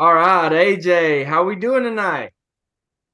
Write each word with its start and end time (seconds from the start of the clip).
All 0.00 0.14
right, 0.14 0.52
AJ, 0.52 1.26
how 1.26 1.42
we 1.42 1.56
doing 1.56 1.82
tonight? 1.82 2.30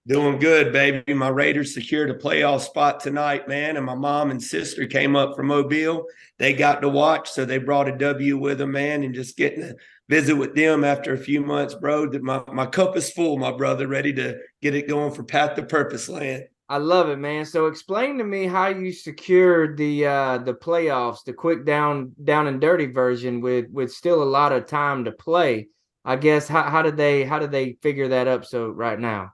Doing 0.06 0.38
good, 0.38 0.70
baby. 0.70 1.14
My 1.14 1.28
Raiders 1.28 1.72
secured 1.72 2.11
a 2.11 2.14
playoff 2.14 2.61
spot 2.61 3.00
tonight, 3.00 3.48
man. 3.48 3.78
And 3.78 3.86
my 3.86 3.95
mom 3.95 4.31
and 4.31 4.42
sister 4.42 4.86
came 4.86 5.17
up 5.17 5.34
from 5.34 5.47
Mobile. 5.47 6.05
They 6.39 6.53
got 6.53 6.83
to 6.83 6.91
watch, 6.91 7.31
so 7.31 7.47
they 7.47 7.56
brought 7.56 7.89
a 7.89 7.97
W 7.97 8.36
with 8.36 8.59
them, 8.59 8.72
man, 8.72 9.03
and 9.03 9.14
just 9.14 9.39
getting 9.39 9.61
to 9.62 9.77
visit 10.11 10.36
with 10.36 10.55
them 10.55 10.84
after 10.84 11.14
a 11.14 11.19
few 11.19 11.41
months, 11.41 11.75
bro. 11.75 12.11
My 12.20 12.44
my 12.53 12.67
cup 12.67 12.98
is 12.98 13.11
full, 13.11 13.39
my 13.39 13.53
brother, 13.53 13.89
ready 13.89 14.12
to 14.12 14.39
get 14.61 14.75
it 14.75 14.87
going 14.87 15.14
for 15.14 15.25
Path 15.25 15.56
to 15.56 15.62
Purpose 15.62 16.11
Land. 16.11 16.44
I 16.69 16.77
love 16.77 17.09
it, 17.09 17.16
man. 17.16 17.47
So 17.47 17.64
explain 17.69 18.19
to 18.19 18.25
me 18.25 18.44
how 18.44 18.66
you 18.66 18.92
secured 18.92 19.78
the 19.78 20.05
uh 20.05 20.37
the 20.37 20.53
playoffs, 20.53 21.25
the 21.25 21.33
quick 21.33 21.64
down 21.64 22.12
down 22.22 22.47
and 22.47 22.61
dirty 22.61 22.92
version 22.92 23.41
with 23.41 23.70
with 23.70 23.91
still 23.91 24.22
a 24.22 24.25
lot 24.25 24.53
of 24.53 24.66
time 24.66 25.06
to 25.06 25.12
play. 25.12 25.69
I 26.05 26.16
guess 26.16 26.47
how 26.47 26.64
how 26.64 26.83
did 26.83 26.97
they 26.97 27.24
how 27.24 27.38
did 27.38 27.50
they 27.50 27.78
figure 27.83 28.08
that 28.08 28.27
up 28.27 28.44
so 28.44 28.69
right 28.69 28.98
now? 28.98 29.33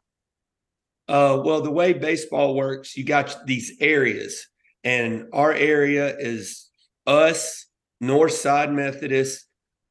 Uh, 1.09 1.43
well, 1.45 1.61
the 1.61 1.71
way 1.71 1.93
baseball 1.93 2.55
works, 2.55 2.97
you 2.97 3.05
got 3.05 3.45
these 3.45 3.73
areas, 3.81 4.47
and 4.85 5.27
our 5.33 5.53
area 5.53 6.17
is 6.17 6.71
us, 7.05 7.67
Northside 8.01 8.73
Methodist, 8.73 9.45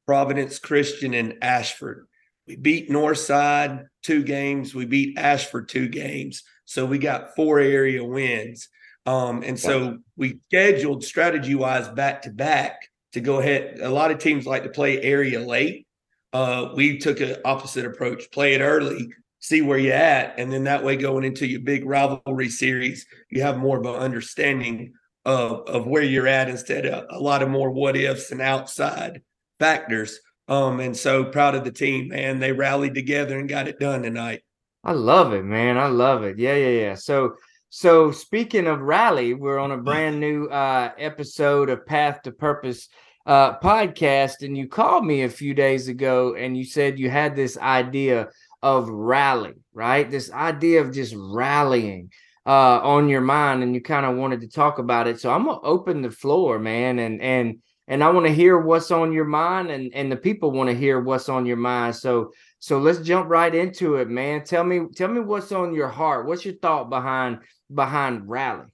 Providence 0.06 0.58
Christian, 0.58 1.12
and 1.12 1.34
Ashford. 1.42 2.06
We 2.46 2.56
beat 2.56 2.88
Northside 2.88 3.84
two 4.02 4.22
games. 4.22 4.74
We 4.74 4.86
beat 4.86 5.18
Ashford 5.18 5.68
two 5.68 5.88
games. 5.88 6.42
So 6.64 6.86
we 6.86 6.98
got 6.98 7.36
four 7.36 7.60
area 7.60 8.02
wins. 8.02 8.68
Um, 9.04 9.42
and 9.42 9.58
so 9.58 9.98
we 10.16 10.38
scheduled 10.44 11.04
strategy 11.04 11.54
wise 11.54 11.88
back 11.88 12.22
to 12.22 12.30
back 12.30 12.88
to 13.12 13.20
go 13.20 13.40
ahead. 13.40 13.78
A 13.80 13.90
lot 13.90 14.10
of 14.10 14.18
teams 14.18 14.46
like 14.46 14.62
to 14.62 14.68
play 14.70 15.02
area 15.02 15.40
late 15.40 15.86
uh, 16.32 16.70
we 16.74 16.98
took 16.98 17.20
an 17.20 17.36
opposite 17.44 17.84
approach 17.84 18.30
play 18.30 18.54
it 18.54 18.60
early 18.60 19.08
see 19.38 19.62
where 19.62 19.78
you're 19.78 19.94
at 19.94 20.38
and 20.38 20.52
then 20.52 20.64
that 20.64 20.84
way 20.84 20.96
going 20.96 21.24
into 21.24 21.46
your 21.46 21.60
big 21.60 21.84
rivalry 21.84 22.48
series 22.48 23.06
you 23.30 23.42
have 23.42 23.58
more 23.58 23.78
of 23.78 23.86
an 23.86 23.94
understanding 23.94 24.92
of, 25.24 25.68
of 25.68 25.86
where 25.86 26.02
you're 26.02 26.26
at 26.26 26.48
instead 26.48 26.86
of 26.86 27.04
a 27.10 27.20
lot 27.20 27.42
of 27.42 27.48
more 27.48 27.70
what 27.70 27.96
ifs 27.96 28.30
and 28.30 28.40
outside 28.40 29.22
factors. 29.58 30.18
Um 30.48 30.80
and 30.80 30.96
so 30.96 31.24
proud 31.24 31.54
of 31.54 31.64
the 31.64 31.70
team 31.70 32.08
man. 32.08 32.38
They 32.38 32.52
rallied 32.52 32.94
together 32.94 33.38
and 33.38 33.48
got 33.48 33.68
it 33.68 33.78
done 33.78 34.02
tonight. 34.02 34.42
I 34.82 34.92
love 34.92 35.32
it 35.32 35.44
man. 35.44 35.76
I 35.78 35.86
love 35.86 36.24
it. 36.24 36.38
Yeah 36.38 36.54
yeah 36.54 36.80
yeah. 36.80 36.94
So 36.94 37.34
so 37.68 38.10
speaking 38.10 38.66
of 38.66 38.80
rally 38.80 39.34
we're 39.34 39.58
on 39.58 39.70
a 39.70 39.76
brand 39.76 40.18
new 40.18 40.46
uh 40.46 40.90
episode 40.98 41.70
of 41.70 41.86
path 41.86 42.22
to 42.22 42.32
purpose 42.32 42.88
uh, 43.26 43.58
podcast, 43.58 44.42
and 44.42 44.56
you 44.56 44.68
called 44.68 45.04
me 45.04 45.22
a 45.22 45.28
few 45.28 45.54
days 45.54 45.88
ago, 45.88 46.34
and 46.34 46.56
you 46.56 46.64
said 46.64 46.98
you 46.98 47.10
had 47.10 47.36
this 47.36 47.58
idea 47.58 48.28
of 48.62 48.88
rally, 48.88 49.54
right? 49.72 50.10
This 50.10 50.32
idea 50.32 50.80
of 50.80 50.92
just 50.92 51.14
rallying 51.16 52.10
uh, 52.46 52.80
on 52.82 53.08
your 53.08 53.20
mind, 53.20 53.62
and 53.62 53.74
you 53.74 53.80
kind 53.80 54.06
of 54.06 54.16
wanted 54.16 54.40
to 54.40 54.48
talk 54.48 54.78
about 54.78 55.06
it. 55.06 55.20
So 55.20 55.30
I'm 55.30 55.44
gonna 55.44 55.60
open 55.62 56.02
the 56.02 56.10
floor, 56.10 56.58
man, 56.58 56.98
and 56.98 57.20
and 57.20 57.58
and 57.88 58.04
I 58.04 58.10
want 58.10 58.26
to 58.26 58.32
hear 58.32 58.58
what's 58.58 58.90
on 58.90 59.12
your 59.12 59.24
mind, 59.24 59.70
and 59.70 59.92
and 59.94 60.10
the 60.10 60.16
people 60.16 60.50
want 60.50 60.70
to 60.70 60.76
hear 60.76 61.00
what's 61.00 61.28
on 61.28 61.46
your 61.46 61.56
mind. 61.56 61.96
So 61.96 62.32
so 62.58 62.78
let's 62.78 63.00
jump 63.00 63.28
right 63.28 63.54
into 63.54 63.96
it, 63.96 64.08
man. 64.08 64.44
Tell 64.44 64.64
me 64.64 64.86
tell 64.94 65.08
me 65.08 65.20
what's 65.20 65.52
on 65.52 65.74
your 65.74 65.88
heart. 65.88 66.26
What's 66.26 66.44
your 66.44 66.54
thought 66.54 66.90
behind 66.90 67.40
behind 67.72 68.28
rally? 68.28 68.66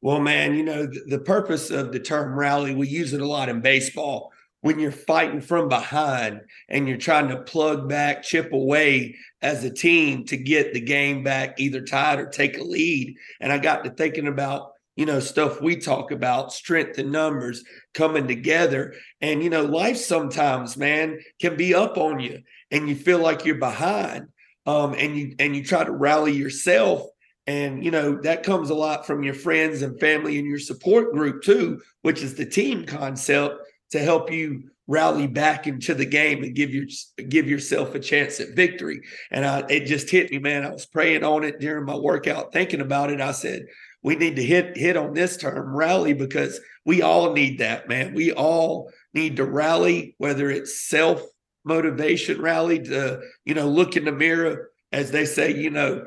Well, 0.00 0.20
man, 0.20 0.54
you 0.54 0.62
know, 0.62 0.86
the, 0.86 1.02
the, 1.06 1.18
purpose 1.18 1.70
of 1.70 1.90
the 1.90 1.98
term 1.98 2.38
rally, 2.38 2.74
we 2.74 2.86
use 2.86 3.12
it 3.12 3.20
a 3.20 3.26
lot 3.26 3.48
in 3.48 3.60
baseball. 3.60 4.32
When 4.60 4.78
you're 4.78 4.92
fighting 4.92 5.40
from 5.40 5.68
behind 5.68 6.40
and 6.68 6.88
you're 6.88 6.98
trying 6.98 7.28
to 7.28 7.42
plug 7.42 7.88
back, 7.88 8.22
chip 8.22 8.52
away 8.52 9.16
as 9.42 9.64
a 9.64 9.70
team 9.70 10.24
to 10.26 10.36
get 10.36 10.72
the 10.72 10.80
game 10.80 11.22
back, 11.22 11.58
either 11.60 11.80
tied 11.80 12.18
or 12.20 12.26
take 12.26 12.58
a 12.58 12.62
lead. 12.62 13.16
And 13.40 13.52
I 13.52 13.58
got 13.58 13.84
to 13.84 13.90
thinking 13.90 14.26
about, 14.26 14.72
you 14.96 15.06
know, 15.06 15.20
stuff 15.20 15.60
we 15.60 15.76
talk 15.76 16.10
about, 16.10 16.52
strength 16.52 16.98
and 16.98 17.12
numbers 17.12 17.62
coming 17.94 18.26
together. 18.26 18.94
And, 19.20 19.42
you 19.42 19.50
know, 19.50 19.62
life 19.62 19.96
sometimes, 19.96 20.76
man, 20.76 21.20
can 21.40 21.56
be 21.56 21.74
up 21.74 21.96
on 21.96 22.18
you 22.18 22.42
and 22.70 22.88
you 22.88 22.96
feel 22.96 23.18
like 23.18 23.44
you're 23.44 23.56
behind. 23.56 24.28
Um, 24.66 24.94
and 24.98 25.16
you 25.16 25.34
and 25.38 25.56
you 25.56 25.64
try 25.64 25.82
to 25.82 25.90
rally 25.90 26.32
yourself 26.32 27.08
and, 27.48 27.82
you 27.82 27.90
know, 27.90 28.20
that 28.20 28.42
comes 28.42 28.68
a 28.68 28.74
lot 28.74 29.06
from 29.06 29.22
your 29.22 29.32
friends 29.32 29.80
and 29.80 29.98
family 29.98 30.38
and 30.38 30.46
your 30.46 30.58
support 30.58 31.14
group 31.14 31.42
too, 31.42 31.80
which 32.02 32.22
is 32.22 32.34
the 32.34 32.44
team 32.44 32.84
concept 32.84 33.54
to 33.92 34.00
help 34.00 34.30
you 34.30 34.64
rally 34.86 35.26
back 35.26 35.66
into 35.66 35.94
the 35.94 36.04
game 36.04 36.44
and 36.44 36.54
give 36.54 36.74
your 36.74 36.84
give 37.30 37.48
yourself 37.48 37.94
a 37.94 38.00
chance 38.00 38.38
at 38.38 38.54
victory. 38.54 39.00
And 39.30 39.46
I, 39.46 39.64
it 39.70 39.86
just 39.86 40.10
hit 40.10 40.30
me, 40.30 40.38
man. 40.38 40.66
I 40.66 40.70
was 40.70 40.84
praying 40.84 41.24
on 41.24 41.42
it 41.42 41.58
during 41.58 41.86
my 41.86 41.96
workout, 41.96 42.52
thinking 42.52 42.82
about 42.82 43.10
it. 43.10 43.18
I 43.18 43.32
said, 43.32 43.62
we 44.02 44.14
need 44.14 44.36
to 44.36 44.44
hit 44.44 44.76
hit 44.76 44.98
on 44.98 45.14
this 45.14 45.38
term 45.38 45.74
rally 45.74 46.12
because 46.12 46.60
we 46.84 47.00
all 47.00 47.32
need 47.32 47.60
that, 47.60 47.88
man. 47.88 48.12
We 48.12 48.30
all 48.30 48.92
need 49.14 49.36
to 49.36 49.46
rally, 49.46 50.14
whether 50.18 50.50
it's 50.50 50.86
self 50.86 51.22
motivation 51.64 52.42
rally 52.42 52.80
to, 52.80 53.22
you 53.46 53.54
know, 53.54 53.68
look 53.68 53.96
in 53.96 54.04
the 54.04 54.12
mirror, 54.12 54.68
as 54.92 55.10
they 55.10 55.24
say, 55.24 55.54
you 55.56 55.70
know, 55.70 56.04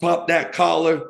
pop 0.00 0.28
that 0.28 0.52
collar, 0.52 1.02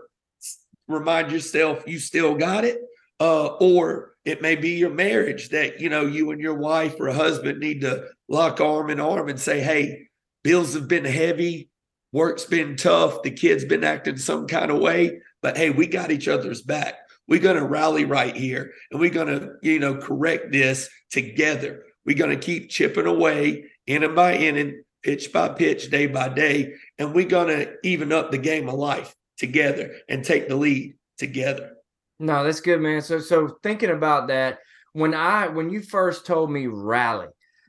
remind 0.89 1.33
yourself 1.33 1.85
you 1.87 1.99
still 1.99 2.35
got 2.35 2.65
it. 2.65 2.81
Uh, 3.21 3.47
or 3.61 4.15
it 4.25 4.43
may 4.43 4.57
be 4.57 4.71
your 4.71 4.91
marriage 4.91 5.51
that 5.51 5.81
you 5.81 5.89
know 5.89 6.05
you 6.05 6.31
and 6.31 6.41
your 6.41 6.55
wife 6.55 6.97
or 6.99 7.11
husband 7.11 7.61
need 7.61 7.81
to 7.83 8.09
lock 8.29 8.61
arm 8.61 8.91
in 8.91 8.99
arm 8.99 9.29
and 9.29 9.39
say, 9.39 9.61
"Hey, 9.61 10.09
bills 10.43 10.75
have 10.75 10.89
been 10.89 11.05
heavy, 11.05 11.69
work's 12.13 12.45
been 12.45 12.77
tough, 12.77 13.23
the 13.23 13.31
kids 13.31 13.65
been 13.65 13.85
acting 13.85 14.17
some 14.17 14.47
kind 14.47 14.71
of 14.71 14.79
way, 14.79 15.21
but 15.43 15.57
hey, 15.57 15.71
we 15.71 15.87
got 15.87 16.11
each 16.11 16.29
other's 16.29 16.63
back. 16.63 16.95
We're 17.27 17.41
to 17.57 17.65
rally 17.67 18.05
right 18.05 18.35
here, 18.37 18.73
and 18.91 19.01
we're 19.01 19.11
to 19.29 19.55
you 19.63 19.79
know 19.79 19.97
correct 19.97 20.53
this 20.53 20.89
together. 21.11 21.85
We're 22.05 22.17
to 22.31 22.45
keep 22.45 22.69
chipping 22.69 23.07
away 23.07 23.65
inning 23.87 24.15
by 24.15 24.37
inning, 24.37 24.83
pitch 25.05 25.33
by 25.33 25.49
pitch, 25.51 25.91
day 25.91 26.07
by 26.07 26.29
day, 26.29 26.75
and 26.99 27.15
we're 27.15 27.29
going 27.29 27.49
to 27.49 27.75
even 27.85 28.11
up 28.11 28.31
the 28.31 28.39
game 28.39 28.69
of 28.69 28.75
life 28.75 29.15
together 29.37 29.95
and 30.09 30.25
take 30.25 30.49
the 30.49 30.57
lead 30.57 30.95
together. 31.19 31.73
No, 32.19 32.43
that's 32.43 32.61
good, 32.61 32.81
man. 32.81 33.03
So, 33.03 33.21
so 33.21 33.59
thinking 33.63 33.91
about 33.91 34.29
that, 34.29 34.59
when 34.93 35.15
I 35.15 35.49
when 35.49 35.71
you 35.71 35.83
first 35.83 36.25
told 36.27 36.51
me 36.51 36.67
rally, 36.67 37.27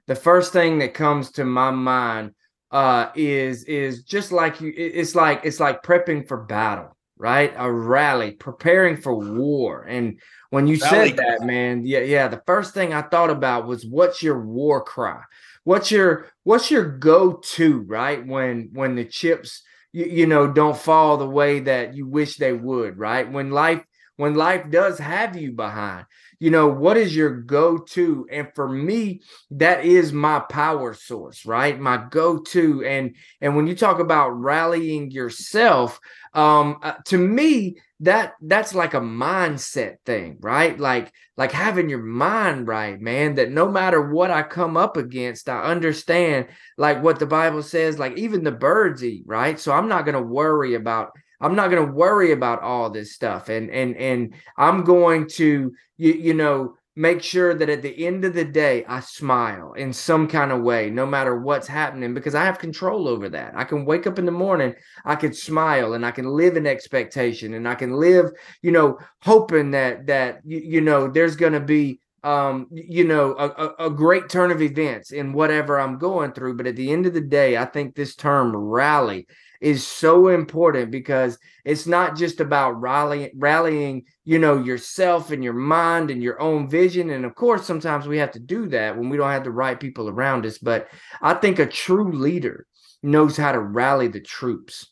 the 0.08 0.16
first 0.16 0.54
thing 0.54 0.80
that 0.80 0.94
comes 0.94 1.32
to 1.32 1.44
my 1.44 1.72
mind 1.72 2.32
uh, 2.72 3.10
is 3.16 3.64
is 3.66 4.04
just 4.04 4.32
like 4.32 4.62
you. 4.62 4.72
It's 4.76 5.16
like 5.16 5.42
it's 5.44 5.60
like 5.60 5.84
prepping 5.84 6.28
for 6.28 6.38
battle, 6.38 6.96
right? 7.18 7.54
A 7.58 7.72
rally, 7.72 8.32
preparing 8.32 8.98
for 8.98 9.16
war, 9.16 9.84
and 9.84 10.20
when 10.52 10.68
you 10.68 10.78
rally. 10.78 11.10
said 11.10 11.18
that, 11.18 11.42
man, 11.42 11.84
yeah, 11.86 12.02
yeah. 12.02 12.28
The 12.28 12.44
first 12.46 12.74
thing 12.74 12.94
I 12.94 13.02
thought 13.02 13.32
about 13.32 13.66
was 13.66 13.86
what's 13.86 14.22
your 14.22 14.40
war 14.40 14.84
cry? 14.84 15.22
What's 15.66 15.92
your 15.92 16.28
what's 16.44 16.72
your 16.72 16.86
go-to 16.86 17.82
right 17.82 18.26
when 18.26 18.70
when 18.72 18.96
the 18.96 19.04
chips 19.04 19.62
you, 19.92 20.06
you 20.06 20.26
know 20.26 20.48
don't 20.48 20.78
fall 20.78 21.18
the 21.18 21.30
way 21.30 21.60
that 21.60 21.94
you 21.94 22.08
wish 22.08 22.38
they 22.38 22.54
would 22.54 22.98
right? 22.98 23.30
When 23.30 23.52
life 23.52 23.84
when 24.16 24.36
life 24.36 24.70
does 24.72 24.98
have 25.00 25.36
you 25.36 25.52
behind 25.52 26.06
you 26.40 26.52
know 26.52 26.68
what 26.68 26.98
is 26.98 27.16
your 27.16 27.42
go-to? 27.42 28.28
And 28.32 28.48
for 28.56 28.68
me 28.68 29.22
that 29.52 29.86
is 29.86 30.14
my 30.14 30.40
power 30.40 30.94
source 30.94 31.46
right? 31.46 31.80
My 31.80 32.06
go-to. 32.10 32.84
And 32.84 33.16
and 33.42 33.56
when 33.56 33.68
you 33.68 33.76
talk 33.76 34.00
about 34.00 34.30
rallying 34.30 35.12
yourself 35.12 36.00
um 36.34 36.80
uh, 36.82 36.94
to 37.06 37.18
me 37.18 37.78
that 38.02 38.34
that's 38.42 38.76
like 38.76 38.94
a 38.94 39.00
mindset 39.00 39.96
thing 40.06 40.38
right? 40.42 40.80
Like 40.80 41.12
like 41.38 41.52
having 41.52 41.90
your 41.90 42.04
mind 42.04 42.68
right 42.68 43.00
man 43.00 43.36
that 43.36 43.52
no 43.52 43.70
matter 43.70 44.10
what 44.10 44.32
i 44.32 44.42
come 44.42 44.78
up 44.78 44.96
against 44.96 45.50
i 45.50 45.64
understand 45.64 46.48
like 46.78 47.04
what 47.04 47.20
the 47.20 47.26
bible 47.26 47.62
says 47.62 48.00
like 48.00 48.18
even 48.18 48.44
the 48.44 48.52
birds 48.52 49.04
eat 49.04 49.24
right? 49.26 49.60
So 49.60 49.72
i'm 49.72 49.88
not 49.88 50.06
going 50.06 50.16
to 50.16 50.22
worry 50.22 50.76
about 50.76 51.12
i'm 51.46 51.56
not 51.56 51.70
going 51.70 51.86
to 51.86 51.94
worry 51.94 52.32
about 52.32 52.62
all 52.62 52.90
this 52.90 53.14
stuff 53.14 53.50
and 53.50 53.70
and 53.70 53.96
and 53.98 54.34
i'm 54.58 54.84
going 54.84 55.28
to 55.28 55.72
you, 55.98 56.14
you 56.14 56.34
know 56.34 56.76
make 56.96 57.22
sure 57.22 57.54
that 57.54 57.70
at 57.70 57.82
the 57.82 58.06
end 58.06 58.24
of 58.24 58.34
the 58.34 58.46
day 58.46 58.86
I 58.88 59.02
smile 59.02 59.74
in 59.74 59.92
some 59.92 60.28
kind 60.28 60.52
of 60.52 60.62
way, 60.62 60.90
no 60.90 61.06
matter 61.06 61.38
what's 61.38 61.68
happening, 61.68 62.14
because 62.14 62.36
I 62.36 62.46
have 62.46 62.58
control 62.58 63.08
over 63.08 63.28
that. 63.30 63.54
I 63.56 63.66
can 63.66 63.86
wake 63.86 64.08
up 64.08 64.18
in 64.18 64.26
the 64.26 64.32
morning, 64.32 64.74
I 65.04 65.16
can 65.16 65.34
smile 65.34 65.94
and 65.94 66.06
I 66.06 66.12
can 66.12 66.26
live 66.26 66.56
in 66.56 66.66
expectation 66.66 67.54
and 67.54 67.68
I 67.68 67.76
can 67.76 67.92
live, 67.94 68.32
you 68.62 68.72
know, 68.72 68.98
hoping 69.22 69.72
that 69.72 70.08
that 70.08 70.40
you, 70.46 70.60
you 70.60 70.82
know 70.82 71.10
there's 71.10 71.36
gonna 71.36 71.60
be 71.60 72.00
um, 72.24 72.68
you 72.72 73.04
know, 73.04 73.36
a, 73.38 73.86
a, 73.86 73.90
great 73.92 74.30
turn 74.30 74.50
of 74.50 74.60
events 74.60 75.12
in 75.12 75.32
whatever 75.32 75.80
I'm 75.80 76.00
going 76.00 76.32
through. 76.32 76.58
But 76.58 76.66
at 76.66 76.76
the 76.76 76.92
end 76.92 77.06
of 77.06 77.14
the 77.14 77.22
day, 77.22 77.56
I 77.56 77.66
think 77.66 77.94
this 77.94 78.16
term 78.16 78.56
rally 78.56 79.28
is 79.62 79.86
so 79.86 80.30
important 80.30 80.92
because 80.92 81.38
it's 81.64 81.88
not 81.88 82.16
just 82.16 82.40
about 82.40 82.80
rallying, 82.82 83.32
rallying, 83.36 84.06
you 84.24 84.40
know, 84.40 84.58
yourself 84.62 85.32
and 85.32 85.44
your 85.44 85.54
mind 85.54 86.12
and 86.12 86.22
your 86.22 86.40
own 86.42 86.70
vision. 86.70 87.10
And 87.12 87.26
of 87.26 87.36
course, 87.36 87.66
sometimes 87.66 88.08
we 88.08 88.18
have 88.18 88.32
to 88.32 88.40
do 88.40 88.68
that 88.70 88.98
when 88.98 89.10
we 89.10 89.18
don't 89.18 89.32
have 89.32 89.44
the 89.44 89.52
right 89.52 89.80
people 89.80 90.10
around 90.10 90.46
us. 90.46 90.58
But 90.58 90.88
I 91.22 91.34
think 91.36 91.60
a 91.60 91.66
true 91.66 92.12
leader 92.12 92.66
knows 93.02 93.38
how 93.38 93.52
to 93.52 93.60
rally 93.60 94.08
the 94.08 94.22
troops. 94.22 94.92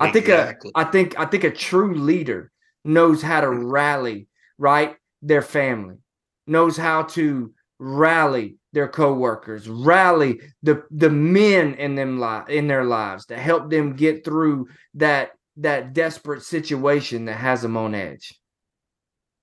I 0.00 0.10
think 0.10 0.28
a, 0.28 0.56
I 0.74 0.84
think 0.84 1.18
I 1.18 1.24
think 1.24 1.44
a 1.44 1.50
true 1.50 1.94
leader 1.94 2.50
knows 2.84 3.22
how 3.22 3.40
to 3.40 3.50
rally 3.50 4.26
right 4.58 4.96
their 5.22 5.42
family, 5.42 5.96
knows 6.46 6.76
how 6.76 7.04
to 7.04 7.54
rally 7.78 8.56
their 8.74 8.88
co-workers 8.88 9.68
rally 9.68 10.40
the 10.62 10.82
the 10.90 11.08
men 11.08 11.74
in 11.74 11.94
them 11.94 12.20
li- 12.20 12.42
in 12.48 12.66
their 12.66 12.84
lives 12.84 13.26
to 13.26 13.36
help 13.36 13.70
them 13.70 13.94
get 13.94 14.24
through 14.24 14.66
that 14.94 15.30
that 15.56 15.92
desperate 15.92 16.42
situation 16.42 17.26
that 17.26 17.36
has 17.36 17.62
them 17.62 17.76
on 17.76 17.94
edge. 17.94 18.34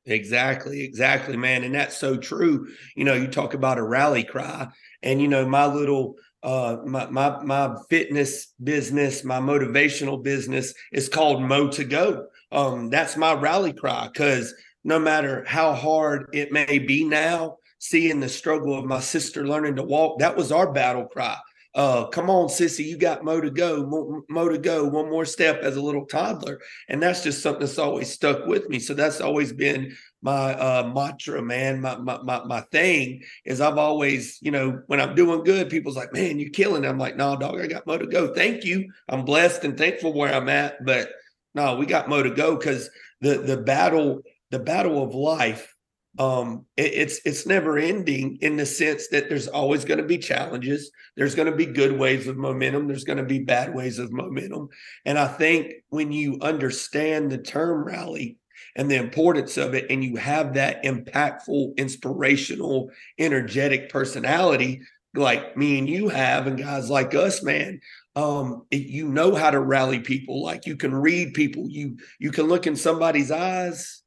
Exactly 0.05 0.83
exactly 0.83 1.37
man 1.37 1.63
and 1.63 1.73
that's 1.73 1.97
so 1.97 2.17
true. 2.17 2.67
You 2.95 3.05
know 3.05 3.13
you 3.13 3.27
talk 3.27 3.53
about 3.53 3.77
a 3.77 3.83
rally 3.83 4.23
cry 4.23 4.67
and 5.01 5.21
you 5.21 5.27
know 5.27 5.47
my 5.47 5.65
little 5.65 6.15
uh 6.43 6.77
my 6.85 7.05
my 7.05 7.41
my 7.43 7.75
fitness 7.89 8.53
business 8.61 9.23
my 9.23 9.39
motivational 9.39 10.21
business 10.21 10.73
is 10.91 11.07
called 11.07 11.41
mo 11.41 11.69
to 11.69 11.83
go. 11.83 12.27
Um 12.51 12.89
that's 12.89 13.15
my 13.15 13.33
rally 13.33 13.73
cry 13.73 14.09
because 14.11 14.53
no 14.83 14.97
matter 14.97 15.45
how 15.47 15.73
hard 15.73 16.29
it 16.33 16.51
may 16.51 16.79
be 16.79 17.03
now 17.03 17.57
seeing 17.81 18.19
the 18.19 18.29
struggle 18.29 18.77
of 18.77 18.85
my 18.85 18.99
sister 18.99 19.45
learning 19.45 19.75
to 19.75 19.83
walk. 19.83 20.19
That 20.19 20.37
was 20.37 20.51
our 20.51 20.71
battle 20.71 21.05
cry. 21.05 21.35
Uh, 21.73 22.05
come 22.07 22.29
on, 22.29 22.47
sissy, 22.47 22.85
you 22.85 22.97
got 22.97 23.23
mo 23.23 23.41
to 23.41 23.49
go, 23.49 23.85
mo, 23.85 24.21
mo, 24.29 24.49
to 24.49 24.57
go, 24.57 24.85
one 24.85 25.09
more 25.09 25.25
step 25.25 25.61
as 25.61 25.77
a 25.77 25.81
little 25.81 26.05
toddler. 26.05 26.59
And 26.89 27.01
that's 27.01 27.23
just 27.23 27.41
something 27.41 27.61
that's 27.61 27.79
always 27.79 28.11
stuck 28.11 28.45
with 28.45 28.69
me. 28.69 28.77
So 28.77 28.93
that's 28.93 29.19
always 29.19 29.51
been 29.51 29.95
my 30.21 30.53
uh, 30.53 30.91
mantra, 30.93 31.41
man. 31.41 31.81
My, 31.81 31.97
my, 31.97 32.21
my, 32.21 32.43
my 32.43 32.61
thing 32.71 33.23
is 33.45 33.61
I've 33.61 33.77
always, 33.77 34.37
you 34.41 34.51
know, 34.51 34.81
when 34.87 35.01
I'm 35.01 35.15
doing 35.15 35.43
good, 35.43 35.69
people's 35.69 35.97
like, 35.97 36.13
man, 36.13 36.39
you're 36.39 36.51
killing. 36.51 36.85
I'm 36.85 36.99
like, 36.99 37.15
no, 37.15 37.35
dog, 37.35 37.59
I 37.59 37.67
got 37.67 37.87
mo 37.87 37.97
to 37.97 38.05
go. 38.05 38.33
Thank 38.33 38.63
you. 38.63 38.91
I'm 39.09 39.25
blessed 39.25 39.63
and 39.63 39.75
thankful 39.77 40.13
where 40.13 40.33
I'm 40.33 40.49
at. 40.49 40.85
But 40.85 41.09
no, 41.55 41.77
we 41.77 41.87
got 41.87 42.09
mo 42.09 42.21
to 42.21 42.31
go 42.31 42.57
because 42.57 42.89
the, 43.21 43.39
the 43.39 43.57
battle, 43.57 44.21
the 44.51 44.59
battle 44.59 45.01
of 45.01 45.15
life 45.15 45.73
um 46.19 46.65
it, 46.75 46.93
it's 46.93 47.21
it's 47.25 47.45
never 47.45 47.77
ending 47.77 48.37
in 48.41 48.57
the 48.57 48.65
sense 48.65 49.07
that 49.07 49.29
there's 49.29 49.47
always 49.47 49.85
going 49.85 49.99
to 49.99 50.05
be 50.05 50.17
challenges. 50.17 50.91
There's 51.15 51.35
going 51.35 51.49
to 51.49 51.55
be 51.55 51.65
good 51.65 51.97
waves 51.97 52.27
of 52.27 52.37
momentum. 52.37 52.87
There's 52.87 53.05
going 53.05 53.17
to 53.17 53.23
be 53.23 53.39
bad 53.39 53.73
ways 53.73 53.99
of 53.99 54.11
momentum. 54.11 54.69
And 55.05 55.17
i 55.17 55.27
think 55.27 55.73
when 55.89 56.11
you 56.11 56.39
understand 56.41 57.31
the 57.31 57.37
term 57.37 57.85
rally 57.85 58.37
and 58.75 58.89
the 58.89 58.95
importance 58.95 59.57
of 59.57 59.73
it 59.73 59.87
and 59.89 60.03
you 60.03 60.15
have 60.17 60.53
that 60.53 60.83
impactful 60.83 61.75
inspirational 61.77 62.91
energetic 63.17 63.89
personality 63.89 64.81
like 65.13 65.57
me 65.57 65.77
and 65.77 65.89
you 65.89 66.07
have 66.07 66.47
and 66.47 66.57
guys 66.57 66.89
like 66.89 67.13
us 67.13 67.43
man 67.43 67.81
um 68.15 68.65
you 68.71 69.07
know 69.07 69.35
how 69.35 69.49
to 69.49 69.59
rally 69.59 69.99
people. 69.99 70.43
Like 70.43 70.65
you 70.65 70.75
can 70.75 70.93
read 70.93 71.33
people. 71.33 71.67
You 71.69 71.97
you 72.19 72.31
can 72.31 72.47
look 72.47 72.67
in 72.67 72.75
somebody's 72.75 73.31
eyes 73.31 74.00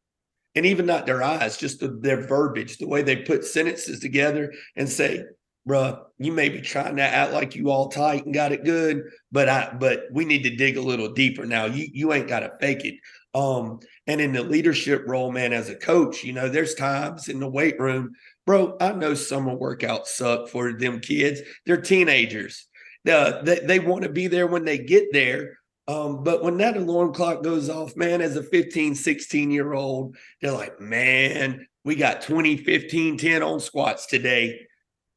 and 0.54 0.66
even 0.66 0.86
not 0.86 1.06
their 1.06 1.22
eyes, 1.22 1.56
just 1.56 1.80
the, 1.80 1.88
their 1.88 2.26
verbiage, 2.26 2.78
the 2.78 2.88
way 2.88 3.02
they 3.02 3.16
put 3.16 3.44
sentences 3.44 4.00
together 4.00 4.52
and 4.76 4.88
say, 4.88 5.24
bruh, 5.68 5.98
you 6.18 6.32
may 6.32 6.48
be 6.48 6.60
trying 6.60 6.96
to 6.96 7.02
act 7.02 7.32
like 7.32 7.54
you 7.54 7.70
all 7.70 7.88
tight 7.88 8.24
and 8.24 8.34
got 8.34 8.52
it 8.52 8.64
good, 8.64 9.02
but 9.32 9.48
I 9.48 9.74
but 9.78 10.04
we 10.12 10.24
need 10.24 10.42
to 10.44 10.56
dig 10.56 10.76
a 10.76 10.82
little 10.82 11.12
deeper 11.12 11.46
now. 11.46 11.64
You 11.64 11.88
you 11.92 12.12
ain't 12.12 12.28
gotta 12.28 12.52
fake 12.60 12.84
it. 12.84 12.94
Um, 13.34 13.80
and 14.06 14.20
in 14.20 14.32
the 14.32 14.44
leadership 14.44 15.02
role, 15.06 15.32
man, 15.32 15.52
as 15.52 15.68
a 15.68 15.74
coach, 15.74 16.22
you 16.22 16.32
know, 16.32 16.48
there's 16.48 16.74
times 16.74 17.28
in 17.28 17.40
the 17.40 17.48
weight 17.48 17.80
room, 17.80 18.12
bro. 18.46 18.76
I 18.80 18.92
know 18.92 19.14
summer 19.14 19.56
workouts 19.56 20.06
suck 20.06 20.48
for 20.48 20.72
them 20.72 21.00
kids. 21.00 21.40
They're 21.66 21.80
teenagers. 21.80 22.68
Uh, 23.08 23.42
they, 23.42 23.58
they 23.60 23.78
want 23.80 24.04
to 24.04 24.08
be 24.08 24.28
there 24.28 24.46
when 24.46 24.64
they 24.64 24.78
get 24.78 25.12
there, 25.12 25.58
um, 25.86 26.24
but 26.24 26.42
when 26.42 26.56
that 26.58 26.76
alarm 26.76 27.12
clock 27.12 27.42
goes 27.42 27.68
off, 27.68 27.96
man, 27.96 28.22
as 28.22 28.36
a 28.36 28.42
15, 28.42 28.94
16 28.94 29.50
year 29.50 29.74
old, 29.74 30.16
they're 30.40 30.52
like, 30.52 30.80
man, 30.80 31.66
we 31.84 31.94
got 31.94 32.22
20, 32.22 32.58
15, 32.58 33.18
10 33.18 33.42
on 33.42 33.60
squats 33.60 34.06
today. 34.06 34.60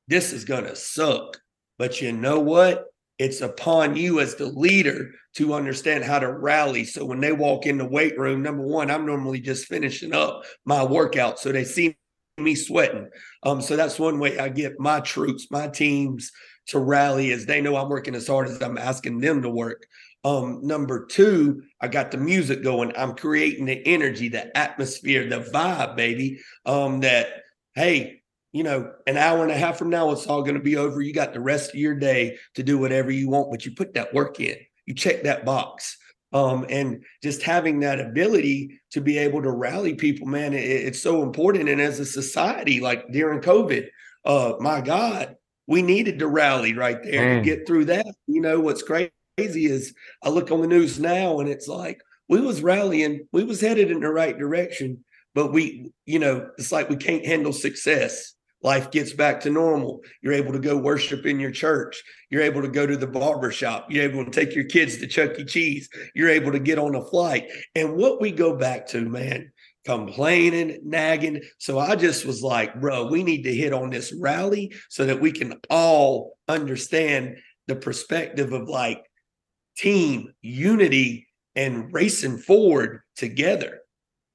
This 0.07 0.33
is 0.33 0.43
going 0.43 0.65
to 0.65 0.75
suck. 0.75 1.37
But 1.77 2.01
you 2.01 2.11
know 2.11 2.39
what? 2.39 2.85
It's 3.17 3.41
upon 3.41 3.95
you 3.95 4.19
as 4.19 4.35
the 4.35 4.45
leader 4.45 5.11
to 5.35 5.53
understand 5.53 6.03
how 6.03 6.19
to 6.19 6.31
rally. 6.31 6.83
So 6.83 7.05
when 7.05 7.19
they 7.19 7.31
walk 7.31 7.65
in 7.65 7.77
the 7.77 7.87
weight 7.87 8.17
room, 8.17 8.41
number 8.41 8.63
one, 8.63 8.91
I'm 8.91 9.05
normally 9.05 9.39
just 9.39 9.67
finishing 9.67 10.13
up 10.13 10.43
my 10.65 10.83
workout. 10.83 11.39
So 11.39 11.51
they 11.51 11.63
see 11.63 11.95
me 12.37 12.55
sweating. 12.55 13.09
Um, 13.43 13.61
so 13.61 13.75
that's 13.75 13.97
one 13.97 14.19
way 14.19 14.37
I 14.37 14.49
get 14.49 14.79
my 14.79 14.99
troops, 14.99 15.47
my 15.49 15.67
teams 15.67 16.31
to 16.67 16.79
rally 16.79 17.31
as 17.31 17.45
they 17.45 17.61
know 17.61 17.75
I'm 17.75 17.89
working 17.89 18.15
as 18.15 18.27
hard 18.27 18.47
as 18.47 18.61
I'm 18.61 18.77
asking 18.77 19.19
them 19.19 19.41
to 19.41 19.49
work. 19.49 19.87
Um, 20.23 20.59
number 20.65 21.05
two, 21.05 21.63
I 21.79 21.87
got 21.87 22.11
the 22.11 22.17
music 22.17 22.63
going. 22.63 22.91
I'm 22.97 23.15
creating 23.15 23.65
the 23.65 23.85
energy, 23.85 24.29
the 24.29 24.55
atmosphere, 24.57 25.29
the 25.29 25.39
vibe, 25.39 25.95
baby. 25.95 26.39
Um, 26.65 27.01
that 27.01 27.43
hey, 27.75 28.21
you 28.51 28.63
know, 28.63 28.91
an 29.05 29.17
hour 29.17 29.43
and 29.43 29.51
a 29.51 29.57
half 29.57 29.77
from 29.77 29.89
now, 29.89 30.11
it's 30.11 30.25
all 30.25 30.41
going 30.41 30.55
to 30.55 30.61
be 30.61 30.77
over. 30.77 31.01
You 31.01 31.13
got 31.13 31.33
the 31.33 31.39
rest 31.39 31.69
of 31.69 31.79
your 31.79 31.95
day 31.95 32.37
to 32.55 32.63
do 32.63 32.77
whatever 32.77 33.11
you 33.11 33.29
want, 33.29 33.51
but 33.51 33.65
you 33.65 33.71
put 33.71 33.93
that 33.93 34.13
work 34.13 34.39
in. 34.39 34.57
You 34.85 34.95
check 34.95 35.23
that 35.23 35.45
box. 35.45 35.97
Um, 36.33 36.65
and 36.69 37.03
just 37.23 37.41
having 37.41 37.79
that 37.81 37.99
ability 37.99 38.81
to 38.91 39.01
be 39.01 39.17
able 39.17 39.41
to 39.43 39.51
rally 39.51 39.93
people, 39.93 40.27
man, 40.27 40.53
it, 40.53 40.63
it's 40.63 41.01
so 41.01 41.23
important. 41.23 41.69
And 41.69 41.79
as 41.79 41.99
a 41.99 42.05
society, 42.05 42.79
like 42.79 43.09
during 43.11 43.41
COVID, 43.41 43.87
uh, 44.25 44.53
my 44.59 44.81
God, 44.81 45.37
we 45.67 45.81
needed 45.81 46.19
to 46.19 46.27
rally 46.27 46.73
right 46.73 47.01
there 47.03 47.21
man. 47.21 47.37
to 47.37 47.43
get 47.43 47.67
through 47.67 47.85
that. 47.85 48.07
You 48.25 48.41
know 48.41 48.59
what's 48.59 48.81
great 48.81 49.11
crazy 49.37 49.67
is 49.67 49.93
I 50.23 50.29
look 50.29 50.51
on 50.51 50.61
the 50.61 50.67
news 50.67 50.99
now 50.99 51.39
and 51.39 51.47
it's 51.47 51.67
like 51.67 52.01
we 52.27 52.41
was 52.41 52.63
rallying, 52.63 53.27
we 53.31 53.43
was 53.43 53.61
headed 53.61 53.91
in 53.91 53.99
the 53.99 54.09
right 54.09 54.37
direction, 54.37 55.03
but 55.35 55.53
we, 55.53 55.91
you 56.05 56.17
know, 56.17 56.49
it's 56.57 56.71
like 56.71 56.89
we 56.89 56.95
can't 56.95 57.25
handle 57.25 57.53
success. 57.53 58.33
Life 58.63 58.89
gets 58.89 59.13
back 59.13 59.39
to 59.41 59.51
normal. 59.51 60.01
You're 60.23 60.33
able 60.33 60.51
to 60.53 60.59
go 60.59 60.75
worship 60.75 61.27
in 61.27 61.39
your 61.39 61.51
church. 61.51 62.01
You're 62.31 62.41
able 62.41 62.63
to 62.63 62.67
go 62.67 62.87
to 62.87 62.97
the 62.97 63.05
barber 63.05 63.51
shop. 63.51 63.85
You're 63.89 64.09
able 64.09 64.25
to 64.25 64.31
take 64.31 64.55
your 64.55 64.63
kids 64.63 64.97
to 64.97 65.07
Chuck 65.07 65.37
E. 65.37 65.45
Cheese. 65.45 65.87
You're 66.15 66.29
able 66.29 66.51
to 66.51 66.59
get 66.59 66.79
on 66.79 66.95
a 66.95 67.05
flight. 67.05 67.47
And 67.75 67.95
what 67.95 68.19
we 68.19 68.31
go 68.31 68.57
back 68.57 68.87
to, 68.87 69.07
man, 69.07 69.51
complaining, 69.85 70.79
nagging. 70.83 71.43
So 71.59 71.77
I 71.77 71.95
just 71.95 72.25
was 72.25 72.41
like, 72.41 72.81
bro, 72.81 73.05
we 73.05 73.21
need 73.21 73.43
to 73.43 73.53
hit 73.53 73.73
on 73.73 73.91
this 73.91 74.11
rally 74.19 74.73
so 74.89 75.05
that 75.05 75.21
we 75.21 75.31
can 75.31 75.53
all 75.69 76.35
understand 76.47 77.37
the 77.67 77.75
perspective 77.75 78.53
of 78.53 78.67
like 78.67 79.06
team 79.77 80.33
unity 80.41 81.27
and 81.55 81.93
racing 81.93 82.37
forward 82.37 83.01
together. 83.15 83.79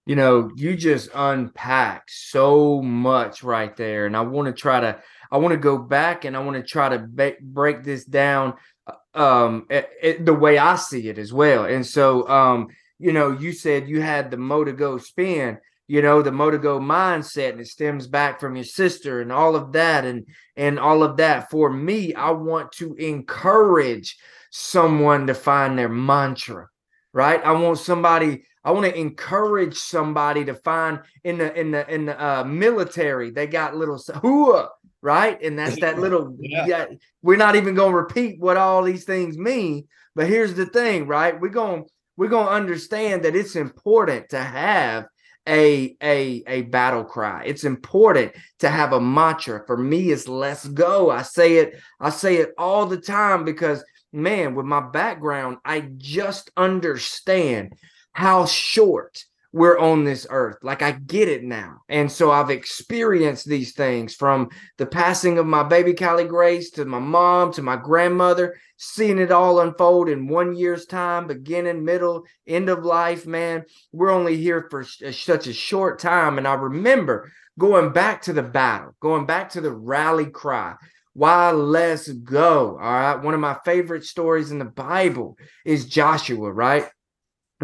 You 0.07 0.17
know, 0.17 0.51
you 0.57 0.77
just 0.77 1.11
unpack 1.15 2.05
so 2.09 2.83
much 2.83 3.45
right 3.45 3.77
there. 3.77 4.07
And 4.07 4.17
I 4.17 4.23
want 4.23 4.47
to 4.47 4.53
try 4.53 4.81
to, 4.81 5.01
I 5.31 5.37
want 5.37 5.53
to 5.53 5.59
go 5.59 5.79
back 5.79 6.25
and 6.25 6.37
I 6.37 6.41
want 6.41 6.57
to 6.57 6.63
try 6.63 6.89
to 6.89 7.07
ba- 7.09 7.37
break 7.41 7.85
this 7.85 8.05
down 8.05 8.55
uh, 8.87 8.95
um 9.15 9.67
it, 9.69 9.91
it, 10.03 10.27
the 10.27 10.33
way 10.35 10.59
I 10.59 10.75
see 10.77 11.09
it 11.09 11.19
as 11.19 11.33
well. 11.33 11.67
And 11.67 11.87
so 11.87 12.27
um 12.29 12.69
you 13.03 13.13
know, 13.13 13.33
you 13.33 13.53
said 13.53 13.89
you 13.89 14.01
had 14.01 14.31
the 14.31 14.37
Motigo 14.37 15.01
spin, 15.03 15.59
you 15.89 16.03
know, 16.03 16.23
the 16.23 16.31
Motigo 16.31 16.81
mindset, 16.81 17.51
and 17.51 17.61
it 17.61 17.67
stems 17.67 18.07
back 18.07 18.39
from 18.39 18.55
your 18.55 18.65
sister 18.65 19.21
and 19.21 19.33
all 19.33 19.57
of 19.57 19.73
that, 19.73 20.05
and 20.05 20.25
and 20.57 20.79
all 20.79 21.03
of 21.03 21.17
that. 21.17 21.51
For 21.51 21.69
me, 21.69 22.15
I 22.15 22.31
want 22.31 22.71
to 22.73 22.95
encourage 22.95 24.17
someone 24.53 25.27
to 25.27 25.35
find 25.35 25.79
their 25.79 25.89
mantra, 25.89 26.69
right? 27.13 27.43
I 27.45 27.53
want 27.53 27.79
somebody. 27.79 28.45
I 28.65 28.71
want 28.71 28.87
to 28.87 28.97
encourage 28.97 29.77
somebody 29.77 30.45
to 30.45 30.55
find 30.55 31.01
in 31.25 31.39
the 31.39 31.59
in 31.59 31.73
the 31.73 31.93
in 31.93 32.07
the 32.07 32.25
uh, 32.25 32.45
military. 32.45 33.31
They 33.31 33.49
got 33.49 33.75
little 33.75 33.97
hooah, 33.97 34.69
right? 35.01 35.43
And 35.43 35.59
that's 35.59 35.81
that 35.81 35.99
little. 35.99 36.37
yeah. 36.39 36.67
yeah 36.67 36.87
we're 37.23 37.37
not 37.37 37.57
even 37.57 37.75
going 37.75 37.93
to 37.93 37.99
repeat 37.99 38.39
what 38.39 38.57
all 38.57 38.85
these 38.85 39.05
things 39.05 39.37
mean. 39.37 39.89
But 40.15 40.29
here's 40.29 40.55
the 40.55 40.67
thing, 40.67 41.07
right? 41.07 41.41
We're 41.41 41.49
going 41.49 41.87
we're 42.17 42.29
going 42.29 42.47
to 42.47 42.53
understand 42.53 43.25
that 43.25 43.35
it's 43.35 43.57
important 43.57 44.29
to 44.29 44.39
have 44.39 45.07
a 45.49 45.97
a 46.03 46.45
a 46.47 46.63
battle 46.63 47.05
cry. 47.05 47.45
It's 47.47 47.65
important 47.65 48.33
to 48.61 48.69
have 48.69 48.93
a 48.93 49.01
mantra. 49.01 49.65
For 49.67 49.77
me, 49.77 50.13
it's 50.13 50.29
let's 50.29 50.69
go. 50.69 51.11
I 51.11 51.23
say 51.23 51.57
it, 51.57 51.81
I 51.99 52.11
say 52.11 52.37
it 52.37 52.53
all 52.59 52.87
the 52.87 53.01
time 53.01 53.45
because 53.45 53.83
man, 54.13 54.55
with 54.55 54.67
my 54.67 54.81
background, 54.81 55.59
I 55.65 55.81
just 55.99 56.51
understand 56.57 57.75
how 58.13 58.47
short 58.47 59.25
we're 59.53 59.79
on 59.79 60.05
this 60.05 60.27
earth. 60.31 60.57
Like 60.63 60.83
I 60.83 60.93
get 60.93 61.29
it 61.29 61.45
now. 61.45 61.83
And 61.89 62.11
so 62.11 62.31
I've 62.31 62.51
experienced 62.51 63.47
these 63.47 63.75
things 63.75 64.15
from 64.15 64.49
the 64.79 64.87
passing 64.87 65.39
of 65.39 65.47
my 65.47 65.63
baby 65.63 65.93
Callie 65.93 66.25
Grace 66.25 66.71
to 66.73 66.85
my 66.85 66.99
mom 66.99 67.53
to 67.53 67.63
my 67.63 67.77
grandmother, 67.77 68.57
seeing 68.79 69.19
it 69.19 69.31
all 69.31 69.61
unfold 69.61 70.09
in 70.09 70.27
one 70.27 70.55
year's 70.57 70.87
time, 70.87 71.27
beginning, 71.27 71.85
middle, 71.85 72.25
end 72.47 72.71
of 72.71 72.85
life, 72.85 73.27
man. 73.27 73.65
We're 73.93 74.11
only 74.11 74.39
here 74.39 74.67
for 74.71 74.87
uh, 75.07 75.13
such 75.13 75.47
a 75.47 75.53
short 75.53 75.99
time. 75.99 76.39
And 76.39 76.49
I 76.49 76.55
remember 76.55 77.31
going 77.59 77.93
back 77.93 78.23
to 78.23 78.33
the 78.33 78.43
battle, 78.43 78.95
going 79.01 79.27
back 79.27 79.51
to 79.51 79.61
the 79.61 79.73
rally 79.73 80.27
cry. 80.27 80.77
Why 81.15 81.51
let's 81.51 82.09
go. 82.09 82.79
All 82.81 82.93
right. 82.93 83.23
One 83.23 83.35
of 83.35 83.41
my 83.41 83.59
favorite 83.65 84.05
stories 84.05 84.51
in 84.51 84.59
the 84.59 84.65
Bible 84.65 85.37
is 85.65 85.87
Joshua, 85.87 86.51
right? 86.51 86.89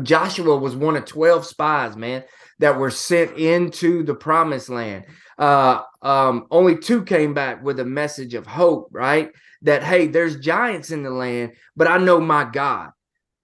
Joshua 0.03 0.57
was 0.57 0.77
one 0.77 0.97
of 0.97 1.05
12 1.05 1.45
spies, 1.45 1.97
man, 1.97 2.25
that 2.59 2.79
were 2.79 2.91
sent 2.91 3.37
into 3.37 4.03
the 4.03 4.15
promised 4.15 4.69
land. 4.69 5.05
Uh, 5.39 5.83
um, 6.03 6.47
only 6.51 6.77
two 6.77 7.05
came 7.05 7.35
back 7.35 7.63
with 7.63 7.81
a 7.81 7.85
message 7.85 8.35
of 8.35 8.47
hope, 8.47 8.89
right? 8.93 9.31
That 9.63 9.83
hey, 9.83 10.07
there's 10.07 10.39
giants 10.39 10.91
in 10.91 11.03
the 11.03 11.11
land, 11.11 11.53
but 11.77 11.89
I 11.89 11.99
know 11.99 12.21
my 12.21 12.45
God. 12.45 12.91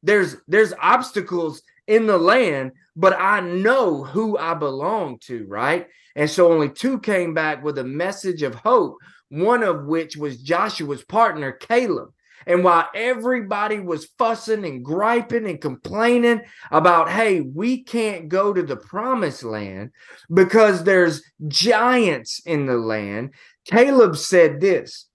There's 0.03 0.37
there's 0.47 0.73
obstacles 0.81 1.63
in 1.87 2.07
the 2.07 2.19
land, 2.19 2.73
but 2.95 3.19
I 3.19 3.41
know 3.41 4.05
who 4.05 4.39
I 4.39 4.55
belong 4.55 5.19
to, 5.27 5.47
right? 5.47 5.89
And 6.17 6.31
so 6.31 6.53
only 6.53 6.69
two 6.69 7.01
came 7.01 7.35
back 7.35 7.65
with 7.65 7.79
a 7.79 7.85
message 7.85 8.43
of 8.43 8.55
hope, 8.55 8.99
one 9.35 9.63
of 9.63 9.85
which 9.87 10.17
was 10.17 10.43
Joshua's 10.43 11.05
partner, 11.05 11.53
Caleb. 11.53 12.11
And 12.47 12.63
while 12.63 12.89
everybody 12.95 13.81
was 13.81 14.11
fussing 14.19 14.65
and 14.65 14.85
griping 14.85 15.47
and 15.49 15.61
complaining 15.61 16.43
about, 16.71 17.09
hey, 17.09 17.41
we 17.41 17.83
can't 17.83 18.29
go 18.29 18.53
to 18.53 18.63
the 18.63 18.77
promised 18.77 19.45
land 19.45 19.93
because 20.33 20.85
there's 20.85 21.23
giants 21.49 22.41
in 22.45 22.67
the 22.67 22.77
land, 22.77 23.35
Caleb 23.65 24.17
said 24.17 24.61
this. 24.61 25.07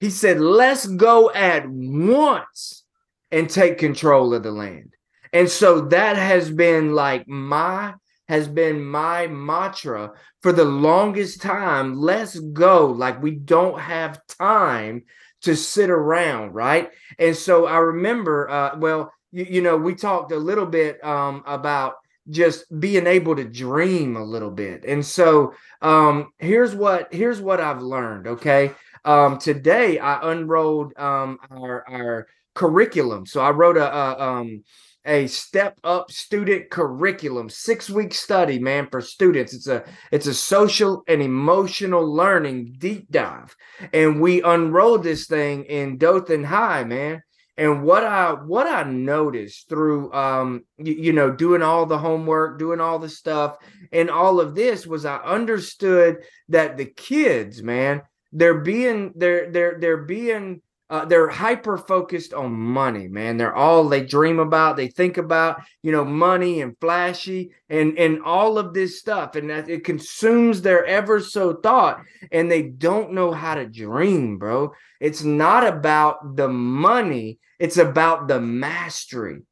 He 0.00 0.10
said, 0.10 0.40
let's 0.40 0.86
go 0.86 1.30
at 1.32 1.68
once 1.68 2.84
and 3.30 3.50
take 3.50 3.78
control 3.78 4.32
of 4.32 4.42
the 4.42 4.52
land. 4.52 4.94
And 5.32 5.50
so 5.50 5.82
that 5.88 6.16
has 6.16 6.50
been 6.50 6.94
like 6.94 7.28
my 7.28 7.94
has 8.28 8.46
been 8.46 8.84
my 8.84 9.26
mantra 9.26 10.12
for 10.42 10.52
the 10.52 10.64
longest 10.64 11.40
time. 11.40 11.94
Let's 11.94 12.38
go. 12.38 12.86
Like 12.86 13.22
we 13.22 13.32
don't 13.32 13.80
have 13.80 14.20
time 14.26 15.04
to 15.42 15.56
sit 15.56 15.90
around, 15.90 16.52
right? 16.52 16.90
And 17.18 17.34
so 17.36 17.66
I 17.66 17.78
remember, 17.78 18.48
uh, 18.48 18.76
well, 18.78 19.12
you, 19.32 19.46
you 19.48 19.62
know, 19.62 19.76
we 19.76 19.94
talked 19.94 20.32
a 20.32 20.36
little 20.36 20.66
bit 20.66 21.02
um, 21.04 21.42
about 21.46 21.94
just 22.28 22.64
being 22.78 23.06
able 23.06 23.36
to 23.36 23.44
dream 23.44 24.16
a 24.16 24.24
little 24.24 24.50
bit. 24.50 24.84
And 24.84 25.04
so 25.04 25.54
um, 25.80 26.32
here's 26.38 26.74
what 26.74 27.12
here's 27.12 27.40
what 27.40 27.60
I've 27.60 27.82
learned. 27.82 28.26
Okay, 28.26 28.72
um, 29.04 29.38
today 29.38 29.98
I 29.98 30.32
unrolled 30.32 30.92
um, 30.98 31.38
our 31.50 31.84
our 31.88 32.26
curriculum. 32.54 33.24
So 33.24 33.40
I 33.40 33.50
wrote 33.50 33.76
a, 33.76 33.94
a 33.94 34.20
um, 34.20 34.64
a 35.08 35.26
step 35.26 35.78
up 35.82 36.12
student 36.12 36.70
curriculum 36.70 37.48
six 37.48 37.88
week 37.88 38.14
study 38.14 38.58
man 38.58 38.86
for 38.90 39.00
students. 39.00 39.54
It's 39.54 39.66
a 39.66 39.84
it's 40.12 40.26
a 40.26 40.34
social 40.34 41.02
and 41.08 41.22
emotional 41.22 42.06
learning 42.06 42.76
deep 42.78 43.10
dive. 43.10 43.56
And 43.92 44.20
we 44.20 44.42
unrolled 44.42 45.02
this 45.02 45.26
thing 45.26 45.64
in 45.64 45.96
dothan 45.96 46.44
high 46.44 46.84
man. 46.84 47.22
And 47.56 47.82
what 47.82 48.04
i 48.04 48.32
what 48.32 48.68
i 48.68 48.84
noticed 48.84 49.68
through 49.68 50.12
um 50.12 50.64
you, 50.76 50.94
you 50.94 51.12
know 51.12 51.32
doing 51.32 51.62
all 51.62 51.86
the 51.86 51.98
homework 51.98 52.58
doing 52.58 52.80
all 52.80 53.00
the 53.00 53.08
stuff 53.08 53.56
and 53.90 54.10
all 54.10 54.38
of 54.38 54.54
this 54.54 54.86
was 54.86 55.04
i 55.04 55.16
understood 55.16 56.18
that 56.50 56.76
the 56.76 56.84
kids 56.84 57.60
man 57.60 58.02
they're 58.32 58.60
being 58.60 59.12
they're 59.16 59.50
they're 59.50 59.76
they're 59.80 60.04
being 60.04 60.62
uh, 60.90 61.04
they're 61.04 61.28
hyper 61.28 61.76
focused 61.76 62.32
on 62.32 62.50
money, 62.52 63.08
man. 63.08 63.36
They're 63.36 63.54
all 63.54 63.88
they 63.88 64.00
dream 64.00 64.38
about, 64.38 64.76
they 64.76 64.88
think 64.88 65.18
about, 65.18 65.60
you 65.82 65.92
know, 65.92 66.04
money 66.04 66.62
and 66.62 66.76
flashy 66.80 67.50
and 67.68 67.98
and 67.98 68.22
all 68.22 68.58
of 68.58 68.72
this 68.72 68.98
stuff, 68.98 69.36
and 69.36 69.50
that 69.50 69.68
it 69.68 69.84
consumes 69.84 70.62
their 70.62 70.86
ever 70.86 71.20
so 71.20 71.54
thought, 71.54 72.00
and 72.32 72.50
they 72.50 72.62
don't 72.62 73.12
know 73.12 73.32
how 73.32 73.54
to 73.54 73.66
dream, 73.66 74.38
bro. 74.38 74.72
It's 74.98 75.22
not 75.22 75.66
about 75.66 76.36
the 76.36 76.48
money; 76.48 77.38
it's 77.58 77.76
about 77.76 78.26
the 78.26 78.40
mastery. 78.40 79.42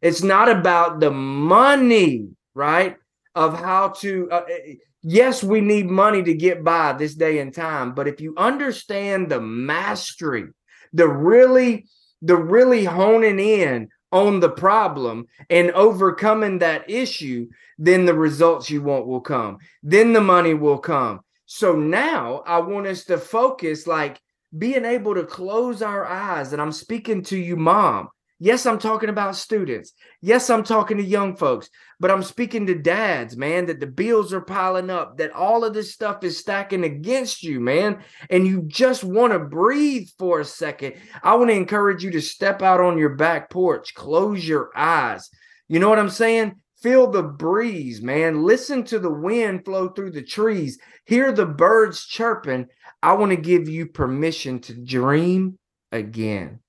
It's 0.00 0.22
not 0.22 0.48
about 0.48 1.00
the 1.00 1.10
money, 1.10 2.28
right? 2.54 2.96
Of 3.34 3.58
how 3.58 3.88
to. 4.00 4.30
Uh, 4.30 4.44
eh, 4.50 4.74
yes, 5.02 5.44
we 5.44 5.60
need 5.60 5.90
money 5.90 6.22
to 6.22 6.32
get 6.32 6.64
by 6.64 6.94
this 6.94 7.14
day 7.14 7.40
and 7.40 7.52
time, 7.52 7.94
but 7.94 8.08
if 8.08 8.18
you 8.18 8.32
understand 8.38 9.30
the 9.30 9.42
mastery 9.42 10.46
the 10.92 11.08
really 11.08 11.86
the 12.22 12.36
really 12.36 12.84
honing 12.84 13.38
in 13.38 13.88
on 14.12 14.40
the 14.40 14.48
problem 14.48 15.26
and 15.50 15.70
overcoming 15.72 16.58
that 16.58 16.88
issue, 16.88 17.48
then 17.78 18.06
the 18.06 18.14
results 18.14 18.70
you 18.70 18.80
want 18.80 19.06
will 19.06 19.20
come. 19.20 19.58
Then 19.82 20.12
the 20.12 20.20
money 20.20 20.54
will 20.54 20.78
come. 20.78 21.20
So 21.46 21.76
now 21.76 22.42
I 22.46 22.58
want 22.58 22.86
us 22.86 23.04
to 23.04 23.18
focus 23.18 23.86
like 23.86 24.20
being 24.56 24.84
able 24.84 25.14
to 25.14 25.24
close 25.24 25.82
our 25.82 26.06
eyes. 26.06 26.52
And 26.52 26.62
I'm 26.62 26.72
speaking 26.72 27.22
to 27.24 27.36
you, 27.36 27.56
mom. 27.56 28.08
Yes, 28.38 28.66
I'm 28.66 28.78
talking 28.78 29.08
about 29.08 29.34
students. 29.34 29.94
Yes, 30.20 30.50
I'm 30.50 30.62
talking 30.62 30.98
to 30.98 31.02
young 31.02 31.36
folks, 31.36 31.70
but 31.98 32.10
I'm 32.10 32.22
speaking 32.22 32.66
to 32.66 32.74
dads, 32.74 33.34
man, 33.34 33.64
that 33.66 33.80
the 33.80 33.86
bills 33.86 34.34
are 34.34 34.42
piling 34.42 34.90
up, 34.90 35.16
that 35.16 35.32
all 35.32 35.64
of 35.64 35.72
this 35.72 35.94
stuff 35.94 36.22
is 36.22 36.38
stacking 36.38 36.84
against 36.84 37.42
you, 37.42 37.60
man, 37.60 38.02
and 38.28 38.46
you 38.46 38.62
just 38.66 39.04
want 39.04 39.32
to 39.32 39.38
breathe 39.38 40.08
for 40.18 40.40
a 40.40 40.44
second. 40.44 40.96
I 41.22 41.34
want 41.36 41.48
to 41.48 41.56
encourage 41.56 42.04
you 42.04 42.10
to 42.10 42.20
step 42.20 42.60
out 42.60 42.80
on 42.80 42.98
your 42.98 43.14
back 43.16 43.48
porch, 43.48 43.94
close 43.94 44.46
your 44.46 44.70
eyes. 44.76 45.30
You 45.68 45.80
know 45.80 45.88
what 45.88 45.98
I'm 45.98 46.10
saying? 46.10 46.56
Feel 46.82 47.10
the 47.10 47.22
breeze, 47.22 48.02
man. 48.02 48.42
Listen 48.42 48.84
to 48.84 48.98
the 48.98 49.10
wind 49.10 49.64
flow 49.64 49.88
through 49.88 50.10
the 50.10 50.22
trees. 50.22 50.78
Hear 51.06 51.32
the 51.32 51.46
birds 51.46 52.04
chirping. 52.04 52.66
I 53.02 53.14
want 53.14 53.30
to 53.30 53.36
give 53.36 53.66
you 53.66 53.86
permission 53.86 54.60
to 54.60 54.74
dream 54.74 55.58
again. 55.90 56.60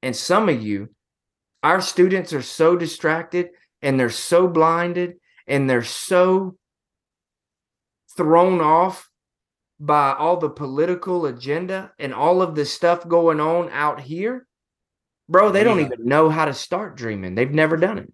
And 0.00 0.14
some 0.14 0.48
of 0.48 0.62
you, 0.62 0.90
our 1.62 1.80
students 1.80 2.32
are 2.32 2.42
so 2.42 2.76
distracted 2.76 3.50
and 3.82 3.98
they're 3.98 4.10
so 4.10 4.46
blinded 4.48 5.14
and 5.46 5.68
they're 5.68 5.82
so 5.82 6.56
thrown 8.16 8.60
off 8.60 9.08
by 9.80 10.12
all 10.12 10.36
the 10.36 10.50
political 10.50 11.26
agenda 11.26 11.92
and 11.98 12.12
all 12.12 12.42
of 12.42 12.54
the 12.54 12.64
stuff 12.64 13.06
going 13.06 13.40
on 13.40 13.68
out 13.70 14.00
here. 14.00 14.46
Bro 15.28 15.52
they 15.52 15.62
don't 15.62 15.80
even 15.80 16.06
know 16.06 16.30
how 16.30 16.46
to 16.46 16.54
start 16.54 16.96
dreaming. 16.96 17.34
They've 17.34 17.50
never 17.50 17.76
done 17.76 17.98
it 17.98 18.12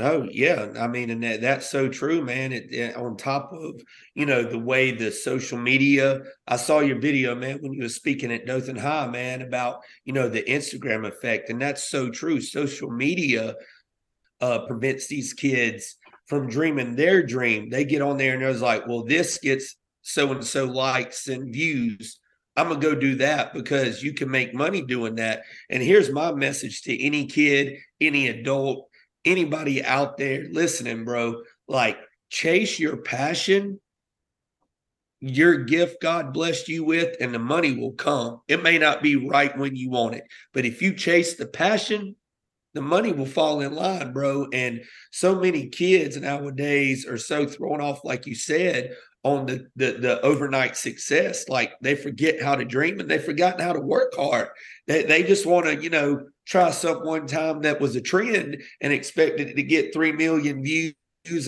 Oh 0.00 0.26
yeah, 0.30 0.72
I 0.78 0.88
mean, 0.88 1.10
and 1.10 1.22
that, 1.22 1.40
that's 1.40 1.70
so 1.70 1.88
true, 1.88 2.22
man. 2.24 2.52
It, 2.52 2.72
it, 2.72 2.96
on 2.96 3.16
top 3.16 3.52
of 3.52 3.80
you 4.14 4.26
know 4.26 4.42
the 4.42 4.58
way 4.58 4.92
the 4.92 5.10
social 5.10 5.58
media, 5.58 6.20
I 6.46 6.56
saw 6.56 6.80
your 6.80 6.98
video, 6.98 7.34
man, 7.34 7.58
when 7.60 7.72
you 7.72 7.82
were 7.82 7.88
speaking 7.88 8.32
at 8.32 8.46
Dothan 8.46 8.76
High, 8.76 9.08
man, 9.08 9.42
about 9.42 9.80
you 10.04 10.12
know 10.12 10.28
the 10.28 10.42
Instagram 10.42 11.06
effect, 11.06 11.50
and 11.50 11.60
that's 11.60 11.90
so 11.90 12.10
true. 12.10 12.40
Social 12.40 12.90
media 12.90 13.54
uh, 14.40 14.60
prevents 14.66 15.06
these 15.06 15.32
kids 15.32 15.96
from 16.26 16.48
dreaming 16.48 16.96
their 16.96 17.22
dream. 17.22 17.68
They 17.68 17.84
get 17.84 18.02
on 18.02 18.16
there 18.16 18.34
and 18.34 18.42
they're 18.42 18.52
like, 18.54 18.86
well, 18.86 19.04
this 19.04 19.38
gets 19.38 19.76
so 20.02 20.30
and 20.32 20.44
so 20.44 20.64
likes 20.64 21.26
and 21.26 21.52
views. 21.52 22.20
I'm 22.56 22.68
gonna 22.68 22.80
go 22.80 22.94
do 22.94 23.16
that 23.16 23.52
because 23.52 24.02
you 24.02 24.12
can 24.12 24.30
make 24.30 24.54
money 24.54 24.82
doing 24.82 25.16
that. 25.16 25.42
And 25.70 25.82
here's 25.82 26.10
my 26.10 26.32
message 26.32 26.82
to 26.82 27.04
any 27.04 27.26
kid, 27.26 27.78
any 28.00 28.28
adult 28.28 28.89
anybody 29.24 29.84
out 29.84 30.16
there 30.16 30.46
listening, 30.50 31.04
bro, 31.04 31.42
like 31.68 31.98
chase 32.28 32.78
your 32.78 32.96
passion, 32.98 33.80
your 35.20 35.58
gift 35.58 36.00
God 36.00 36.32
blessed 36.32 36.68
you 36.68 36.84
with, 36.84 37.16
and 37.20 37.34
the 37.34 37.38
money 37.38 37.76
will 37.76 37.92
come. 37.92 38.40
It 38.48 38.62
may 38.62 38.78
not 38.78 39.02
be 39.02 39.16
right 39.16 39.56
when 39.56 39.76
you 39.76 39.90
want 39.90 40.14
it, 40.14 40.24
but 40.52 40.64
if 40.64 40.80
you 40.80 40.94
chase 40.94 41.34
the 41.34 41.46
passion, 41.46 42.16
the 42.72 42.80
money 42.80 43.12
will 43.12 43.26
fall 43.26 43.60
in 43.60 43.74
line, 43.74 44.12
bro. 44.12 44.46
And 44.52 44.82
so 45.10 45.34
many 45.34 45.68
kids 45.68 46.16
nowadays 46.16 47.06
are 47.06 47.18
so 47.18 47.46
thrown 47.46 47.80
off, 47.80 48.04
like 48.04 48.26
you 48.26 48.34
said, 48.34 48.94
on 49.22 49.46
the, 49.46 49.66
the 49.76 49.92
the 49.92 50.20
overnight 50.22 50.76
success. 50.76 51.48
Like 51.48 51.74
they 51.80 51.94
forget 51.94 52.42
how 52.42 52.54
to 52.54 52.64
dream 52.64 53.00
and 53.00 53.10
they've 53.10 53.22
forgotten 53.22 53.60
how 53.60 53.72
to 53.72 53.80
work 53.80 54.14
hard. 54.14 54.48
They 54.86 55.02
they 55.02 55.22
just 55.22 55.46
want 55.46 55.66
to, 55.66 55.82
you 55.82 55.90
know, 55.90 56.28
try 56.50 56.70
something 56.70 57.06
one 57.06 57.26
time 57.26 57.62
that 57.62 57.80
was 57.80 57.94
a 57.96 58.00
trend 58.00 58.60
and 58.80 58.92
expected 58.92 59.54
to 59.54 59.62
get 59.62 59.94
three 59.94 60.12
million 60.12 60.62
views 60.62 60.94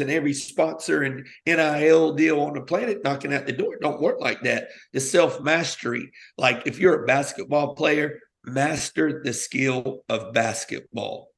and 0.00 0.10
every 0.10 0.32
sponsor 0.32 1.02
and 1.02 1.26
NIL 1.44 2.14
deal 2.14 2.40
on 2.40 2.54
the 2.54 2.60
planet 2.60 3.02
knocking 3.02 3.32
at 3.32 3.46
the 3.46 3.52
door. 3.52 3.76
don't 3.80 4.00
work 4.00 4.20
like 4.20 4.40
that. 4.42 4.68
The 4.92 5.00
self 5.00 5.40
mastery. 5.40 6.10
Like 6.38 6.62
if 6.66 6.78
you're 6.78 7.02
a 7.02 7.06
basketball 7.06 7.74
player, 7.74 8.20
master 8.44 9.22
the 9.24 9.32
skill 9.32 10.04
of 10.08 10.32
basketball. 10.32 11.28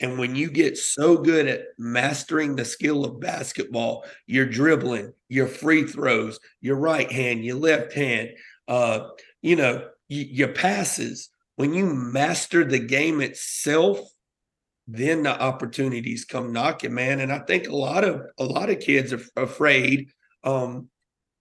And 0.00 0.18
when 0.18 0.34
you 0.34 0.50
get 0.50 0.76
so 0.78 1.18
good 1.18 1.46
at 1.46 1.66
mastering 1.78 2.56
the 2.56 2.64
skill 2.64 3.04
of 3.04 3.20
basketball, 3.20 4.04
your 4.26 4.46
dribbling, 4.46 5.12
your 5.28 5.46
free 5.46 5.84
throws, 5.84 6.40
your 6.60 6.76
right 6.76 7.10
hand, 7.10 7.44
your 7.44 7.56
left 7.56 7.92
hand, 7.92 8.30
uh, 8.66 9.08
you 9.42 9.56
know, 9.56 9.86
y- 10.10 10.28
your 10.30 10.48
passes, 10.48 11.28
when 11.56 11.74
you 11.74 11.86
master 11.86 12.64
the 12.64 12.78
game 12.78 13.20
itself, 13.20 14.00
then 14.86 15.22
the 15.22 15.40
opportunities 15.40 16.24
come 16.24 16.52
knocking, 16.52 16.94
man. 16.94 17.20
And 17.20 17.32
I 17.32 17.38
think 17.40 17.68
a 17.68 17.76
lot 17.76 18.04
of 18.04 18.22
a 18.38 18.44
lot 18.44 18.70
of 18.70 18.80
kids 18.80 19.12
are 19.12 19.22
afraid 19.36 20.10
um, 20.42 20.88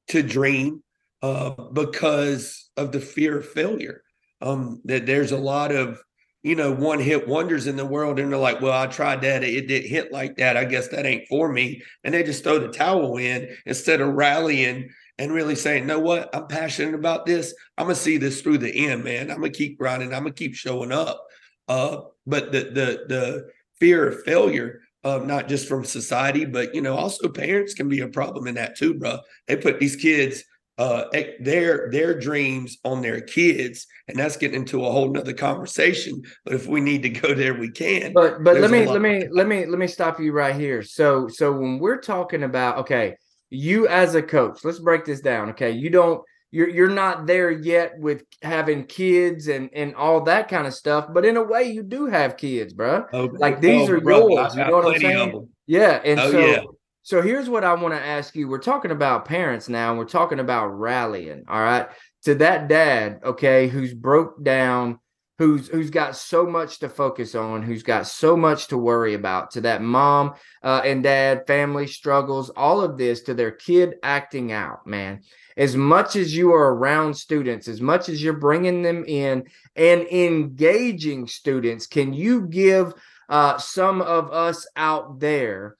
to 0.10 0.24
dream 0.24 0.84
uh, 1.22 1.51
because 1.74 2.70
of 2.77 2.91
the 2.91 3.00
fear 3.00 3.39
of 3.39 3.50
failure. 3.50 4.03
Um, 4.41 4.82
that 4.86 5.05
there's 5.05 5.32
a 5.32 5.38
lot 5.38 5.72
of 5.72 6.01
you 6.43 6.55
know, 6.55 6.74
one 6.74 7.00
hit 7.00 7.25
wonders 7.25 7.67
in 7.67 7.77
the 7.77 7.86
world. 7.86 8.20
And 8.20 8.32
they're 8.32 8.39
like, 8.39 8.62
well, 8.62 8.74
I 8.74 8.88
tried 8.88 9.22
that. 9.22 9.43
It 9.43 9.67
didn't 9.67 9.89
hit 9.89 10.12
like 10.12 10.36
that. 10.38 10.58
I 10.58 10.65
guess 10.65 10.89
that 10.89 11.05
ain't 11.05 11.27
for 11.29 11.51
me. 11.51 11.82
And 12.03 12.13
they 12.13 12.22
just 12.22 12.43
throw 12.43 12.60
the 12.60 12.67
towel 12.67 13.17
in 13.17 13.55
instead 13.65 14.01
of 14.01 14.13
rallying 14.13 14.89
and 15.17 15.32
really 15.32 15.55
saying, 15.55 15.86
know 15.86 16.00
what? 16.00 16.36
I'm 16.36 16.48
passionate 16.48 16.96
about 16.96 17.25
this. 17.25 17.53
I'm 17.77 17.86
going 17.86 17.96
to 17.96 18.01
see 18.01 18.17
this 18.17 18.41
through 18.41 18.60
the 18.60 18.88
end, 18.88 19.03
man. 19.03 19.29
I'm 19.29 19.39
going 19.39 19.51
to 19.51 19.58
keep 19.58 19.77
grinding. 19.77 20.13
I'm 20.13 20.24
going 20.24 20.34
to 20.34 20.43
keep 20.43 20.55
showing 20.55 20.91
up. 20.91 21.25
Uh, 21.67 22.01
but 22.25 22.51
the, 22.51 22.63
the, 22.63 23.05
the 23.08 23.50
fear 23.79 24.08
of 24.08 24.24
failure, 24.24 24.82
uh, 25.03 25.20
not 25.20 25.48
just 25.48 25.67
from 25.67 25.86
society, 25.86 26.46
but, 26.46 26.74
you 26.74 26.82
know, 26.82 26.96
also 26.96 27.29
parents 27.29 27.74
can 27.74 27.89
be 27.89 28.00
a 28.00 28.08
problem 28.08 28.48
in 28.48 28.55
that 28.55 28.75
too, 28.75 28.96
bro. 28.96 29.20
They 29.48 29.55
put 29.55 29.79
these 29.79 29.96
kids 29.96 30.43
uh 30.79 31.03
their 31.39 31.89
their 31.91 32.20
dreams 32.20 32.79
on 32.84 33.01
their 33.01 33.22
kids 33.22 33.86
and 34.08 34.17
that's 34.17 34.38
getting 34.38 34.62
into 34.62 34.84
a 34.84 34.91
whole 34.91 35.12
nother 35.12 35.34
conversation 35.34 36.20
but 36.43 36.55
if 36.55 36.65
we 36.65 36.82
need 36.82 37.03
to 37.03 37.10
go 37.22 37.36
there 37.36 37.53
we 37.53 37.70
can 37.70 38.12
but 38.12 38.43
but 38.43 38.58
let 38.58 38.72
me 38.72 38.86
let 38.88 39.01
me 39.01 39.27
let 39.32 39.48
me 39.48 39.67
let 39.67 39.77
me 39.77 39.86
stop 39.86 40.20
you 40.20 40.32
right 40.32 40.55
here 40.55 40.82
so 40.82 41.27
so 41.27 41.51
when 41.51 41.77
we're 41.77 42.00
talking 42.00 42.41
about 42.41 42.79
okay 42.79 43.15
you 43.53 43.88
as 43.88 44.15
a 44.15 44.22
coach 44.22 44.63
let's 44.63 44.79
break 44.79 45.05
this 45.05 45.22
down 45.22 45.50
okay 45.50 45.72
you 45.72 45.89
don't 45.89 46.24
you're 46.51 46.69
you're 46.69 46.89
not 46.89 47.25
there 47.25 47.51
yet 47.51 47.98
with 48.00 48.24
having 48.41 48.86
kids 48.86 49.48
and 49.48 49.69
and 49.74 49.95
all 49.95 50.22
that 50.22 50.48
kind 50.48 50.67
of 50.67 50.74
stuff 50.74 51.07
but 51.13 51.25
in 51.25 51.38
a 51.38 51.43
way 51.43 51.63
you 51.63 51.83
do 51.83 52.05
have 52.05 52.38
kids 52.38 52.74
bro 52.74 53.05
okay. 53.13 53.38
like 53.38 53.62
these 53.62 53.89
oh, 53.89 53.93
are 53.93 54.01
bro, 54.01 54.27
yours 54.27 54.55
you 54.55 54.63
know 54.63 54.72
what 54.72 54.95
i'm 54.95 55.00
saying 55.00 55.48
yeah 55.67 56.01
and 56.03 56.19
oh, 56.19 56.31
so 56.31 56.39
yeah 56.39 56.63
so 57.03 57.22
here's 57.22 57.50
what 57.50 57.65
I 57.65 57.74
want 57.74 57.93
to 57.93 58.00
ask 58.00 58.33
you. 58.33 58.48
We're 58.48 58.60
talking 58.60 58.91
about 58.91 59.25
parents 59.25 59.67
now, 59.67 59.89
and 59.89 60.00
we're 60.00 60.05
talking 60.05 60.39
about 60.39 60.67
rallying. 60.67 61.43
All 61.50 61.60
right. 61.60 61.88
To 62.24 62.36
that 62.36 62.69
dad, 62.69 63.19
okay, 63.25 63.67
who's 63.67 63.93
broke 63.93 64.41
down, 64.41 65.00
who's 65.37 65.67
who's 65.67 65.89
got 65.89 66.15
so 66.15 66.45
much 66.45 66.79
to 66.79 66.89
focus 66.89 67.35
on, 67.35 67.63
who's 67.63 67.83
got 67.83 68.07
so 68.07 68.37
much 68.37 68.67
to 68.67 68.77
worry 68.77 69.13
about, 69.13 69.51
to 69.51 69.61
that 69.61 69.81
mom 69.81 70.33
uh, 70.63 70.81
and 70.86 71.03
dad, 71.03 71.47
family 71.47 71.88
struggles, 71.88 72.49
all 72.51 72.81
of 72.81 72.97
this, 72.97 73.21
to 73.21 73.34
their 73.34 73.51
kid 73.51 73.95
acting 74.03 74.51
out, 74.51 74.86
man. 74.86 75.21
As 75.55 75.75
much 75.75 76.15
as 76.15 76.36
you 76.36 76.51
are 76.51 76.73
around 76.73 77.15
students, 77.15 77.67
as 77.67 77.79
much 77.79 78.10
as 78.10 78.23
you're 78.23 78.34
bringing 78.34 78.81
them 78.81 79.05
in 79.05 79.43
and 79.75 80.01
engaging 80.08 81.27
students, 81.27 81.86
can 81.86 82.13
you 82.13 82.47
give 82.47 82.93
uh, 83.29 83.58
some 83.58 84.01
of 84.01 84.31
us 84.31 84.67
out 84.75 85.19
there? 85.19 85.77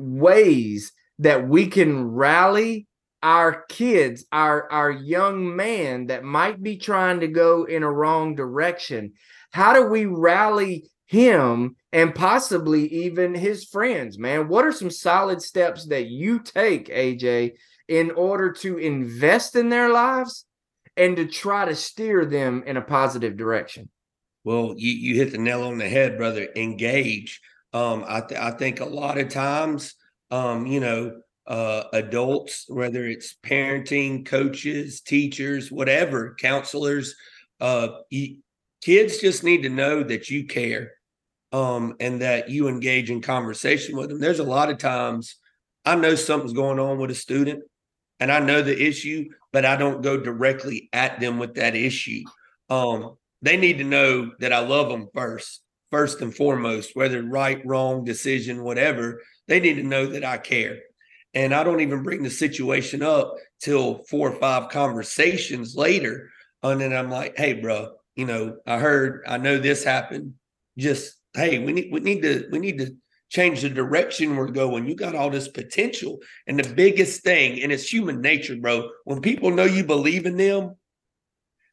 ways 0.00 0.92
that 1.18 1.46
we 1.46 1.66
can 1.66 2.04
rally 2.04 2.86
our 3.22 3.64
kids, 3.68 4.24
our 4.32 4.70
our 4.70 4.90
young 4.90 5.54
man 5.54 6.06
that 6.06 6.24
might 6.24 6.62
be 6.62 6.76
trying 6.76 7.20
to 7.20 7.28
go 7.28 7.64
in 7.64 7.82
a 7.82 7.90
wrong 7.90 8.34
direction. 8.34 9.12
How 9.50 9.72
do 9.72 9.86
we 9.86 10.06
rally 10.06 10.90
him 11.06 11.76
and 11.92 12.14
possibly 12.14 12.86
even 12.86 13.34
his 13.34 13.64
friends, 13.64 14.18
man? 14.18 14.48
What 14.48 14.64
are 14.64 14.72
some 14.72 14.90
solid 14.90 15.42
steps 15.42 15.86
that 15.86 16.06
you 16.06 16.38
take, 16.38 16.88
AJ, 16.88 17.54
in 17.88 18.12
order 18.12 18.52
to 18.52 18.78
invest 18.78 19.56
in 19.56 19.68
their 19.68 19.88
lives 19.88 20.44
and 20.96 21.16
to 21.16 21.26
try 21.26 21.64
to 21.64 21.74
steer 21.74 22.24
them 22.24 22.62
in 22.64 22.76
a 22.76 22.82
positive 22.82 23.36
direction? 23.36 23.90
Well, 24.44 24.74
you, 24.76 24.92
you 24.92 25.16
hit 25.16 25.32
the 25.32 25.38
nail 25.38 25.64
on 25.64 25.78
the 25.78 25.88
head, 25.88 26.16
brother. 26.16 26.48
Engage. 26.56 27.40
Um, 27.72 28.04
I, 28.06 28.20
th- 28.20 28.40
I 28.40 28.52
think 28.52 28.80
a 28.80 28.86
lot 28.86 29.18
of 29.18 29.28
times, 29.28 29.94
um, 30.30 30.66
you 30.66 30.80
know, 30.80 31.20
uh, 31.50 31.84
adults, 31.92 32.64
whether 32.68 33.06
it's 33.06 33.34
parenting, 33.44 34.24
coaches, 34.24 35.00
teachers, 35.00 35.70
whatever, 35.70 36.36
counselors, 36.40 37.16
uh, 37.60 37.88
you, 38.08 38.36
kids 38.82 39.18
just 39.18 39.42
need 39.42 39.64
to 39.64 39.68
know 39.68 40.04
that 40.04 40.30
you 40.30 40.46
care 40.46 40.92
um, 41.52 41.96
and 41.98 42.22
that 42.22 42.48
you 42.50 42.68
engage 42.68 43.10
in 43.10 43.20
conversation 43.20 43.96
with 43.96 44.08
them. 44.08 44.20
There's 44.20 44.38
a 44.38 44.44
lot 44.44 44.70
of 44.70 44.78
times 44.78 45.36
I 45.84 45.96
know 45.96 46.14
something's 46.14 46.52
going 46.52 46.78
on 46.78 46.98
with 46.98 47.10
a 47.10 47.16
student 47.16 47.64
and 48.20 48.30
I 48.30 48.38
know 48.38 48.62
the 48.62 48.80
issue, 48.80 49.28
but 49.52 49.64
I 49.64 49.76
don't 49.76 50.02
go 50.02 50.16
directly 50.18 50.88
at 50.92 51.18
them 51.18 51.40
with 51.40 51.54
that 51.56 51.74
issue. 51.74 52.22
Um, 52.68 53.16
they 53.42 53.56
need 53.56 53.78
to 53.78 53.84
know 53.84 54.30
that 54.38 54.52
I 54.52 54.60
love 54.60 54.88
them 54.88 55.08
first 55.12 55.62
first 55.90 56.20
and 56.20 56.32
foremost, 56.32 56.94
whether 56.94 57.20
right, 57.22 57.60
wrong, 57.66 58.04
decision, 58.04 58.62
whatever, 58.62 59.20
they 59.48 59.58
need 59.58 59.74
to 59.74 59.82
know 59.82 60.06
that 60.06 60.24
I 60.24 60.38
care. 60.38 60.78
And 61.34 61.54
I 61.54 61.62
don't 61.62 61.80
even 61.80 62.02
bring 62.02 62.22
the 62.22 62.30
situation 62.30 63.02
up 63.02 63.34
till 63.60 64.02
four 64.08 64.32
or 64.32 64.38
five 64.40 64.68
conversations 64.68 65.76
later. 65.76 66.30
And 66.62 66.80
then 66.80 66.92
I'm 66.92 67.10
like, 67.10 67.36
hey, 67.36 67.54
bro, 67.54 67.92
you 68.16 68.26
know, 68.26 68.58
I 68.66 68.78
heard, 68.78 69.22
I 69.26 69.38
know 69.38 69.58
this 69.58 69.84
happened. 69.84 70.34
Just, 70.76 71.14
hey, 71.34 71.58
we 71.58 71.72
need, 71.72 71.92
we 71.92 72.00
need 72.00 72.22
to, 72.22 72.48
we 72.50 72.58
need 72.58 72.78
to 72.78 72.96
change 73.28 73.62
the 73.62 73.70
direction 73.70 74.36
we're 74.36 74.48
going. 74.48 74.86
You 74.86 74.94
got 74.96 75.14
all 75.14 75.30
this 75.30 75.48
potential. 75.48 76.18
And 76.46 76.58
the 76.58 76.74
biggest 76.74 77.22
thing, 77.22 77.62
and 77.62 77.70
it's 77.72 77.90
human 77.90 78.20
nature, 78.20 78.56
bro, 78.56 78.90
when 79.04 79.20
people 79.20 79.50
know 79.50 79.64
you 79.64 79.84
believe 79.84 80.26
in 80.26 80.36
them, 80.36 80.74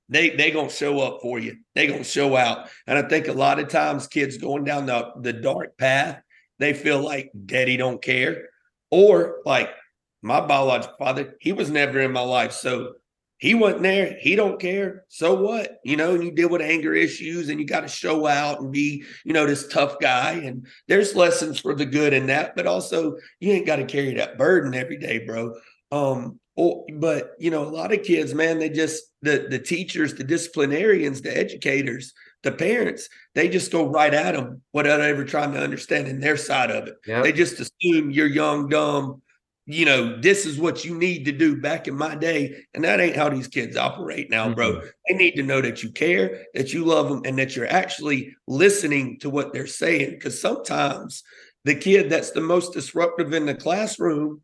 they 0.09 0.29
they 0.29 0.51
gonna 0.51 0.69
show 0.69 0.99
up 1.01 1.19
for 1.21 1.37
you. 1.37 1.57
They 1.75 1.87
gonna 1.87 2.03
show 2.03 2.35
out. 2.37 2.69
And 2.85 2.97
I 2.97 3.01
think 3.09 3.27
a 3.27 3.33
lot 3.33 3.59
of 3.59 3.67
times 3.67 4.07
kids 4.07 4.37
going 4.37 4.63
down 4.63 4.85
the 4.85 5.11
the 5.21 5.33
dark 5.33 5.77
path, 5.77 6.21
they 6.59 6.73
feel 6.73 7.01
like 7.01 7.31
daddy 7.45 7.75
don't 7.75 8.01
care, 8.01 8.49
or 8.91 9.39
like 9.45 9.69
my 10.21 10.41
biological 10.41 10.97
father, 10.97 11.35
he 11.39 11.51
was 11.51 11.69
never 11.69 11.99
in 11.99 12.11
my 12.11 12.21
life, 12.21 12.51
so 12.51 12.93
he 13.39 13.53
wasn't 13.53 13.83
there. 13.83 14.17
He 14.19 14.35
don't 14.35 14.59
care. 14.59 15.05
So 15.09 15.35
what? 15.35 15.77
You 15.83 15.95
know, 15.95 16.15
and 16.15 16.23
you 16.23 16.31
deal 16.31 16.49
with 16.49 16.61
anger 16.61 16.93
issues, 16.93 17.49
and 17.49 17.59
you 17.59 17.67
got 17.67 17.81
to 17.81 17.87
show 17.87 18.25
out 18.25 18.61
and 18.61 18.71
be, 18.71 19.03
you 19.23 19.33
know, 19.33 19.45
this 19.45 19.67
tough 19.67 19.99
guy. 19.99 20.31
And 20.31 20.65
there's 20.87 21.15
lessons 21.15 21.59
for 21.59 21.75
the 21.75 21.85
good 21.85 22.13
in 22.13 22.27
that, 22.27 22.55
but 22.55 22.65
also 22.65 23.15
you 23.39 23.51
ain't 23.51 23.67
got 23.67 23.75
to 23.75 23.85
carry 23.85 24.15
that 24.15 24.39
burden 24.39 24.73
every 24.73 24.97
day, 24.97 25.19
bro. 25.19 25.53
Um, 25.91 26.39
or, 26.55 26.85
but 26.95 27.33
you 27.37 27.51
know, 27.51 27.63
a 27.63 27.69
lot 27.69 27.93
of 27.93 28.01
kids, 28.01 28.33
man, 28.33 28.57
they 28.57 28.69
just 28.69 29.03
the 29.21 29.45
the 29.49 29.59
teachers, 29.59 30.15
the 30.15 30.23
disciplinarians, 30.23 31.21
the 31.21 31.37
educators, 31.37 32.13
the 32.43 32.51
parents, 32.51 33.09
they 33.35 33.49
just 33.49 33.71
go 33.71 33.87
right 33.87 34.13
at 34.13 34.33
them 34.33 34.61
without 34.73 35.01
ever 35.01 35.25
trying 35.25 35.53
to 35.53 35.61
understand 35.61 36.07
in 36.07 36.19
their 36.19 36.37
side 36.37 36.71
of 36.71 36.87
it. 36.87 36.95
Yep. 37.05 37.23
They 37.23 37.31
just 37.31 37.59
assume 37.59 38.11
you're 38.11 38.27
young, 38.27 38.69
dumb. 38.69 39.21
You 39.65 39.83
know, 39.83 40.21
this 40.21 40.45
is 40.45 40.57
what 40.57 40.85
you 40.85 40.97
need 40.97 41.25
to 41.25 41.33
do. 41.33 41.59
Back 41.59 41.89
in 41.89 41.95
my 41.95 42.15
day, 42.15 42.63
and 42.73 42.83
that 42.85 43.01
ain't 43.01 43.17
how 43.17 43.27
these 43.27 43.49
kids 43.49 43.75
operate 43.75 44.29
now, 44.29 44.45
mm-hmm. 44.45 44.53
bro. 44.53 44.81
They 45.07 45.15
need 45.15 45.35
to 45.35 45.43
know 45.43 45.59
that 45.61 45.83
you 45.83 45.91
care, 45.91 46.45
that 46.53 46.73
you 46.73 46.85
love 46.85 47.09
them, 47.09 47.23
and 47.25 47.37
that 47.37 47.55
you're 47.55 47.71
actually 47.71 48.33
listening 48.47 49.19
to 49.19 49.29
what 49.29 49.51
they're 49.51 49.67
saying. 49.67 50.11
Because 50.11 50.39
sometimes 50.39 51.23
the 51.65 51.75
kid 51.75 52.09
that's 52.09 52.31
the 52.31 52.39
most 52.39 52.73
disruptive 52.73 53.33
in 53.33 53.45
the 53.45 53.55
classroom 53.55 54.41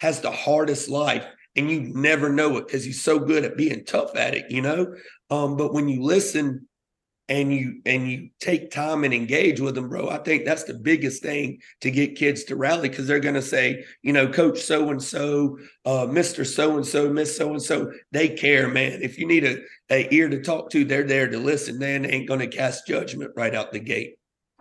has 0.00 0.20
the 0.20 0.32
hardest 0.32 0.88
life 0.88 1.26
and 1.56 1.70
you 1.70 1.80
never 1.80 2.28
know 2.28 2.56
it 2.56 2.66
because 2.66 2.84
he's 2.84 3.02
so 3.02 3.18
good 3.18 3.44
at 3.44 3.56
being 3.56 3.84
tough 3.84 4.16
at 4.16 4.34
it, 4.34 4.50
you 4.50 4.60
know. 4.60 4.94
Um, 5.30 5.56
but 5.56 5.72
when 5.72 5.88
you 5.88 6.02
listen 6.02 6.66
and 7.28 7.52
you 7.52 7.80
and 7.86 8.10
you 8.10 8.28
take 8.38 8.70
time 8.70 9.02
and 9.04 9.14
engage 9.14 9.58
with 9.58 9.74
them 9.74 9.88
bro 9.88 10.10
i 10.10 10.18
think 10.18 10.44
that's 10.44 10.64
the 10.64 10.74
biggest 10.74 11.22
thing 11.22 11.58
to 11.80 11.90
get 11.90 12.16
kids 12.16 12.44
to 12.44 12.54
rally 12.54 12.88
because 12.88 13.06
they're 13.06 13.18
going 13.18 13.34
to 13.34 13.40
say 13.40 13.82
you 14.02 14.12
know 14.12 14.28
coach 14.28 14.60
so 14.60 14.90
and 14.90 15.02
so 15.02 15.58
uh 15.86 16.06
mr 16.06 16.46
so 16.46 16.76
and 16.76 16.86
so 16.86 17.08
miss 17.08 17.34
so 17.34 17.50
and 17.50 17.62
so 17.62 17.90
they 18.12 18.28
care 18.28 18.68
man. 18.68 19.00
If 19.02 19.18
you 19.18 19.26
need 19.26 19.44
a, 19.44 19.58
a 19.90 20.12
ear 20.12 20.28
to 20.28 20.42
talk 20.42 20.70
to 20.70 20.84
they're 20.84 21.04
there 21.04 21.28
to 21.28 21.38
listen 21.38 21.78
man. 21.78 22.02
They 22.02 22.10
ain't 22.10 22.28
going 22.28 22.40
to 22.40 22.46
cast 22.46 22.86
judgment 22.86 23.32
right 23.36 23.54
out 23.54 23.72
the 23.72 23.80
gate. 23.80 24.16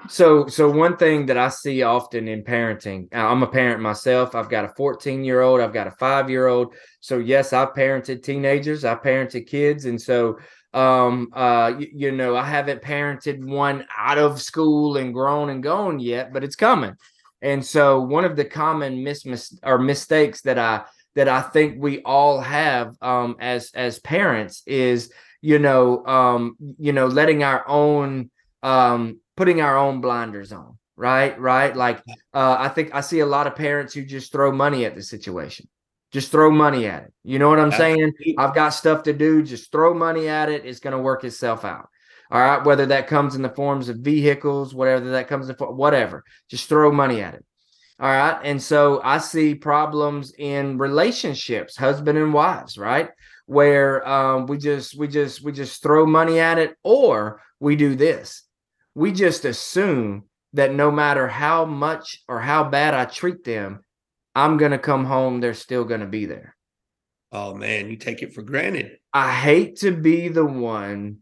So 0.10 0.48
so 0.48 0.70
one 0.70 0.98
thing 0.98 1.28
that 1.28 1.38
i 1.38 1.50
see 1.50 1.82
often 1.84 2.28
in 2.28 2.44
parenting 2.44 3.08
i'm 3.14 3.44
a 3.44 3.48
parent 3.48 3.82
myself. 3.82 4.36
I've 4.36 4.50
got 4.50 4.66
a 4.66 4.70
14 4.70 5.24
year 5.24 5.42
old 5.42 5.62
i've 5.62 5.74
got 5.74 5.88
a 5.88 5.92
five 5.92 6.30
year 6.30 6.48
old 6.48 6.74
so 7.00 7.18
yes 7.20 7.54
i've 7.54 7.74
parented 7.74 8.24
teenagers 8.24 8.84
i've 8.86 9.02
parented 9.02 9.48
kids. 9.48 9.86
And 9.86 10.02
so 10.02 10.40
um 10.74 11.30
uh 11.34 11.74
you, 11.78 11.88
you, 11.94 12.12
know 12.12 12.36
i 12.36 12.44
haven't 12.44 12.82
parented 12.82 13.44
one 13.44 13.86
out 13.96 14.18
of 14.18 14.42
school 14.42 14.98
and 14.98 15.14
grown 15.14 15.50
and 15.50 15.62
gone 15.62 16.00
yet 16.00 16.34
but 16.34 16.44
it's 16.44 16.56
coming. 16.56 16.96
And 17.42 17.66
so 17.66 18.00
one 18.00 18.24
of 18.24 18.38
the 18.38 18.46
common 18.46 19.04
mis, 19.04 19.26
mis 19.26 19.60
or 19.64 19.78
mistakes 19.78 20.42
that 20.42 20.58
i 20.58 20.84
that 21.16 21.28
i 21.28 21.42
think 21.42 21.76
we 21.78 22.02
all 22.04 22.40
have 22.40 22.96
um 23.02 23.36
as 23.40 23.72
as 23.76 24.00
parents 24.00 24.64
is 24.66 25.12
you 25.42 25.60
know 25.60 26.06
um 26.06 26.56
you 26.80 26.94
know 26.94 27.08
letting 27.08 27.44
our 27.44 27.68
own 27.68 28.32
um 28.64 29.20
putting 29.36 29.62
our 29.62 29.78
own 29.78 30.02
blinders 30.02 30.52
on 30.52 30.78
right? 30.96 31.40
Right? 31.40 31.76
Like 31.76 32.04
uh 32.34 32.56
i 32.60 32.70
think 32.70 32.94
i 32.94 33.02
see 33.02 33.20
a 33.20 33.26
lot 33.26 33.48
of 33.48 33.56
parents 33.56 33.94
who 33.94 34.06
just 34.06 34.32
throw 34.32 34.52
money 34.52 34.86
at 34.86 34.96
the 34.96 35.04
situation 35.04 35.68
just 36.14 36.32
throw 36.32 36.52
money 36.52 36.86
at 36.86 37.04
it. 37.04 37.14
You 37.24 37.40
know 37.40 37.50
what 37.50 37.60
I'm 37.60 37.72
saying? 37.72 38.14
I've 38.38 38.54
got 38.54 38.70
stuff 38.70 39.04
to 39.04 39.14
do. 39.14 39.42
Just 39.42 39.72
throw 39.72 39.96
money 39.96 40.30
at 40.30 40.48
it. 40.48 40.64
It's 40.64 40.80
going 40.80 40.96
to 40.96 41.02
work 41.02 41.24
itself 41.24 41.66
out. 41.66 41.90
All 42.32 42.40
right. 42.40 42.64
Whether 42.64 42.86
that 42.86 43.08
comes 43.08 43.36
in 43.36 43.42
the 43.42 43.50
forms 43.50 43.90
of 43.90 43.98
vehicles, 43.98 44.76
whatever 44.76 45.10
that 45.10 45.28
comes 45.28 45.50
in, 45.50 45.56
whatever, 45.56 46.24
just 46.50 46.70
throw 46.70 46.92
money 46.92 47.22
at 47.22 47.34
it. 47.34 47.44
All 48.00 48.10
right. 48.10 48.40
And 48.44 48.62
so 48.62 49.02
I 49.04 49.18
see 49.18 49.56
problems 49.56 50.34
in 50.38 50.78
relationships, 50.78 51.76
husband 51.76 52.20
and 52.20 52.34
wives, 52.34 52.78
right? 52.78 53.10
Where 53.48 54.08
um, 54.08 54.46
we 54.46 54.60
just, 54.60 54.96
we 54.96 55.08
just, 55.08 55.44
we 55.44 55.52
just 55.52 55.82
throw 55.82 56.06
money 56.06 56.40
at 56.40 56.60
it, 56.60 56.78
or 56.84 57.42
we 57.60 57.76
do 57.76 57.96
this. 57.96 58.44
We 58.94 59.12
just 59.12 59.46
assume 59.46 60.26
that 60.54 60.74
no 60.74 60.92
matter 60.92 61.28
how 61.28 61.66
much 61.66 62.22
or 62.28 62.40
how 62.40 62.64
bad 62.66 62.94
I 62.94 63.06
treat 63.06 63.44
them, 63.44 63.84
I'm 64.36 64.58
going 64.58 64.72
to 64.72 64.78
come 64.78 65.06
home, 65.06 65.40
they're 65.40 65.54
still 65.54 65.84
going 65.84 66.02
to 66.02 66.08
be 66.08 66.26
there. 66.26 66.56
Oh 67.32 67.56
man, 67.56 67.90
you 67.90 67.98
take 67.98 68.22
it 68.22 68.34
for 68.34 68.44
granted. 68.44 68.98
I 69.12 69.34
hate 69.34 69.78
to 69.78 69.92
be 69.92 70.28
the 70.28 70.46
one, 70.46 71.18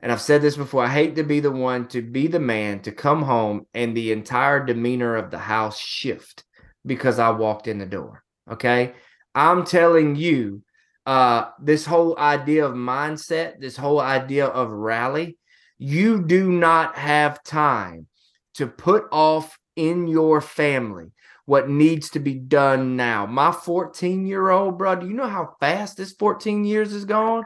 and 0.00 0.10
I've 0.10 0.20
said 0.20 0.42
this 0.42 0.56
before, 0.56 0.84
I 0.84 0.88
hate 0.88 1.16
to 1.16 1.22
be 1.22 1.40
the 1.40 1.50
one 1.50 1.88
to 1.88 2.02
be 2.02 2.26
the 2.26 2.40
man 2.40 2.80
to 2.80 2.92
come 2.92 3.22
home 3.22 3.66
and 3.74 3.96
the 3.96 4.12
entire 4.12 4.64
demeanor 4.64 5.16
of 5.16 5.30
the 5.30 5.38
house 5.38 5.78
shift 5.78 6.44
because 6.84 7.18
I 7.18 7.30
walked 7.30 7.68
in 7.68 7.78
the 7.78 7.86
door. 7.86 8.24
Okay. 8.50 8.94
I'm 9.34 9.64
telling 9.64 10.16
you, 10.16 10.62
uh, 11.06 11.50
this 11.62 11.86
whole 11.86 12.18
idea 12.18 12.66
of 12.66 12.74
mindset, 12.74 13.60
this 13.60 13.76
whole 13.76 14.00
idea 14.00 14.46
of 14.46 14.70
rally, 14.70 15.38
you 15.78 16.22
do 16.24 16.50
not 16.50 16.98
have 16.98 17.42
time 17.44 18.08
to 18.54 18.66
put 18.66 19.04
off 19.12 19.56
in 19.76 20.08
your 20.08 20.40
family 20.40 21.12
what 21.48 21.66
needs 21.66 22.10
to 22.10 22.20
be 22.20 22.34
done 22.34 22.94
now. 22.94 23.24
My 23.24 23.50
14 23.50 24.26
year 24.26 24.50
old, 24.50 24.76
bro, 24.76 24.96
do 24.96 25.06
you 25.06 25.14
know 25.14 25.26
how 25.26 25.56
fast 25.60 25.96
this 25.96 26.12
14 26.12 26.62
years 26.66 26.92
is 26.92 27.06
gone? 27.06 27.42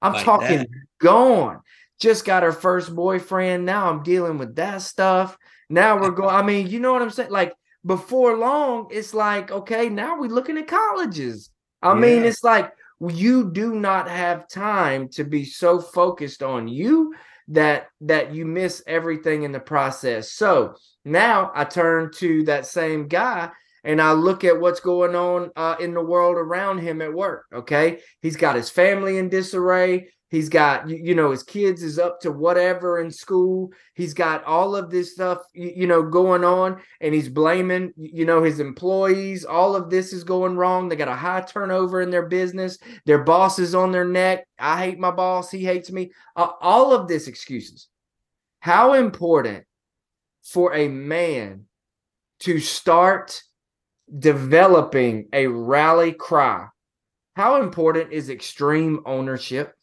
I'm 0.00 0.12
like 0.12 0.24
talking 0.24 0.58
that. 0.58 0.68
gone. 1.00 1.60
Just 1.98 2.24
got 2.24 2.44
her 2.44 2.52
first 2.52 2.94
boyfriend. 2.94 3.66
Now 3.66 3.90
I'm 3.90 4.04
dealing 4.04 4.38
with 4.38 4.54
that 4.54 4.82
stuff. 4.82 5.36
Now 5.68 6.00
we're 6.00 6.12
going. 6.12 6.32
I 6.32 6.42
mean, 6.42 6.68
you 6.68 6.78
know 6.78 6.92
what 6.92 7.02
I'm 7.02 7.10
saying? 7.10 7.32
Like 7.32 7.52
before 7.84 8.36
long, 8.36 8.86
it's 8.92 9.14
like, 9.14 9.50
okay, 9.50 9.88
now 9.88 10.20
we're 10.20 10.30
looking 10.30 10.56
at 10.56 10.68
colleges. 10.68 11.50
I 11.82 11.94
yeah. 11.94 11.98
mean, 11.98 12.22
it's 12.22 12.44
like 12.44 12.72
you 13.00 13.50
do 13.50 13.74
not 13.74 14.08
have 14.08 14.46
time 14.46 15.08
to 15.08 15.24
be 15.24 15.44
so 15.44 15.80
focused 15.80 16.44
on 16.44 16.68
you 16.68 17.16
that 17.50 17.88
that 18.00 18.34
you 18.34 18.46
miss 18.46 18.82
everything 18.86 19.42
in 19.42 19.52
the 19.52 19.60
process. 19.60 20.32
So 20.32 20.74
now 21.04 21.50
I 21.54 21.64
turn 21.64 22.10
to 22.16 22.44
that 22.44 22.66
same 22.66 23.08
guy 23.08 23.50
and 23.84 24.00
I 24.00 24.12
look 24.12 24.44
at 24.44 24.60
what's 24.60 24.80
going 24.80 25.14
on 25.14 25.50
uh, 25.56 25.76
in 25.80 25.94
the 25.94 26.04
world 26.04 26.36
around 26.36 26.78
him 26.78 27.02
at 27.02 27.12
work. 27.12 27.46
Okay, 27.52 28.00
he's 28.22 28.36
got 28.36 28.56
his 28.56 28.70
family 28.70 29.18
in 29.18 29.28
disarray. 29.28 30.08
He's 30.30 30.48
got 30.48 30.88
you 30.88 31.14
know 31.14 31.30
his 31.32 31.42
kids 31.42 31.82
is 31.82 31.98
up 31.98 32.20
to 32.20 32.30
whatever 32.30 33.00
in 33.00 33.10
school. 33.10 33.72
He's 33.94 34.14
got 34.14 34.44
all 34.44 34.76
of 34.76 34.90
this 34.90 35.12
stuff 35.14 35.38
you 35.52 35.86
know 35.86 36.02
going 36.02 36.44
on, 36.44 36.80
and 37.00 37.12
he's 37.12 37.28
blaming 37.28 37.92
you 37.96 38.24
know 38.24 38.42
his 38.42 38.60
employees. 38.60 39.44
All 39.44 39.74
of 39.74 39.90
this 39.90 40.12
is 40.12 40.22
going 40.22 40.56
wrong. 40.56 40.88
They 40.88 40.96
got 40.96 41.08
a 41.08 41.14
high 41.14 41.42
turnover 41.42 42.00
in 42.00 42.10
their 42.10 42.26
business. 42.26 42.78
Their 43.06 43.24
boss 43.24 43.58
is 43.58 43.74
on 43.74 43.90
their 43.90 44.04
neck. 44.04 44.46
I 44.58 44.84
hate 44.84 44.98
my 44.98 45.10
boss. 45.10 45.50
He 45.50 45.64
hates 45.64 45.90
me. 45.90 46.12
Uh, 46.36 46.50
all 46.60 46.92
of 46.92 47.08
this 47.08 47.26
excuses. 47.26 47.88
How 48.60 48.92
important 48.92 49.64
for 50.42 50.74
a 50.74 50.88
man 50.88 51.64
to 52.40 52.58
start 52.58 53.42
developing 54.18 55.28
a 55.32 55.46
rally 55.46 56.12
cry. 56.12 56.66
How 57.36 57.62
important 57.62 58.12
is 58.12 58.28
extreme 58.28 59.00
ownership? 59.06 59.74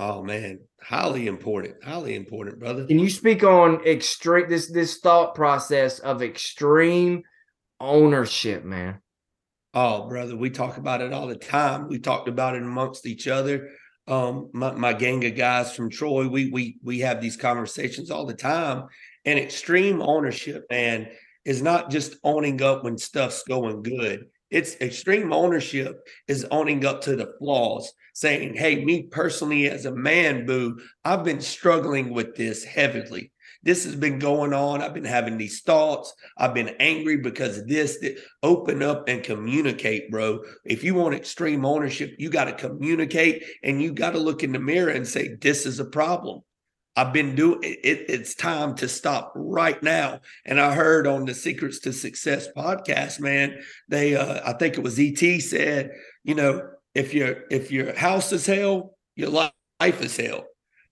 Oh 0.00 0.22
man, 0.22 0.60
highly 0.80 1.26
important, 1.26 1.82
highly 1.82 2.14
important, 2.14 2.60
brother. 2.60 2.86
Can 2.86 3.00
you 3.00 3.10
speak 3.10 3.42
on 3.42 3.84
extreme 3.84 4.48
this 4.48 4.70
this 4.70 4.98
thought 4.98 5.34
process 5.34 5.98
of 5.98 6.22
extreme 6.22 7.22
ownership, 7.80 8.64
man? 8.64 9.00
Oh, 9.74 10.08
brother, 10.08 10.36
we 10.36 10.50
talk 10.50 10.76
about 10.76 11.00
it 11.00 11.12
all 11.12 11.26
the 11.26 11.36
time. 11.36 11.88
We 11.88 11.98
talked 11.98 12.28
about 12.28 12.54
it 12.54 12.62
amongst 12.62 13.06
each 13.06 13.26
other. 13.26 13.70
Um, 14.06 14.50
my, 14.54 14.72
my 14.72 14.92
gang 14.92 15.24
of 15.26 15.36
guys 15.36 15.74
from 15.74 15.90
Troy, 15.90 16.28
we 16.28 16.50
we 16.50 16.78
we 16.82 17.00
have 17.00 17.20
these 17.20 17.36
conversations 17.36 18.10
all 18.10 18.24
the 18.24 18.34
time, 18.34 18.84
and 19.24 19.38
extreme 19.38 20.00
ownership, 20.00 20.64
man, 20.70 21.08
is 21.44 21.60
not 21.60 21.90
just 21.90 22.16
owning 22.22 22.62
up 22.62 22.84
when 22.84 22.98
stuff's 22.98 23.42
going 23.42 23.82
good. 23.82 24.26
It's 24.50 24.76
extreme 24.80 25.32
ownership 25.32 25.98
is 26.26 26.46
owning 26.50 26.86
up 26.86 27.02
to 27.02 27.16
the 27.16 27.34
flaws, 27.38 27.92
saying, 28.18 28.54
Hey, 28.54 28.84
me 28.84 29.04
personally, 29.04 29.70
as 29.70 29.84
a 29.84 29.94
man, 29.94 30.44
boo, 30.44 30.80
I've 31.04 31.22
been 31.22 31.40
struggling 31.40 32.12
with 32.12 32.34
this 32.34 32.64
heavily. 32.64 33.30
This 33.62 33.84
has 33.84 33.94
been 33.94 34.18
going 34.18 34.52
on. 34.52 34.82
I've 34.82 34.94
been 34.94 35.04
having 35.04 35.38
these 35.38 35.60
thoughts. 35.60 36.12
I've 36.36 36.52
been 36.52 36.74
angry 36.80 37.18
because 37.18 37.58
of 37.58 37.68
this. 37.68 37.98
That, 38.00 38.18
open 38.42 38.82
up 38.82 39.08
and 39.08 39.22
communicate, 39.22 40.10
bro. 40.10 40.40
If 40.64 40.82
you 40.82 40.96
want 40.96 41.14
extreme 41.14 41.64
ownership, 41.64 42.16
you 42.18 42.28
got 42.28 42.46
to 42.46 42.54
communicate 42.54 43.44
and 43.62 43.80
you 43.80 43.92
got 43.92 44.14
to 44.14 44.18
look 44.18 44.42
in 44.42 44.50
the 44.50 44.58
mirror 44.58 44.90
and 44.90 45.06
say, 45.06 45.36
This 45.40 45.64
is 45.64 45.78
a 45.78 45.84
problem. 45.84 46.40
I've 46.96 47.12
been 47.12 47.36
doing 47.36 47.60
it, 47.62 47.78
it's 48.08 48.34
time 48.34 48.74
to 48.76 48.88
stop 48.88 49.32
right 49.36 49.80
now. 49.80 50.22
And 50.44 50.60
I 50.60 50.74
heard 50.74 51.06
on 51.06 51.24
the 51.24 51.34
Secrets 51.34 51.78
to 51.80 51.92
Success 51.92 52.48
podcast, 52.56 53.20
man, 53.20 53.60
they 53.86 54.16
uh, 54.16 54.40
I 54.44 54.54
think 54.54 54.76
it 54.76 54.82
was 54.82 54.98
ET 54.98 55.40
said, 55.40 55.92
you 56.24 56.34
know, 56.34 56.68
if 56.94 57.14
your 57.14 57.44
if 57.50 57.70
your 57.70 57.96
house 57.96 58.32
is 58.32 58.46
hell, 58.46 58.96
your 59.16 59.30
life 59.30 60.00
is 60.00 60.16
hell. 60.16 60.46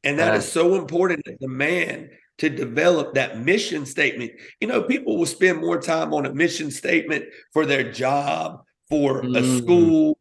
And 0.05 0.19
that 0.19 0.37
is 0.37 0.51
so 0.51 0.77
important 0.77 1.27
as 1.27 1.43
a 1.43 1.49
man 1.49 2.11
to 2.39 2.49
develop 2.49 3.15
that 3.15 3.41
mission 3.41 3.85
statement. 3.87 4.31
You 4.61 4.69
know, 4.69 4.83
people 4.83 5.17
will 5.17 5.27
spend 5.27 5.61
more 5.61 5.81
time 5.81 6.15
on 6.15 6.27
a 6.27 6.35
mission 6.35 6.71
statement 6.71 7.25
for 7.53 7.67
their 7.67 7.91
job, 7.91 8.63
for 8.89 9.23
mm. 9.23 9.37
a 9.37 9.59
school, 9.59 10.19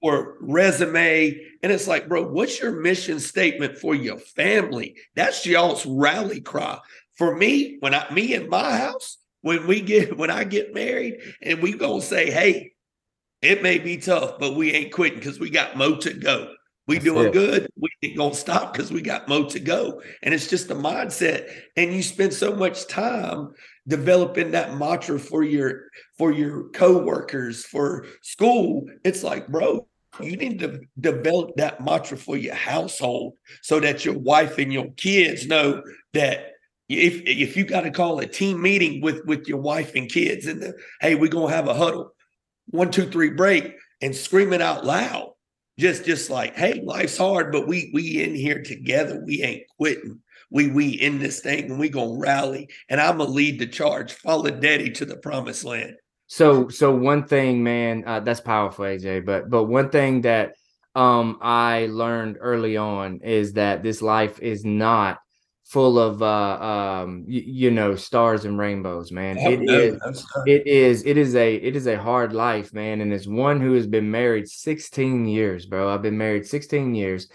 or 0.00 0.36
resume. 0.40 1.40
And 1.62 1.72
it's 1.72 1.86
like, 1.86 2.08
bro, 2.08 2.28
what's 2.28 2.60
your 2.60 2.80
mission 2.80 3.20
statement 3.20 3.78
for 3.78 3.94
your 3.94 4.18
family? 4.18 4.96
That's 5.14 5.44
y'all's 5.46 5.84
rally 5.86 6.40
cry. 6.40 6.78
For 7.16 7.36
me, 7.36 7.76
when 7.80 7.94
I 7.94 8.10
me 8.12 8.34
in 8.34 8.48
my 8.48 8.76
house, 8.76 9.18
when 9.42 9.66
we 9.66 9.80
get 9.80 10.16
when 10.16 10.30
I 10.30 10.44
get 10.44 10.74
married 10.74 11.20
and 11.42 11.60
we 11.60 11.72
gonna 11.72 12.02
say, 12.02 12.30
hey, 12.30 12.72
it 13.42 13.62
may 13.62 13.78
be 13.78 13.96
tough, 13.96 14.38
but 14.38 14.56
we 14.56 14.72
ain't 14.72 14.92
quitting 14.92 15.18
because 15.18 15.38
we 15.38 15.50
got 15.50 15.76
mo 15.76 15.96
to 15.96 16.12
go. 16.12 16.54
We 16.86 16.96
That's 16.96 17.04
doing 17.04 17.26
it. 17.26 17.32
good. 17.32 17.68
We 17.76 17.90
ain't 18.02 18.16
gonna 18.16 18.34
stop 18.34 18.72
because 18.72 18.90
we 18.90 19.02
got 19.02 19.28
mo 19.28 19.48
to 19.48 19.60
go. 19.60 20.00
And 20.22 20.32
it's 20.32 20.48
just 20.48 20.70
a 20.70 20.74
mindset. 20.74 21.50
And 21.76 21.92
you 21.92 22.02
spend 22.02 22.32
so 22.32 22.54
much 22.54 22.86
time 22.88 23.52
developing 23.88 24.50
that 24.52 24.76
mantra 24.76 25.18
for 25.18 25.42
your 25.42 25.88
for 26.18 26.30
your 26.30 26.68
coworkers 26.70 27.64
for 27.64 28.06
school 28.22 28.84
it's 29.02 29.22
like 29.22 29.48
bro 29.48 29.86
you 30.20 30.36
need 30.36 30.58
to 30.58 30.80
develop 31.00 31.56
that 31.56 31.82
mantra 31.82 32.16
for 32.16 32.36
your 32.36 32.54
household 32.54 33.34
so 33.62 33.80
that 33.80 34.04
your 34.04 34.18
wife 34.18 34.58
and 34.58 34.72
your 34.72 34.90
kids 34.96 35.46
know 35.46 35.82
that 36.12 36.52
if 36.88 37.22
if 37.22 37.56
you 37.56 37.64
got 37.64 37.82
to 37.82 37.90
call 37.90 38.18
a 38.18 38.26
team 38.26 38.60
meeting 38.60 39.00
with 39.00 39.24
with 39.24 39.48
your 39.48 39.60
wife 39.60 39.94
and 39.94 40.10
kids 40.10 40.46
and 40.46 40.62
the, 40.62 40.74
hey 41.00 41.14
we're 41.14 41.30
gonna 41.30 41.52
have 41.52 41.68
a 41.68 41.74
huddle 41.74 42.12
one 42.70 42.90
two 42.90 43.08
three 43.08 43.30
break 43.30 43.74
and 44.00 44.14
screaming 44.14 44.62
out 44.62 44.84
loud 44.84 45.32
just 45.78 46.04
just 46.04 46.30
like 46.30 46.56
hey 46.56 46.80
life's 46.84 47.18
hard 47.18 47.52
but 47.52 47.66
we 47.66 47.90
we 47.94 48.22
in 48.22 48.34
here 48.34 48.62
together 48.62 49.22
we 49.24 49.42
ain't 49.42 49.62
quitting 49.76 50.20
we 50.50 50.68
we 50.68 50.88
in 50.88 51.18
this 51.18 51.40
thing 51.40 51.70
and 51.70 51.78
we 51.78 51.88
gonna 51.88 52.18
rally 52.18 52.68
and 52.88 53.00
I'm 53.00 53.18
gonna 53.18 53.30
lead 53.30 53.58
the 53.58 53.66
charge, 53.66 54.12
follow 54.12 54.50
daddy 54.50 54.90
to 54.90 55.04
the 55.04 55.16
promised 55.16 55.64
land. 55.64 55.96
So 56.26 56.68
so 56.68 56.94
one 56.94 57.26
thing, 57.26 57.62
man, 57.62 58.04
uh, 58.06 58.20
that's 58.20 58.40
powerful, 58.40 58.84
AJ. 58.84 59.24
But 59.24 59.50
but 59.50 59.64
one 59.64 59.90
thing 59.90 60.22
that 60.22 60.52
um 60.94 61.38
I 61.42 61.88
learned 61.90 62.38
early 62.40 62.76
on 62.76 63.20
is 63.22 63.54
that 63.54 63.82
this 63.82 64.02
life 64.02 64.40
is 64.40 64.64
not 64.64 65.18
full 65.68 65.98
of 65.98 66.22
uh 66.22 66.58
um 66.60 67.24
y- 67.28 67.42
you 67.46 67.70
know 67.70 67.94
stars 67.94 68.44
and 68.46 68.58
rainbows 68.58 69.12
man 69.12 69.36
it 69.38 69.60
is 69.68 70.00
it 70.46 70.66
is 70.66 71.04
it 71.04 71.16
is 71.18 71.34
a 71.34 71.56
it 71.56 71.76
is 71.76 71.86
a 71.86 72.00
hard 72.00 72.32
life 72.32 72.72
man 72.72 73.00
and 73.02 73.12
as 73.12 73.28
one 73.28 73.60
who 73.60 73.74
has 73.74 73.86
been 73.86 74.10
married 74.10 74.48
16 74.48 75.26
years 75.26 75.66
bro 75.66 75.92
i've 75.92 76.02
been 76.02 76.16
married 76.16 76.46
16 76.46 76.94
years 76.94 77.28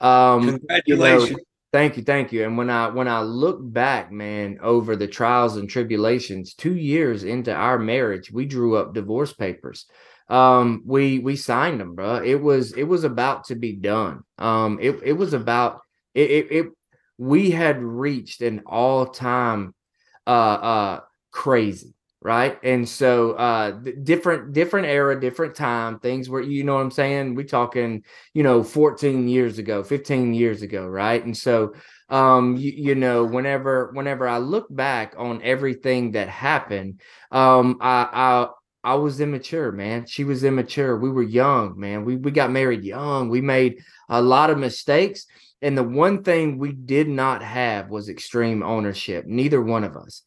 um 0.00 0.58
Congratulations. 0.58 1.40
Thank 1.70 1.98
you, 1.98 2.02
thank 2.02 2.32
you. 2.32 2.44
And 2.44 2.56
when 2.56 2.70
I 2.70 2.88
when 2.88 3.08
I 3.08 3.20
look 3.20 3.58
back, 3.60 4.10
man, 4.10 4.58
over 4.62 4.96
the 4.96 5.06
trials 5.06 5.58
and 5.58 5.68
tribulations, 5.68 6.54
two 6.54 6.74
years 6.74 7.24
into 7.24 7.52
our 7.52 7.78
marriage, 7.78 8.32
we 8.32 8.46
drew 8.46 8.76
up 8.76 8.94
divorce 8.94 9.34
papers. 9.34 9.84
Um, 10.30 10.82
we 10.86 11.18
we 11.18 11.36
signed 11.36 11.78
them, 11.80 11.94
bro. 11.94 12.22
It 12.24 12.40
was 12.40 12.72
it 12.72 12.84
was 12.84 13.04
about 13.04 13.44
to 13.48 13.54
be 13.54 13.76
done. 13.76 14.22
Um, 14.38 14.78
it 14.80 14.98
it 15.04 15.12
was 15.12 15.34
about 15.34 15.80
it. 16.14 16.30
it, 16.30 16.52
it 16.52 16.66
we 17.18 17.50
had 17.50 17.82
reached 17.82 18.40
an 18.42 18.62
all 18.66 19.06
time 19.06 19.74
uh 20.26 20.30
uh 20.30 21.00
crazy 21.30 21.94
right 22.20 22.58
and 22.64 22.88
so 22.88 23.32
uh 23.32 23.70
different 24.02 24.52
different 24.52 24.86
era 24.86 25.20
different 25.20 25.54
time 25.54 25.98
things 26.00 26.28
where 26.28 26.40
you 26.40 26.64
know 26.64 26.74
what 26.74 26.80
i'm 26.80 26.90
saying 26.90 27.34
we 27.34 27.44
talking 27.44 28.02
you 28.34 28.42
know 28.42 28.62
14 28.62 29.28
years 29.28 29.58
ago 29.58 29.82
15 29.82 30.34
years 30.34 30.62
ago 30.62 30.86
right 30.86 31.24
and 31.24 31.36
so 31.36 31.72
um 32.08 32.56
you, 32.56 32.72
you 32.72 32.94
know 32.94 33.24
whenever 33.24 33.90
whenever 33.92 34.26
i 34.26 34.38
look 34.38 34.66
back 34.74 35.14
on 35.16 35.40
everything 35.42 36.12
that 36.12 36.28
happened 36.28 37.00
um 37.30 37.76
i 37.80 38.08
i 38.12 38.48
I 38.84 38.94
was 38.94 39.20
immature, 39.20 39.72
man. 39.72 40.06
She 40.06 40.24
was 40.24 40.44
immature. 40.44 40.96
We 40.96 41.10
were 41.10 41.22
young, 41.22 41.78
man. 41.78 42.04
We 42.04 42.16
we 42.16 42.30
got 42.30 42.52
married 42.52 42.84
young. 42.84 43.28
We 43.28 43.40
made 43.40 43.82
a 44.08 44.22
lot 44.22 44.50
of 44.50 44.58
mistakes. 44.58 45.26
And 45.62 45.76
the 45.76 45.82
one 45.82 46.22
thing 46.22 46.58
we 46.58 46.72
did 46.72 47.08
not 47.08 47.42
have 47.42 47.90
was 47.90 48.08
extreme 48.08 48.62
ownership. 48.62 49.26
Neither 49.26 49.60
one 49.60 49.84
of 49.84 49.96
us. 49.96 50.22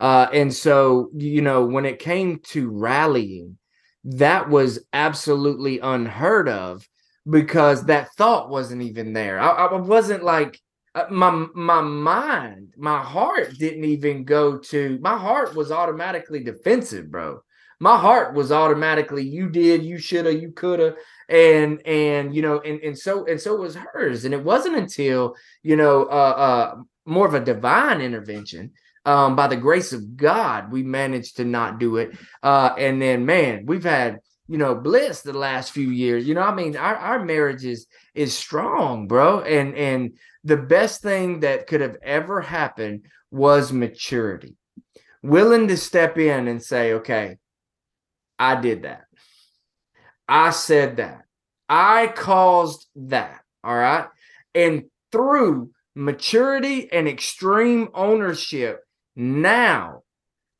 Uh, 0.00 0.26
and 0.32 0.52
so, 0.52 1.10
you 1.14 1.40
know, 1.40 1.64
when 1.64 1.86
it 1.86 1.98
came 1.98 2.40
to 2.40 2.68
rallying, 2.68 3.56
that 4.04 4.50
was 4.50 4.80
absolutely 4.92 5.78
unheard 5.78 6.48
of 6.48 6.86
because 7.28 7.84
that 7.86 8.12
thought 8.14 8.50
wasn't 8.50 8.82
even 8.82 9.12
there. 9.12 9.40
I, 9.40 9.48
I 9.48 9.74
wasn't 9.76 10.22
like 10.22 10.60
uh, 10.94 11.06
my 11.10 11.46
my 11.54 11.80
mind, 11.80 12.74
my 12.76 13.02
heart 13.02 13.58
didn't 13.58 13.84
even 13.84 14.24
go 14.24 14.58
to. 14.58 14.98
My 15.00 15.16
heart 15.16 15.54
was 15.54 15.72
automatically 15.72 16.44
defensive, 16.44 17.10
bro. 17.10 17.40
My 17.80 17.98
heart 17.98 18.34
was 18.34 18.52
automatically 18.52 19.24
you 19.24 19.48
did, 19.48 19.82
you 19.82 19.98
shoulda, 19.98 20.34
you 20.34 20.52
coulda, 20.52 20.94
and 21.28 21.80
and 21.86 22.34
you 22.34 22.42
know, 22.42 22.60
and 22.60 22.80
and 22.80 22.98
so 22.98 23.26
and 23.26 23.40
so 23.40 23.56
was 23.56 23.74
hers. 23.74 24.24
And 24.24 24.34
it 24.34 24.44
wasn't 24.44 24.76
until 24.76 25.34
you 25.62 25.76
know, 25.76 26.04
uh, 26.04 26.06
uh, 26.06 26.74
more 27.06 27.26
of 27.26 27.34
a 27.34 27.40
divine 27.40 28.00
intervention 28.00 28.72
um, 29.04 29.36
by 29.36 29.48
the 29.48 29.56
grace 29.56 29.92
of 29.92 30.16
God, 30.16 30.72
we 30.72 30.82
managed 30.82 31.36
to 31.36 31.44
not 31.44 31.78
do 31.78 31.96
it. 31.98 32.16
Uh, 32.42 32.74
and 32.78 33.00
then, 33.00 33.26
man, 33.26 33.66
we've 33.66 33.84
had 33.84 34.18
you 34.48 34.58
know 34.58 34.74
bliss 34.74 35.22
the 35.22 35.32
last 35.32 35.72
few 35.72 35.90
years. 35.90 36.26
You 36.26 36.34
know, 36.34 36.42
I 36.42 36.54
mean, 36.54 36.76
our 36.76 36.96
our 36.96 37.24
marriage 37.24 37.64
is 37.64 37.86
is 38.14 38.36
strong, 38.36 39.06
bro. 39.06 39.40
And 39.40 39.74
and 39.74 40.18
the 40.42 40.56
best 40.56 41.02
thing 41.02 41.40
that 41.40 41.66
could 41.66 41.80
have 41.80 41.96
ever 42.02 42.40
happened 42.40 43.06
was 43.30 43.72
maturity, 43.72 44.56
willing 45.22 45.68
to 45.68 45.76
step 45.76 46.18
in 46.18 46.48
and 46.48 46.62
say, 46.62 46.94
okay, 46.94 47.36
I 48.38 48.60
did 48.60 48.82
that. 48.82 49.03
I 50.28 50.50
said 50.50 50.96
that. 50.96 51.22
I 51.68 52.08
caused 52.08 52.86
that. 52.96 53.40
All 53.62 53.74
right. 53.76 54.06
And 54.54 54.84
through 55.12 55.70
maturity 55.94 56.90
and 56.92 57.08
extreme 57.08 57.88
ownership, 57.94 58.80
now 59.16 60.02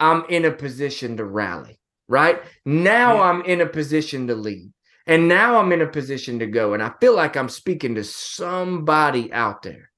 I'm 0.01 0.25
in 0.29 0.45
a 0.45 0.53
position 0.53 1.17
to 1.19 1.25
rally, 1.25 1.79
right? 2.09 2.41
Now 2.65 3.17
Yeah. 3.17 3.23
I'm 3.23 3.43
in 3.43 3.61
a 3.61 3.67
position 3.67 4.27
to 4.29 4.35
lead. 4.35 4.73
And 5.07 5.29
now 5.29 5.59
I'm 5.59 5.71
in 5.73 5.83
a 5.83 5.87
position 5.87 6.39
to 6.39 6.47
go. 6.47 6.73
And 6.73 6.83
I 6.83 6.93
feel 7.01 7.15
like 7.15 7.37
I'm 7.37 7.51
speaking 7.51 7.97
to 7.97 8.05
somebody 8.05 9.33
out 9.33 9.63
there. 9.63 9.91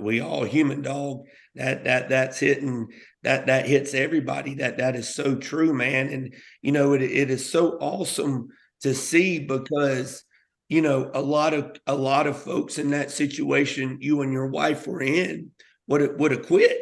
we 0.00 0.20
all 0.20 0.44
human 0.44 0.82
dog 0.82 1.24
that 1.54 1.84
that 1.84 2.08
that's 2.08 2.38
hitting 2.38 2.86
that 3.22 3.46
that 3.46 3.66
hits 3.66 3.94
everybody 3.94 4.54
that 4.54 4.78
that 4.78 4.96
is 4.96 5.14
so 5.14 5.34
true 5.36 5.72
man 5.74 6.08
and 6.08 6.34
you 6.62 6.72
know 6.72 6.92
it, 6.94 7.02
it 7.02 7.30
is 7.30 7.50
so 7.50 7.72
awesome 7.80 8.48
to 8.84 8.94
see 8.94 9.38
because 9.38 10.24
you 10.68 10.80
know 10.80 11.10
a 11.12 11.20
lot 11.20 11.52
of 11.52 11.76
a 11.86 11.94
lot 11.94 12.26
of 12.26 12.36
folks 12.36 12.78
in 12.78 12.90
that 12.90 13.10
situation 13.10 13.98
you 14.00 14.22
and 14.22 14.32
your 14.32 14.46
wife 14.46 14.86
were 14.86 15.02
in 15.02 15.50
would 15.88 16.00
have 16.00 16.14
would 16.18 16.30
have 16.30 16.46
quit 16.46 16.78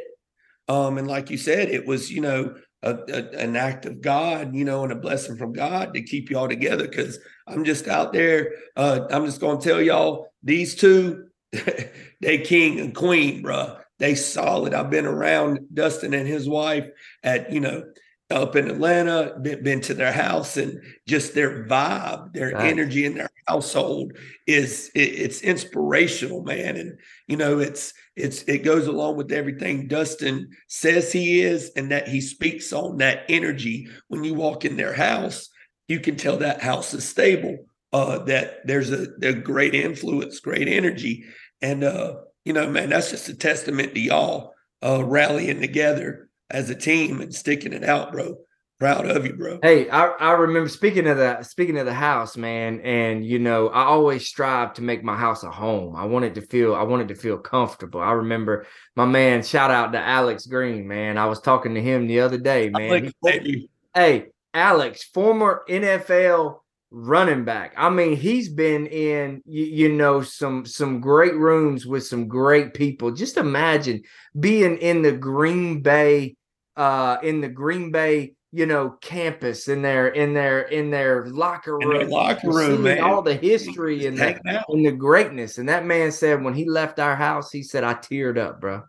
um 0.68 0.98
and 0.98 1.08
like 1.08 1.30
you 1.30 1.38
said 1.38 1.68
it 1.68 1.86
was 1.86 2.12
you 2.12 2.20
know 2.20 2.54
a, 2.84 2.94
a, 3.08 3.38
an 3.38 3.56
act 3.56 3.86
of 3.86 4.00
god 4.00 4.54
you 4.54 4.64
know 4.64 4.82
and 4.84 4.92
a 4.92 4.96
blessing 4.96 5.36
from 5.36 5.52
god 5.52 5.94
to 5.94 6.02
keep 6.02 6.30
y'all 6.30 6.48
together 6.48 6.86
because 6.86 7.18
i'm 7.48 7.64
just 7.64 7.88
out 7.88 8.12
there 8.12 8.52
uh 8.76 9.00
i'm 9.10 9.24
just 9.24 9.40
gonna 9.40 9.60
tell 9.60 9.80
y'all 9.80 10.28
these 10.42 10.74
two 10.74 11.24
they 12.20 12.38
king 12.38 12.80
and 12.80 12.94
queen, 12.94 13.42
bro. 13.42 13.76
They 13.98 14.14
solid. 14.14 14.74
I've 14.74 14.90
been 14.90 15.06
around 15.06 15.60
Dustin 15.72 16.14
and 16.14 16.26
his 16.26 16.48
wife 16.48 16.88
at, 17.22 17.52
you 17.52 17.60
know, 17.60 17.84
up 18.32 18.56
in 18.56 18.68
Atlanta, 18.70 19.36
been, 19.40 19.62
been 19.62 19.80
to 19.82 19.94
their 19.94 20.12
house 20.12 20.56
and 20.56 20.82
just 21.06 21.34
their 21.34 21.64
vibe, 21.66 22.32
their 22.32 22.52
Right. 22.52 22.70
energy 22.70 23.04
in 23.04 23.14
their 23.14 23.30
household 23.46 24.12
is 24.46 24.90
it, 24.94 25.00
it's 25.00 25.42
inspirational, 25.42 26.42
man. 26.42 26.76
And 26.76 26.98
you 27.28 27.36
know, 27.36 27.58
it's 27.58 27.92
it's 28.16 28.42
it 28.42 28.58
goes 28.64 28.86
along 28.86 29.16
with 29.16 29.32
everything 29.32 29.88
Dustin 29.88 30.50
says 30.68 31.12
he 31.12 31.40
is 31.40 31.70
and 31.76 31.90
that 31.92 32.08
he 32.08 32.20
speaks 32.20 32.72
on 32.72 32.98
that 32.98 33.24
energy. 33.28 33.88
When 34.08 34.24
you 34.24 34.34
walk 34.34 34.64
in 34.64 34.76
their 34.76 34.92
house, 34.94 35.48
you 35.88 36.00
can 36.00 36.16
tell 36.16 36.38
that 36.38 36.62
house 36.62 36.94
is 36.94 37.08
stable. 37.08 37.56
Uh, 37.92 38.18
that 38.24 38.66
there's 38.66 38.90
a, 38.90 39.06
a 39.22 39.34
great 39.34 39.74
influence, 39.74 40.40
great 40.40 40.66
energy. 40.66 41.24
And 41.60 41.84
uh, 41.84 42.14
you 42.44 42.52
know, 42.54 42.68
man, 42.70 42.88
that's 42.88 43.10
just 43.10 43.28
a 43.28 43.34
testament 43.34 43.94
to 43.94 44.00
y'all 44.00 44.52
uh 44.82 45.04
rallying 45.04 45.60
together 45.60 46.28
as 46.52 46.70
a 46.70 46.74
team 46.74 47.20
and 47.20 47.34
sticking 47.34 47.72
it 47.72 47.84
out, 47.84 48.12
bro. 48.12 48.36
Proud 48.78 49.06
of 49.06 49.24
you, 49.24 49.34
bro. 49.34 49.60
Hey, 49.62 49.88
I, 49.88 50.06
I 50.06 50.32
remember 50.32 50.68
speaking 50.68 51.06
of 51.06 51.16
the 51.16 51.44
speaking 51.44 51.78
of 51.78 51.86
the 51.86 51.94
house, 51.94 52.36
man, 52.36 52.80
and 52.80 53.24
you 53.24 53.38
know, 53.38 53.68
I 53.68 53.84
always 53.84 54.26
strive 54.26 54.74
to 54.74 54.82
make 54.82 55.04
my 55.04 55.16
house 55.16 55.44
a 55.44 55.50
home. 55.52 55.94
I 55.94 56.04
wanted 56.06 56.34
to 56.34 56.40
feel 56.40 56.74
I 56.74 56.82
wanted 56.82 57.06
to 57.08 57.14
feel 57.14 57.38
comfortable. 57.38 58.00
I 58.00 58.10
remember 58.10 58.66
my 58.96 59.04
man, 59.04 59.44
shout 59.44 59.70
out 59.70 59.92
to 59.92 60.00
Alex 60.00 60.46
Green, 60.46 60.88
man. 60.88 61.16
I 61.16 61.26
was 61.26 61.40
talking 61.40 61.74
to 61.74 61.80
him 61.80 62.08
the 62.08 62.20
other 62.20 62.38
day, 62.38 62.70
man. 62.70 63.12
He- 63.44 63.70
hey, 63.94 64.26
Alex, 64.52 65.04
former 65.14 65.62
NFL 65.68 66.62
running 66.90 67.44
back. 67.44 67.74
I 67.76 67.88
mean, 67.88 68.16
he's 68.16 68.48
been 68.48 68.86
in 68.88 69.42
you, 69.46 69.64
you 69.64 69.92
know 69.92 70.22
some 70.22 70.66
some 70.66 71.00
great 71.00 71.36
rooms 71.36 71.86
with 71.86 72.04
some 72.04 72.26
great 72.26 72.74
people. 72.74 73.12
Just 73.12 73.36
imagine 73.36 74.02
being 74.38 74.76
in 74.78 75.02
the 75.02 75.12
Green 75.12 75.82
Bay 75.82 76.34
uh 76.76 77.18
in 77.22 77.40
the 77.40 77.48
Green 77.48 77.90
Bay, 77.90 78.34
you 78.52 78.66
know, 78.66 78.90
campus 79.00 79.68
in 79.68 79.82
their 79.82 80.08
in 80.08 80.34
their 80.34 80.62
in 80.62 80.90
their 80.90 81.26
locker 81.28 81.78
In 81.80 81.88
room. 81.88 81.98
their 81.98 82.08
locker 82.08 82.48
room, 82.50 82.82
man. 82.82 83.00
all 83.00 83.22
the 83.22 83.34
history 83.34 84.06
and 84.06 84.16
the, 84.18 84.40
out. 84.48 84.64
and 84.68 84.84
the 84.84 84.92
greatness. 84.92 85.58
And 85.58 85.68
that 85.68 85.84
man 85.86 86.12
said 86.12 86.42
when 86.42 86.54
he 86.54 86.68
left 86.68 86.98
our 86.98 87.16
house, 87.16 87.50
he 87.50 87.62
said, 87.62 87.84
I 87.84 87.94
teared 87.94 88.38
up, 88.38 88.60
bro. 88.60 88.82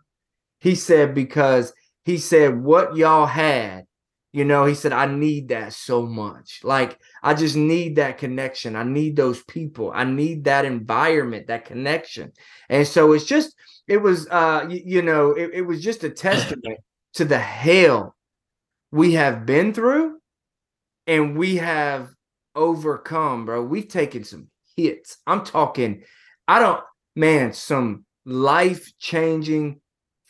He 0.60 0.74
said, 0.74 1.14
because 1.14 1.72
he 2.04 2.18
said, 2.18 2.58
what 2.62 2.96
y'all 2.96 3.26
had, 3.26 3.84
you 4.32 4.44
know, 4.44 4.64
he 4.64 4.74
said, 4.74 4.92
I 4.92 5.06
need 5.06 5.48
that 5.48 5.72
so 5.74 6.02
much. 6.02 6.60
Like, 6.64 6.98
I 7.22 7.34
just 7.34 7.54
need 7.56 7.96
that 7.96 8.18
connection. 8.18 8.74
I 8.76 8.82
need 8.82 9.14
those 9.16 9.42
people. 9.44 9.92
I 9.94 10.04
need 10.04 10.44
that 10.44 10.64
environment, 10.64 11.46
that 11.48 11.66
connection. 11.66 12.32
And 12.68 12.86
so 12.86 13.12
it's 13.12 13.24
just, 13.24 13.54
it 13.86 13.98
was, 13.98 14.26
uh, 14.28 14.66
you, 14.68 14.82
you 14.84 15.02
know, 15.02 15.32
it, 15.32 15.50
it 15.54 15.62
was 15.62 15.82
just 15.82 16.02
a 16.04 16.10
testament 16.26 16.78
to 17.14 17.24
the 17.24 17.38
hell 17.38 18.14
we 18.90 19.14
have 19.14 19.46
been 19.46 19.72
through 19.72 20.18
and 21.06 21.36
we 21.36 21.56
have 21.56 22.10
overcome, 22.54 23.46
bro. 23.46 23.62
We've 23.62 23.88
taken 23.88 24.24
some 24.24 24.48
hits. 24.76 25.18
I'm 25.26 25.44
talking, 25.44 26.04
I 26.46 26.58
don't, 26.60 26.82
man, 27.16 27.52
some 27.52 28.04
life 28.24 28.92
changing 28.98 29.80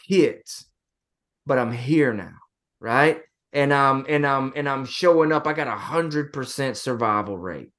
hits, 0.07 0.67
but 1.47 1.59
I'm 1.59 1.73
here 1.73 2.13
now, 2.13 2.35
right? 2.81 3.21
And 3.53 3.73
I'm 3.73 4.05
and 4.09 4.27
I'm 4.27 4.53
and 4.57 4.69
I'm 4.69 4.85
showing 4.85 5.31
up. 5.31 5.47
I 5.47 5.53
got 5.53 5.69
a 5.69 5.77
hundred 5.77 6.33
percent 6.33 6.77
survival 6.77 7.39
rate. 7.39 7.71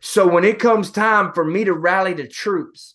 So 0.00 0.28
when 0.28 0.44
it 0.44 0.58
comes 0.58 0.90
time 0.90 1.32
for 1.32 1.44
me 1.44 1.64
to 1.64 1.72
rally 1.72 2.12
the 2.12 2.28
troops, 2.28 2.94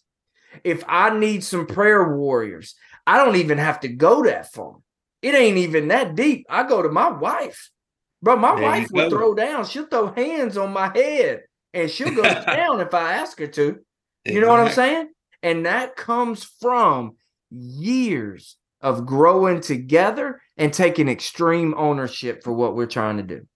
if 0.64 0.84
I 0.88 1.18
need 1.18 1.44
some 1.44 1.66
prayer 1.66 2.16
warriors, 2.16 2.76
I 3.08 3.18
don't 3.18 3.38
even 3.38 3.58
have 3.58 3.80
to 3.80 3.88
go 3.88 4.24
that 4.24 4.52
far. 4.54 4.76
It 5.22 5.36
ain't 5.36 5.58
even 5.58 5.90
that 5.90 6.16
deep. 6.16 6.46
I 6.50 6.68
go 6.68 6.82
to 6.82 6.90
my 6.90 7.10
wife. 7.10 7.70
Bro, 8.22 8.38
my 8.38 8.56
there 8.56 8.64
wife 8.64 8.88
will 8.92 9.10
throw 9.10 9.34
down. 9.34 9.66
She'll 9.66 9.86
throw 9.86 10.12
hands 10.12 10.58
on 10.58 10.74
my 10.74 10.92
head 10.94 11.44
and 11.74 11.90
she'll 11.90 12.14
go 12.14 12.24
down 12.24 12.80
if 12.82 12.94
I 12.94 13.14
ask 13.14 13.40
her 13.40 13.48
to. 13.48 13.64
You 13.64 13.78
exactly. 14.26 14.42
know 14.42 14.50
what 14.50 14.60
I'm 14.60 14.72
saying? 14.72 15.10
And 15.42 15.66
that 15.66 15.96
comes 15.96 16.44
from 16.44 17.16
years 17.50 18.58
of 18.82 19.06
growing 19.06 19.62
together 19.62 20.42
and 20.58 20.74
taking 20.74 21.10
extreme 21.10 21.74
ownership 21.78 22.44
for 22.44 22.52
what 22.52 22.76
we're 22.76 22.86
trying 22.86 23.18
to 23.18 23.24
do. 23.24 23.48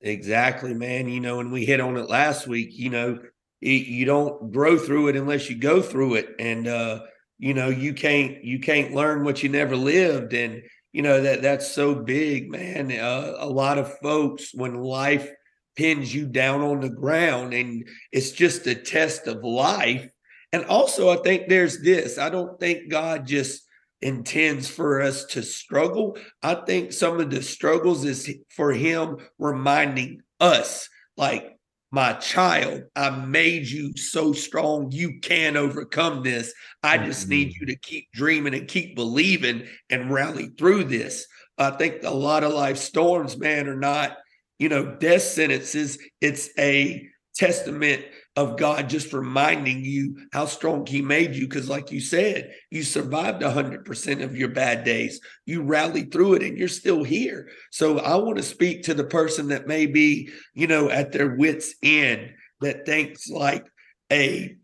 Exactly, 0.00 0.74
man. 0.74 1.08
You 1.08 1.20
know, 1.20 1.40
and 1.40 1.52
we 1.52 1.64
hit 1.64 1.80
on 1.80 1.96
it 1.96 2.08
last 2.08 2.46
week, 2.46 2.70
you 2.72 2.90
know, 2.90 3.18
you 3.60 4.04
don't 4.04 4.52
grow 4.52 4.76
through 4.76 5.08
it 5.08 5.16
unless 5.16 5.48
you 5.48 5.56
go 5.56 5.80
through 5.80 6.14
it. 6.14 6.28
And, 6.38 6.68
uh, 6.68 7.00
you 7.38 7.54
know, 7.54 7.68
you 7.68 7.94
can't, 7.94 8.44
you 8.44 8.60
can't 8.60 8.94
learn 8.94 9.24
what 9.24 9.42
you 9.42 9.48
never 9.48 9.76
lived. 9.76 10.34
And, 10.34 10.62
you 10.94 11.02
know, 11.02 11.20
that 11.20 11.42
that's 11.42 11.66
so 11.66 11.92
big, 11.92 12.52
man. 12.52 12.92
Uh, 12.92 13.34
a 13.38 13.48
lot 13.48 13.78
of 13.78 13.98
folks, 13.98 14.54
when 14.54 14.76
life 14.76 15.28
pins 15.76 16.14
you 16.14 16.24
down 16.24 16.60
on 16.60 16.80
the 16.80 16.88
ground 16.88 17.52
and 17.52 17.88
it's 18.12 18.30
just 18.30 18.64
a 18.68 18.76
test 18.76 19.26
of 19.26 19.42
life. 19.42 20.08
And 20.52 20.64
also, 20.66 21.10
I 21.10 21.16
think 21.16 21.48
there's 21.48 21.82
this 21.82 22.16
I 22.16 22.30
don't 22.30 22.60
think 22.60 22.92
God 22.92 23.26
just 23.26 23.64
intends 24.02 24.68
for 24.68 25.02
us 25.02 25.24
to 25.24 25.42
struggle. 25.42 26.16
I 26.44 26.54
think 26.54 26.92
some 26.92 27.18
of 27.18 27.28
the 27.28 27.42
struggles 27.42 28.04
is 28.04 28.32
for 28.50 28.72
him 28.72 29.16
reminding 29.36 30.20
us, 30.38 30.88
like, 31.16 31.53
my 31.94 32.12
child, 32.14 32.82
I 32.96 33.10
made 33.10 33.68
you 33.68 33.96
so 33.96 34.32
strong 34.32 34.90
you 34.90 35.20
can 35.20 35.56
overcome 35.56 36.24
this. 36.24 36.52
I 36.82 36.98
just 36.98 37.28
need 37.28 37.50
mm-hmm. 37.50 37.60
you 37.60 37.66
to 37.66 37.76
keep 37.76 38.10
dreaming 38.12 38.52
and 38.52 38.66
keep 38.66 38.96
believing 38.96 39.68
and 39.88 40.10
rally 40.10 40.50
through 40.58 40.84
this. 40.84 41.24
I 41.56 41.70
think 41.70 42.02
a 42.02 42.10
lot 42.10 42.42
of 42.42 42.52
life 42.52 42.78
storms, 42.78 43.36
man, 43.36 43.68
are 43.68 43.78
not, 43.78 44.16
you 44.58 44.68
know, 44.68 44.96
death 44.96 45.22
sentences. 45.22 45.96
It's 46.20 46.50
a 46.58 47.06
testament 47.36 48.04
of 48.36 48.56
God 48.56 48.88
just 48.88 49.12
reminding 49.12 49.84
you 49.84 50.26
how 50.32 50.46
strong 50.46 50.86
He 50.86 51.02
made 51.02 51.34
you. 51.34 51.46
Because, 51.46 51.68
like 51.68 51.90
you 51.92 52.00
said, 52.00 52.52
you 52.70 52.82
survived 52.82 53.42
100% 53.42 54.22
of 54.22 54.36
your 54.36 54.48
bad 54.48 54.84
days. 54.84 55.20
You 55.46 55.62
rallied 55.62 56.12
through 56.12 56.34
it 56.34 56.42
and 56.42 56.58
you're 56.58 56.68
still 56.68 57.04
here. 57.04 57.48
So, 57.70 57.98
I 57.98 58.16
want 58.16 58.36
to 58.38 58.42
speak 58.42 58.84
to 58.84 58.94
the 58.94 59.04
person 59.04 59.48
that 59.48 59.68
may 59.68 59.86
be, 59.86 60.30
you 60.54 60.66
know, 60.66 60.90
at 60.90 61.12
their 61.12 61.36
wits' 61.36 61.74
end 61.82 62.32
that 62.60 62.86
thinks 62.86 63.28
like 63.28 63.66
a 64.12 64.56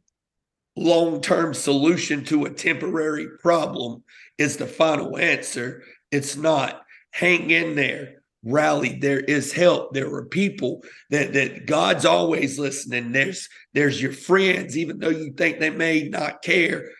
long 0.76 1.20
term 1.20 1.54
solution 1.54 2.24
to 2.24 2.44
a 2.44 2.50
temporary 2.50 3.28
problem 3.40 4.02
is 4.38 4.56
the 4.56 4.66
final 4.66 5.16
answer. 5.18 5.82
It's 6.10 6.36
not. 6.36 6.82
Hang 7.12 7.50
in 7.50 7.74
there 7.74 8.19
rallied 8.42 9.00
there 9.00 9.20
is 9.20 9.52
help. 9.52 9.92
There 9.92 10.12
are 10.14 10.26
people 10.26 10.82
that 11.10 11.32
that 11.34 11.66
god's 11.66 12.04
always 12.04 12.58
listening. 12.58 13.12
There's 13.12 13.48
there's 13.74 14.00
your 14.00 14.12
friends 14.12 14.76
even 14.76 14.98
though 14.98 15.10
you 15.10 15.32
think 15.32 15.58
they 15.58 15.70
may 15.70 16.08
not 16.08 16.42
care. 16.42 16.90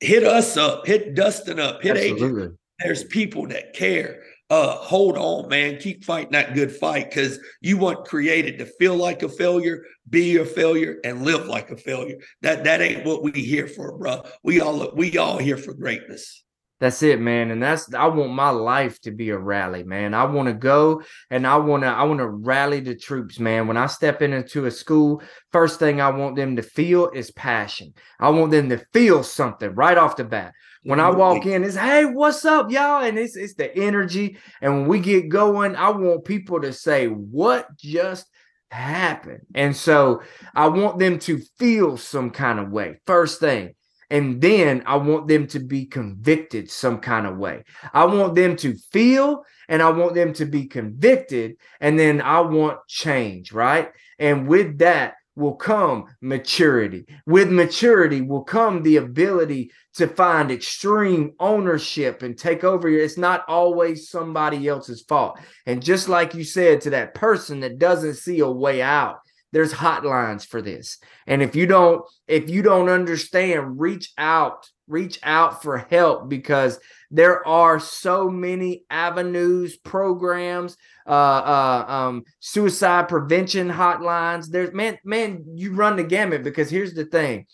Hit 0.00 0.24
us 0.24 0.56
up. 0.56 0.86
Hit 0.86 1.14
dustin 1.14 1.60
up. 1.60 1.82
Hit 1.82 1.96
Adrian. 1.96 2.58
there's 2.80 3.04
people 3.04 3.46
that 3.48 3.74
care. 3.74 4.22
Uh 4.50 4.74
hold 4.74 5.16
on 5.16 5.48
man. 5.48 5.78
Keep 5.78 6.04
fighting 6.04 6.32
that 6.32 6.54
good 6.54 6.72
fight 6.72 7.10
because 7.10 7.38
you 7.60 7.78
weren't 7.78 8.04
created 8.04 8.58
to 8.58 8.66
feel 8.66 8.96
like 8.96 9.22
a 9.22 9.28
failure. 9.28 9.84
Be 10.10 10.36
a 10.38 10.44
failure 10.44 10.98
and 11.04 11.24
live 11.24 11.46
like 11.46 11.70
a 11.70 11.76
failure. 11.76 12.18
That 12.42 12.64
that 12.64 12.80
ain't 12.80 13.04
what 13.04 13.22
we 13.22 13.30
here 13.32 13.68
for 13.68 13.96
bro 13.96 14.22
we 14.42 14.60
all 14.60 14.92
we 14.96 15.16
all 15.16 15.38
here 15.38 15.56
for 15.56 15.74
greatness 15.74 16.42
that's 16.82 17.00
it, 17.04 17.20
man. 17.20 17.52
And 17.52 17.62
that's 17.62 17.94
I 17.94 18.08
want 18.08 18.32
my 18.32 18.50
life 18.50 19.00
to 19.02 19.12
be 19.12 19.30
a 19.30 19.38
rally, 19.38 19.84
man. 19.84 20.14
I 20.14 20.24
want 20.24 20.48
to 20.48 20.52
go 20.52 21.04
and 21.30 21.46
I 21.46 21.56
want 21.56 21.84
to 21.84 21.86
I 21.86 22.02
want 22.02 22.18
to 22.18 22.26
rally 22.26 22.80
the 22.80 22.96
troops, 22.96 23.38
man. 23.38 23.68
When 23.68 23.76
I 23.76 23.86
step 23.86 24.20
into 24.20 24.66
a 24.66 24.70
school, 24.72 25.22
first 25.52 25.78
thing 25.78 26.00
I 26.00 26.10
want 26.10 26.34
them 26.34 26.56
to 26.56 26.62
feel 26.62 27.08
is 27.10 27.30
passion. 27.30 27.94
I 28.18 28.30
want 28.30 28.50
them 28.50 28.68
to 28.70 28.84
feel 28.92 29.22
something 29.22 29.72
right 29.76 29.96
off 29.96 30.16
the 30.16 30.24
bat. 30.24 30.54
When 30.82 30.98
I 30.98 31.10
walk 31.10 31.46
in, 31.46 31.62
it's 31.62 31.76
hey, 31.76 32.04
what's 32.04 32.44
up, 32.44 32.68
y'all? 32.72 33.04
And 33.04 33.16
it's 33.16 33.36
it's 33.36 33.54
the 33.54 33.72
energy. 33.76 34.36
And 34.60 34.72
when 34.80 34.88
we 34.88 34.98
get 34.98 35.28
going, 35.28 35.76
I 35.76 35.90
want 35.90 36.24
people 36.24 36.62
to 36.62 36.72
say, 36.72 37.06
what 37.06 37.68
just 37.76 38.26
happened? 38.72 39.42
And 39.54 39.76
so 39.76 40.22
I 40.52 40.66
want 40.66 40.98
them 40.98 41.20
to 41.20 41.40
feel 41.60 41.96
some 41.96 42.30
kind 42.30 42.58
of 42.58 42.72
way. 42.72 42.98
First 43.06 43.38
thing. 43.38 43.76
And 44.12 44.42
then 44.42 44.82
I 44.84 44.96
want 44.96 45.26
them 45.26 45.46
to 45.48 45.58
be 45.58 45.86
convicted 45.86 46.70
some 46.70 46.98
kind 46.98 47.26
of 47.26 47.38
way. 47.38 47.64
I 47.94 48.04
want 48.04 48.34
them 48.34 48.56
to 48.56 48.74
feel 48.92 49.42
and 49.70 49.80
I 49.80 49.88
want 49.88 50.14
them 50.14 50.34
to 50.34 50.44
be 50.44 50.66
convicted. 50.66 51.56
And 51.80 51.98
then 51.98 52.20
I 52.20 52.40
want 52.40 52.86
change, 52.88 53.52
right? 53.52 53.90
And 54.18 54.46
with 54.46 54.78
that 54.80 55.14
will 55.34 55.54
come 55.54 56.08
maturity. 56.20 57.06
With 57.24 57.50
maturity 57.50 58.20
will 58.20 58.44
come 58.44 58.82
the 58.82 58.96
ability 58.98 59.70
to 59.94 60.06
find 60.06 60.50
extreme 60.50 61.32
ownership 61.40 62.22
and 62.22 62.36
take 62.36 62.64
over. 62.64 62.90
It's 62.90 63.16
not 63.16 63.46
always 63.48 64.10
somebody 64.10 64.68
else's 64.68 65.00
fault. 65.08 65.40
And 65.64 65.82
just 65.82 66.10
like 66.10 66.34
you 66.34 66.44
said 66.44 66.82
to 66.82 66.90
that 66.90 67.14
person 67.14 67.60
that 67.60 67.78
doesn't 67.78 68.16
see 68.16 68.40
a 68.40 68.50
way 68.50 68.82
out, 68.82 69.20
there's 69.52 69.72
hotlines 69.72 70.46
for 70.46 70.62
this. 70.62 70.98
And 71.26 71.42
if 71.42 71.54
you 71.54 71.66
don't 71.66 72.04
if 72.26 72.48
you 72.48 72.62
don't 72.62 72.88
understand 72.88 73.78
reach 73.78 74.12
out 74.16 74.68
reach 74.88 75.18
out 75.22 75.62
for 75.62 75.78
help 75.78 76.28
because 76.28 76.80
there 77.10 77.46
are 77.46 77.78
so 77.78 78.28
many 78.28 78.84
avenues 78.90 79.76
programs 79.76 80.76
uh 81.06 81.10
uh 81.10 81.84
um 81.88 82.24
suicide 82.40 83.08
prevention 83.08 83.68
hotlines. 83.68 84.48
There's 84.48 84.72
man 84.72 84.98
man 85.04 85.44
you 85.54 85.74
run 85.74 85.96
the 85.96 86.04
gamut 86.04 86.42
because 86.42 86.70
here's 86.70 86.94
the 86.94 87.04
thing. 87.04 87.46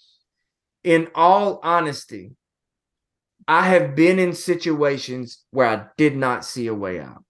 In 0.85 1.09
all 1.15 1.61
honesty 1.63 2.33
i 3.49 3.63
have 3.63 3.97
been 3.97 4.19
in 4.19 4.33
situations 4.33 5.45
where 5.51 5.67
i 5.67 5.85
did 5.97 6.17
not 6.17 6.45
see 6.45 6.67
a 6.69 6.75
way 6.75 7.01
out. 7.01 7.25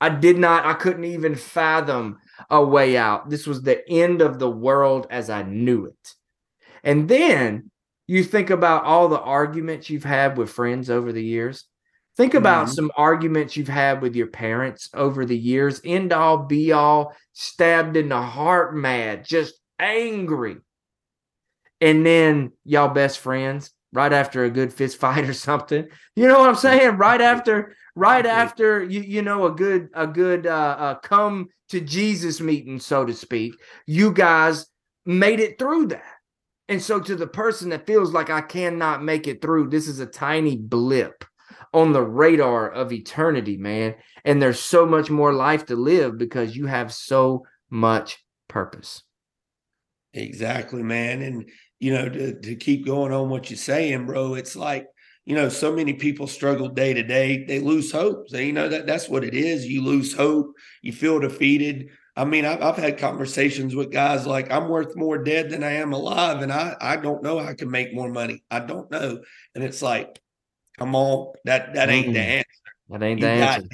I 0.00 0.08
did 0.08 0.38
not 0.38 0.64
i 0.64 0.72
couldn't 0.72 1.04
even 1.04 1.34
fathom 1.34 2.18
a 2.50 2.64
way 2.64 2.96
out. 2.96 3.30
This 3.30 3.46
was 3.46 3.62
the 3.62 3.88
end 3.88 4.22
of 4.22 4.38
the 4.38 4.50
world 4.50 5.06
as 5.10 5.30
I 5.30 5.42
knew 5.42 5.86
it. 5.86 6.14
And 6.82 7.08
then 7.08 7.70
you 8.06 8.22
think 8.22 8.50
about 8.50 8.84
all 8.84 9.08
the 9.08 9.20
arguments 9.20 9.90
you've 9.90 10.04
had 10.04 10.38
with 10.38 10.50
friends 10.50 10.90
over 10.90 11.12
the 11.12 11.24
years. 11.24 11.64
Think 12.16 12.34
about 12.34 12.66
mm-hmm. 12.66 12.74
some 12.74 12.92
arguments 12.96 13.56
you've 13.56 13.68
had 13.68 14.00
with 14.00 14.16
your 14.16 14.28
parents 14.28 14.88
over 14.94 15.26
the 15.26 15.36
years, 15.36 15.80
end 15.84 16.12
all 16.12 16.38
be 16.38 16.72
all, 16.72 17.14
stabbed 17.32 17.96
in 17.96 18.08
the 18.08 18.22
heart, 18.22 18.74
mad, 18.74 19.24
just 19.24 19.54
angry. 19.78 20.56
And 21.80 22.06
then 22.06 22.52
y'all 22.64 22.88
best 22.88 23.18
friends 23.18 23.70
right 23.92 24.12
after 24.12 24.44
a 24.44 24.50
good 24.50 24.72
fist 24.72 24.98
fight 24.98 25.28
or 25.28 25.32
something. 25.32 25.86
You 26.14 26.28
know 26.28 26.38
what 26.38 26.48
I'm 26.48 26.56
saying? 26.56 26.96
Right 26.96 27.20
after, 27.20 27.74
right 27.94 28.26
after 28.26 28.84
you 28.84 29.00
you 29.00 29.22
know 29.22 29.46
a 29.46 29.52
good 29.52 29.88
a 29.94 30.06
good 30.06 30.46
uh, 30.46 30.76
uh 30.78 30.94
come 30.96 31.48
to 31.70 31.80
Jesus 31.80 32.40
meeting, 32.40 32.78
so 32.78 33.04
to 33.04 33.14
speak. 33.14 33.54
You 33.86 34.12
guys 34.12 34.66
made 35.04 35.40
it 35.40 35.58
through 35.58 35.86
that. 35.88 36.04
And 36.68 36.82
so 36.82 37.00
to 37.00 37.14
the 37.14 37.28
person 37.28 37.70
that 37.70 37.86
feels 37.86 38.12
like 38.12 38.28
I 38.28 38.40
cannot 38.40 39.02
make 39.02 39.28
it 39.28 39.40
through, 39.40 39.68
this 39.68 39.86
is 39.86 40.00
a 40.00 40.06
tiny 40.06 40.56
blip 40.56 41.24
on 41.72 41.92
the 41.92 42.02
radar 42.02 42.68
of 42.68 42.92
eternity, 42.92 43.56
man. 43.56 43.94
And 44.24 44.42
there's 44.42 44.58
so 44.58 44.84
much 44.84 45.08
more 45.10 45.32
life 45.32 45.66
to 45.66 45.76
live 45.76 46.18
because 46.18 46.56
you 46.56 46.66
have 46.66 46.92
so 46.92 47.44
much 47.70 48.24
purpose. 48.48 49.02
Exactly, 50.12 50.82
man. 50.82 51.22
And 51.22 51.48
you 51.78 51.92
know, 51.92 52.08
to, 52.08 52.40
to 52.40 52.56
keep 52.56 52.86
going 52.86 53.12
on 53.12 53.28
what 53.28 53.50
you're 53.50 53.56
saying, 53.56 54.06
bro, 54.06 54.34
it's 54.34 54.56
like, 54.56 54.86
you 55.24 55.34
know, 55.34 55.48
so 55.48 55.74
many 55.74 55.92
people 55.92 56.26
struggle 56.26 56.68
day 56.68 56.94
to 56.94 57.02
day. 57.02 57.44
They 57.44 57.58
lose 57.58 57.90
hope. 57.90 58.28
So, 58.28 58.38
you 58.38 58.52
know, 58.52 58.68
that 58.68 58.86
that's 58.86 59.08
what 59.08 59.24
it 59.24 59.34
is. 59.34 59.66
You 59.66 59.82
lose 59.82 60.14
hope. 60.14 60.52
You 60.82 60.92
feel 60.92 61.18
defeated. 61.18 61.88
I 62.14 62.24
mean, 62.24 62.44
I've, 62.44 62.62
I've 62.62 62.76
had 62.76 62.96
conversations 62.96 63.74
with 63.74 63.90
guys 63.90 64.26
like, 64.26 64.50
I'm 64.50 64.68
worth 64.68 64.96
more 64.96 65.18
dead 65.18 65.50
than 65.50 65.64
I 65.64 65.72
am 65.72 65.92
alive. 65.92 66.42
And 66.42 66.52
I, 66.52 66.76
I 66.80 66.96
don't 66.96 67.22
know 67.22 67.38
how 67.38 67.48
I 67.48 67.54
can 67.54 67.70
make 67.70 67.92
more 67.92 68.10
money. 68.10 68.42
I 68.50 68.60
don't 68.60 68.90
know. 68.90 69.20
And 69.54 69.64
it's 69.64 69.82
like, 69.82 70.18
come 70.78 70.94
on, 70.94 71.34
that, 71.44 71.74
that 71.74 71.90
ain't 71.90 72.06
mm-hmm. 72.06 72.14
the 72.14 72.20
answer. 72.20 72.46
That 72.88 73.02
ain't 73.02 73.20
you 73.20 73.26
the 73.26 73.32
answer. 73.32 73.68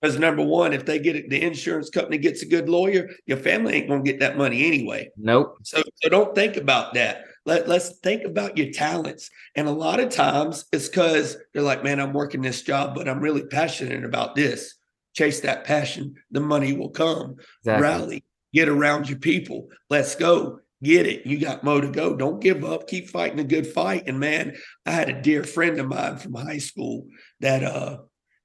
Because 0.00 0.18
number 0.18 0.44
one, 0.44 0.72
if 0.72 0.84
they 0.86 1.00
get 1.00 1.16
it, 1.16 1.28
the 1.28 1.42
insurance 1.42 1.90
company 1.90 2.18
gets 2.18 2.42
a 2.42 2.46
good 2.46 2.68
lawyer, 2.68 3.10
your 3.26 3.38
family 3.38 3.74
ain't 3.74 3.88
gonna 3.88 4.02
get 4.02 4.20
that 4.20 4.36
money 4.36 4.64
anyway. 4.64 5.10
Nope. 5.16 5.56
So, 5.64 5.82
so 5.96 6.08
don't 6.08 6.34
think 6.36 6.56
about 6.56 6.94
that. 6.94 7.24
Let, 7.48 7.66
let's 7.66 7.98
think 8.00 8.24
about 8.24 8.58
your 8.58 8.70
talents. 8.70 9.30
And 9.56 9.66
a 9.66 9.72
lot 9.72 10.00
of 10.00 10.10
times 10.10 10.66
it's 10.70 10.86
because 10.86 11.38
they're 11.54 11.62
like, 11.62 11.82
man, 11.82 11.98
I'm 11.98 12.12
working 12.12 12.42
this 12.42 12.60
job, 12.60 12.94
but 12.94 13.08
I'm 13.08 13.20
really 13.20 13.46
passionate 13.46 14.04
about 14.04 14.34
this. 14.34 14.74
Chase 15.14 15.40
that 15.40 15.64
passion, 15.64 16.14
the 16.30 16.40
money 16.40 16.74
will 16.74 16.90
come. 16.90 17.36
Exactly. 17.62 17.82
Rally, 17.82 18.24
get 18.52 18.68
around 18.68 19.08
your 19.08 19.18
people. 19.18 19.68
Let's 19.88 20.14
go. 20.14 20.60
get 20.82 21.06
it. 21.06 21.24
You 21.24 21.38
got 21.38 21.64
mo 21.64 21.80
to 21.80 21.90
go. 21.90 22.14
Don't 22.14 22.38
give 22.38 22.66
up. 22.66 22.86
Keep 22.86 23.08
fighting 23.08 23.40
a 23.40 23.44
good 23.44 23.66
fight. 23.66 24.04
And 24.06 24.20
man, 24.20 24.54
I 24.84 24.90
had 24.90 25.08
a 25.08 25.22
dear 25.22 25.42
friend 25.42 25.80
of 25.80 25.88
mine 25.88 26.18
from 26.18 26.34
high 26.34 26.58
school 26.58 27.06
that 27.40 27.64
uh 27.64 27.96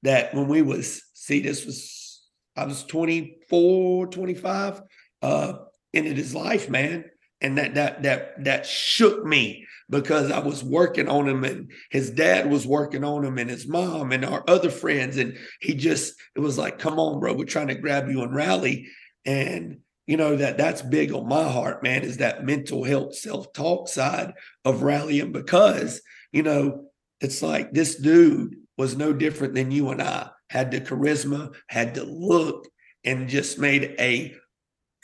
that 0.04 0.34
when 0.34 0.48
we 0.48 0.62
was 0.62 1.04
see 1.14 1.42
this 1.42 1.66
was 1.66 2.24
I 2.56 2.66
was 2.66 2.84
24, 2.86 4.08
25, 4.08 4.82
uh, 5.24 5.54
ended 5.94 6.18
his 6.18 6.34
life, 6.34 6.70
man. 6.70 7.06
And 7.44 7.58
that 7.58 7.76
that 7.76 8.04
that 8.04 8.44
that 8.44 8.66
shook 8.66 9.26
me 9.26 9.68
because 9.90 10.32
I 10.32 10.40
was 10.40 10.64
working 10.64 11.08
on 11.08 11.28
him 11.28 11.44
and 11.44 11.72
his 11.92 12.10
dad 12.10 12.50
was 12.50 12.66
working 12.66 13.04
on 13.04 13.24
him 13.24 13.38
and 13.38 13.50
his 13.50 13.68
mom 13.68 14.12
and 14.12 14.26
our 14.26 14.44
other 14.48 14.70
friends. 14.70 15.18
And 15.18 15.38
he 15.60 15.76
just, 15.76 16.16
it 16.36 16.40
was 16.40 16.58
like, 16.58 16.80
come 16.80 17.00
on, 17.00 17.20
bro, 17.20 17.34
we're 17.34 17.46
trying 17.46 17.68
to 17.68 17.76
grab 17.76 18.10
you 18.10 18.24
and 18.24 18.34
rally. 18.34 18.88
And 19.26 19.80
you 20.08 20.18
know 20.18 20.36
that 20.36 20.58
that's 20.58 20.82
big 20.82 21.14
on 21.14 21.28
my 21.28 21.48
heart 21.50 21.82
man 21.82 22.04
is 22.04 22.18
that 22.18 22.46
mental 22.46 22.84
health 22.84 23.16
self-talk 23.16 23.88
side 23.88 24.34
of 24.66 24.84
rallying 24.84 25.32
because 25.32 26.02
you 26.34 26.44
know 26.44 26.86
it's 27.22 27.42
like 27.42 27.72
this 27.72 27.96
dude 27.96 28.56
was 28.78 28.98
no 28.98 29.14
different 29.14 29.54
than 29.54 29.72
you 29.72 29.92
and 29.92 30.02
i 30.02 30.30
had 30.50 30.72
the 30.72 30.82
charisma 30.82 31.54
had 31.70 31.96
the 31.96 32.04
look 32.04 32.68
and 33.06 33.30
just 33.30 33.58
made 33.58 33.96
a 33.98 34.36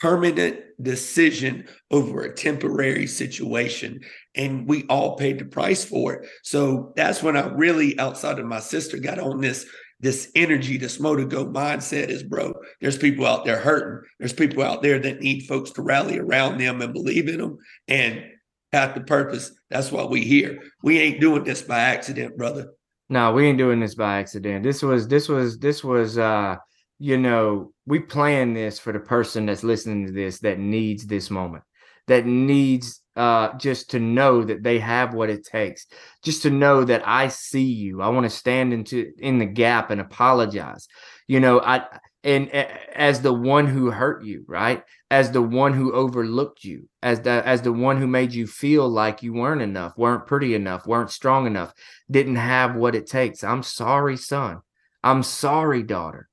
permanent 0.00 0.58
decision 0.82 1.66
over 1.90 2.22
a 2.22 2.34
temporary 2.34 3.06
situation 3.06 4.00
and 4.34 4.66
we 4.66 4.84
all 4.88 5.16
paid 5.16 5.38
the 5.38 5.44
price 5.44 5.84
for 5.84 6.14
it 6.14 6.28
so 6.42 6.92
that's 6.96 7.22
when 7.22 7.36
i 7.36 7.46
really 7.48 7.98
outside 7.98 8.38
of 8.38 8.46
my 8.46 8.60
sister 8.60 8.96
got 8.98 9.18
on 9.18 9.40
this 9.40 9.66
this 10.00 10.30
energy, 10.34 10.78
this 10.78 10.98
mo 10.98 11.14
to 11.14 11.26
go 11.26 11.46
mindset 11.46 12.08
is, 12.08 12.22
bro, 12.22 12.54
there's 12.80 12.96
people 12.96 13.26
out 13.26 13.44
there 13.44 13.58
hurting. 13.58 14.08
There's 14.18 14.32
people 14.32 14.62
out 14.62 14.82
there 14.82 14.98
that 14.98 15.20
need 15.20 15.46
folks 15.46 15.70
to 15.72 15.82
rally 15.82 16.18
around 16.18 16.58
them 16.58 16.80
and 16.80 16.92
believe 16.92 17.28
in 17.28 17.38
them 17.38 17.58
and 17.86 18.24
have 18.72 18.94
the 18.94 19.02
purpose. 19.02 19.52
That's 19.68 19.92
why 19.92 20.04
we 20.04 20.22
here. 20.22 20.58
We 20.82 20.98
ain't 20.98 21.20
doing 21.20 21.44
this 21.44 21.62
by 21.62 21.80
accident, 21.80 22.36
brother. 22.38 22.68
No, 23.10 23.32
we 23.32 23.46
ain't 23.46 23.58
doing 23.58 23.80
this 23.80 23.94
by 23.94 24.18
accident. 24.18 24.62
This 24.62 24.82
was 24.82 25.06
this 25.08 25.28
was 25.28 25.58
this 25.58 25.84
was 25.84 26.16
uh 26.16 26.56
you 27.00 27.16
know, 27.16 27.72
we 27.86 27.98
plan 27.98 28.52
this 28.52 28.78
for 28.78 28.92
the 28.92 29.00
person 29.00 29.46
that's 29.46 29.64
listening 29.64 30.06
to 30.06 30.12
this 30.12 30.40
that 30.40 30.58
needs 30.58 31.06
this 31.06 31.30
moment, 31.30 31.64
that 32.06 32.26
needs 32.26 33.00
uh, 33.16 33.56
just 33.56 33.90
to 33.90 33.98
know 33.98 34.44
that 34.44 34.62
they 34.62 34.78
have 34.78 35.14
what 35.14 35.30
it 35.30 35.46
takes, 35.46 35.86
just 36.22 36.42
to 36.42 36.50
know 36.50 36.84
that 36.84 37.02
I 37.08 37.28
see 37.28 37.64
you. 37.64 38.02
I 38.02 38.08
want 38.08 38.24
to 38.24 38.30
stand 38.30 38.74
into 38.74 39.12
in 39.18 39.38
the 39.38 39.46
gap 39.46 39.90
and 39.90 40.00
apologize. 40.00 40.88
You 41.26 41.40
know, 41.40 41.60
I 41.60 41.86
and 42.22 42.50
as 42.52 43.22
the 43.22 43.32
one 43.32 43.66
who 43.66 43.90
hurt 43.90 44.22
you, 44.22 44.44
right? 44.46 44.84
As 45.10 45.32
the 45.32 45.42
one 45.42 45.72
who 45.72 45.94
overlooked 45.94 46.64
you, 46.64 46.88
as 47.02 47.20
the 47.22 47.42
as 47.46 47.62
the 47.62 47.72
one 47.72 47.96
who 47.96 48.06
made 48.06 48.34
you 48.34 48.46
feel 48.46 48.86
like 48.88 49.22
you 49.22 49.32
weren't 49.32 49.62
enough, 49.62 49.96
weren't 49.96 50.26
pretty 50.26 50.54
enough, 50.54 50.86
weren't 50.86 51.10
strong 51.10 51.46
enough, 51.46 51.72
didn't 52.10 52.36
have 52.36 52.74
what 52.76 52.94
it 52.94 53.06
takes. 53.06 53.42
I'm 53.42 53.62
sorry, 53.62 54.18
son. 54.18 54.60
I'm 55.02 55.22
sorry, 55.22 55.82
daughter. 55.82 56.29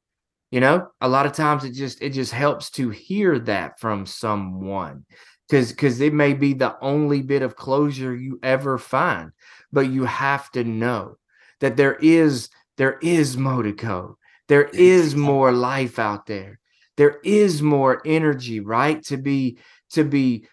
You 0.51 0.61
know, 0.61 0.87
a 1.01 1.09
lot 1.09 1.25
of 1.25 1.33
times 1.33 1.65
it 1.65 1.73
just 1.73 2.01
it 2.01 2.11
just 2.11 2.31
helps 2.31 2.69
to 2.71 2.89
hear 2.89 3.37
that 3.39 3.79
from 3.79 4.05
someone 4.05 5.05
because 5.47 5.71
because 5.71 5.99
it 5.99 6.13
may 6.13 6.33
be 6.33 6.53
the 6.53 6.77
only 6.81 7.21
bit 7.21 7.41
of 7.41 7.55
closure 7.55 8.15
you 8.15 8.39
ever 8.43 8.77
find 8.77 9.31
but 9.71 9.89
you 9.89 10.03
have 10.05 10.49
to 10.51 10.63
know 10.63 11.15
that 11.59 11.77
there 11.77 11.95
is 11.95 12.49
there 12.77 12.97
is 13.01 13.37
mo 13.37 13.61
to 13.61 13.71
go 13.71 14.17
there 14.47 14.65
is 14.65 15.15
more 15.15 15.51
life 15.51 15.99
out 15.99 16.25
there. 16.25 16.59
There 16.95 17.19
is 17.23 17.61
more 17.61 18.01
energy 18.05 18.59
right 18.59 19.03
to 19.05 19.17
be 19.17 19.59
to 19.91 20.03
be 20.03 20.47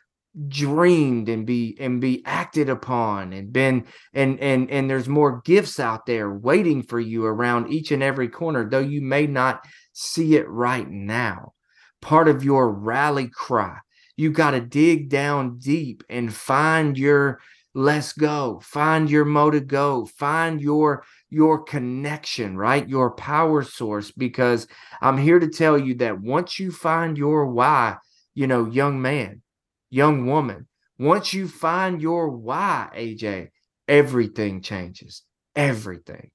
dreamed 0.49 1.29
and 1.29 1.47
be 1.47 1.77
and 1.79 2.01
be 2.01 2.21
acted 2.27 2.69
upon 2.69 3.33
and 3.33 3.53
been 3.53 3.85
and 4.13 4.39
and 4.41 4.69
and 4.69 4.91
there's 4.91 5.09
more 5.09 5.41
gifts 5.45 5.79
out 5.79 6.07
there 6.07 6.31
waiting 6.31 6.83
for 6.83 6.99
you 6.99 7.25
around 7.25 7.73
each 7.73 7.93
and 7.93 8.03
every 8.03 8.29
corner 8.29 8.69
though 8.69 8.81
you 8.81 9.01
may 9.01 9.29
not 9.29 9.65
see 9.95 10.37
it 10.37 10.49
right 10.49 10.89
now. 10.89 11.55
Part 12.03 12.29
of 12.29 12.45
your 12.45 12.71
rally 12.71 13.29
cry. 13.29 13.79
You 14.17 14.31
got 14.31 14.51
to 14.51 14.61
dig 14.61 15.09
down 15.09 15.59
deep 15.59 16.05
and 16.11 16.33
find 16.33 16.99
your 16.99 17.41
let's 17.75 18.13
go 18.13 18.61
find 18.63 19.11
your 19.11 19.25
mo 19.25 19.51
to 19.51 19.61
go 19.61 20.07
find 20.07 20.61
your 20.61 21.05
your 21.29 21.65
connection 21.65 22.57
right? 22.57 22.89
Your 22.89 23.11
power 23.17 23.65
source 23.65 24.13
because 24.13 24.69
i'm 25.03 25.19
here 25.19 25.41
to 25.41 25.49
tell 25.49 25.77
you 25.77 25.95
that 25.97 26.21
once 26.21 26.61
you 26.61 26.71
find 26.71 27.19
your 27.19 27.47
why 27.47 27.97
you 28.35 28.47
know 28.47 28.67
young 28.67 29.03
man 29.03 29.43
young 29.91 30.27
woman 30.27 30.69
once 30.99 31.35
you 31.35 31.49
find 31.49 32.01
your 32.01 32.31
why 32.31 32.89
aj 32.95 33.49
everything 33.89 34.63
changes 34.63 35.23
everything 35.57 36.31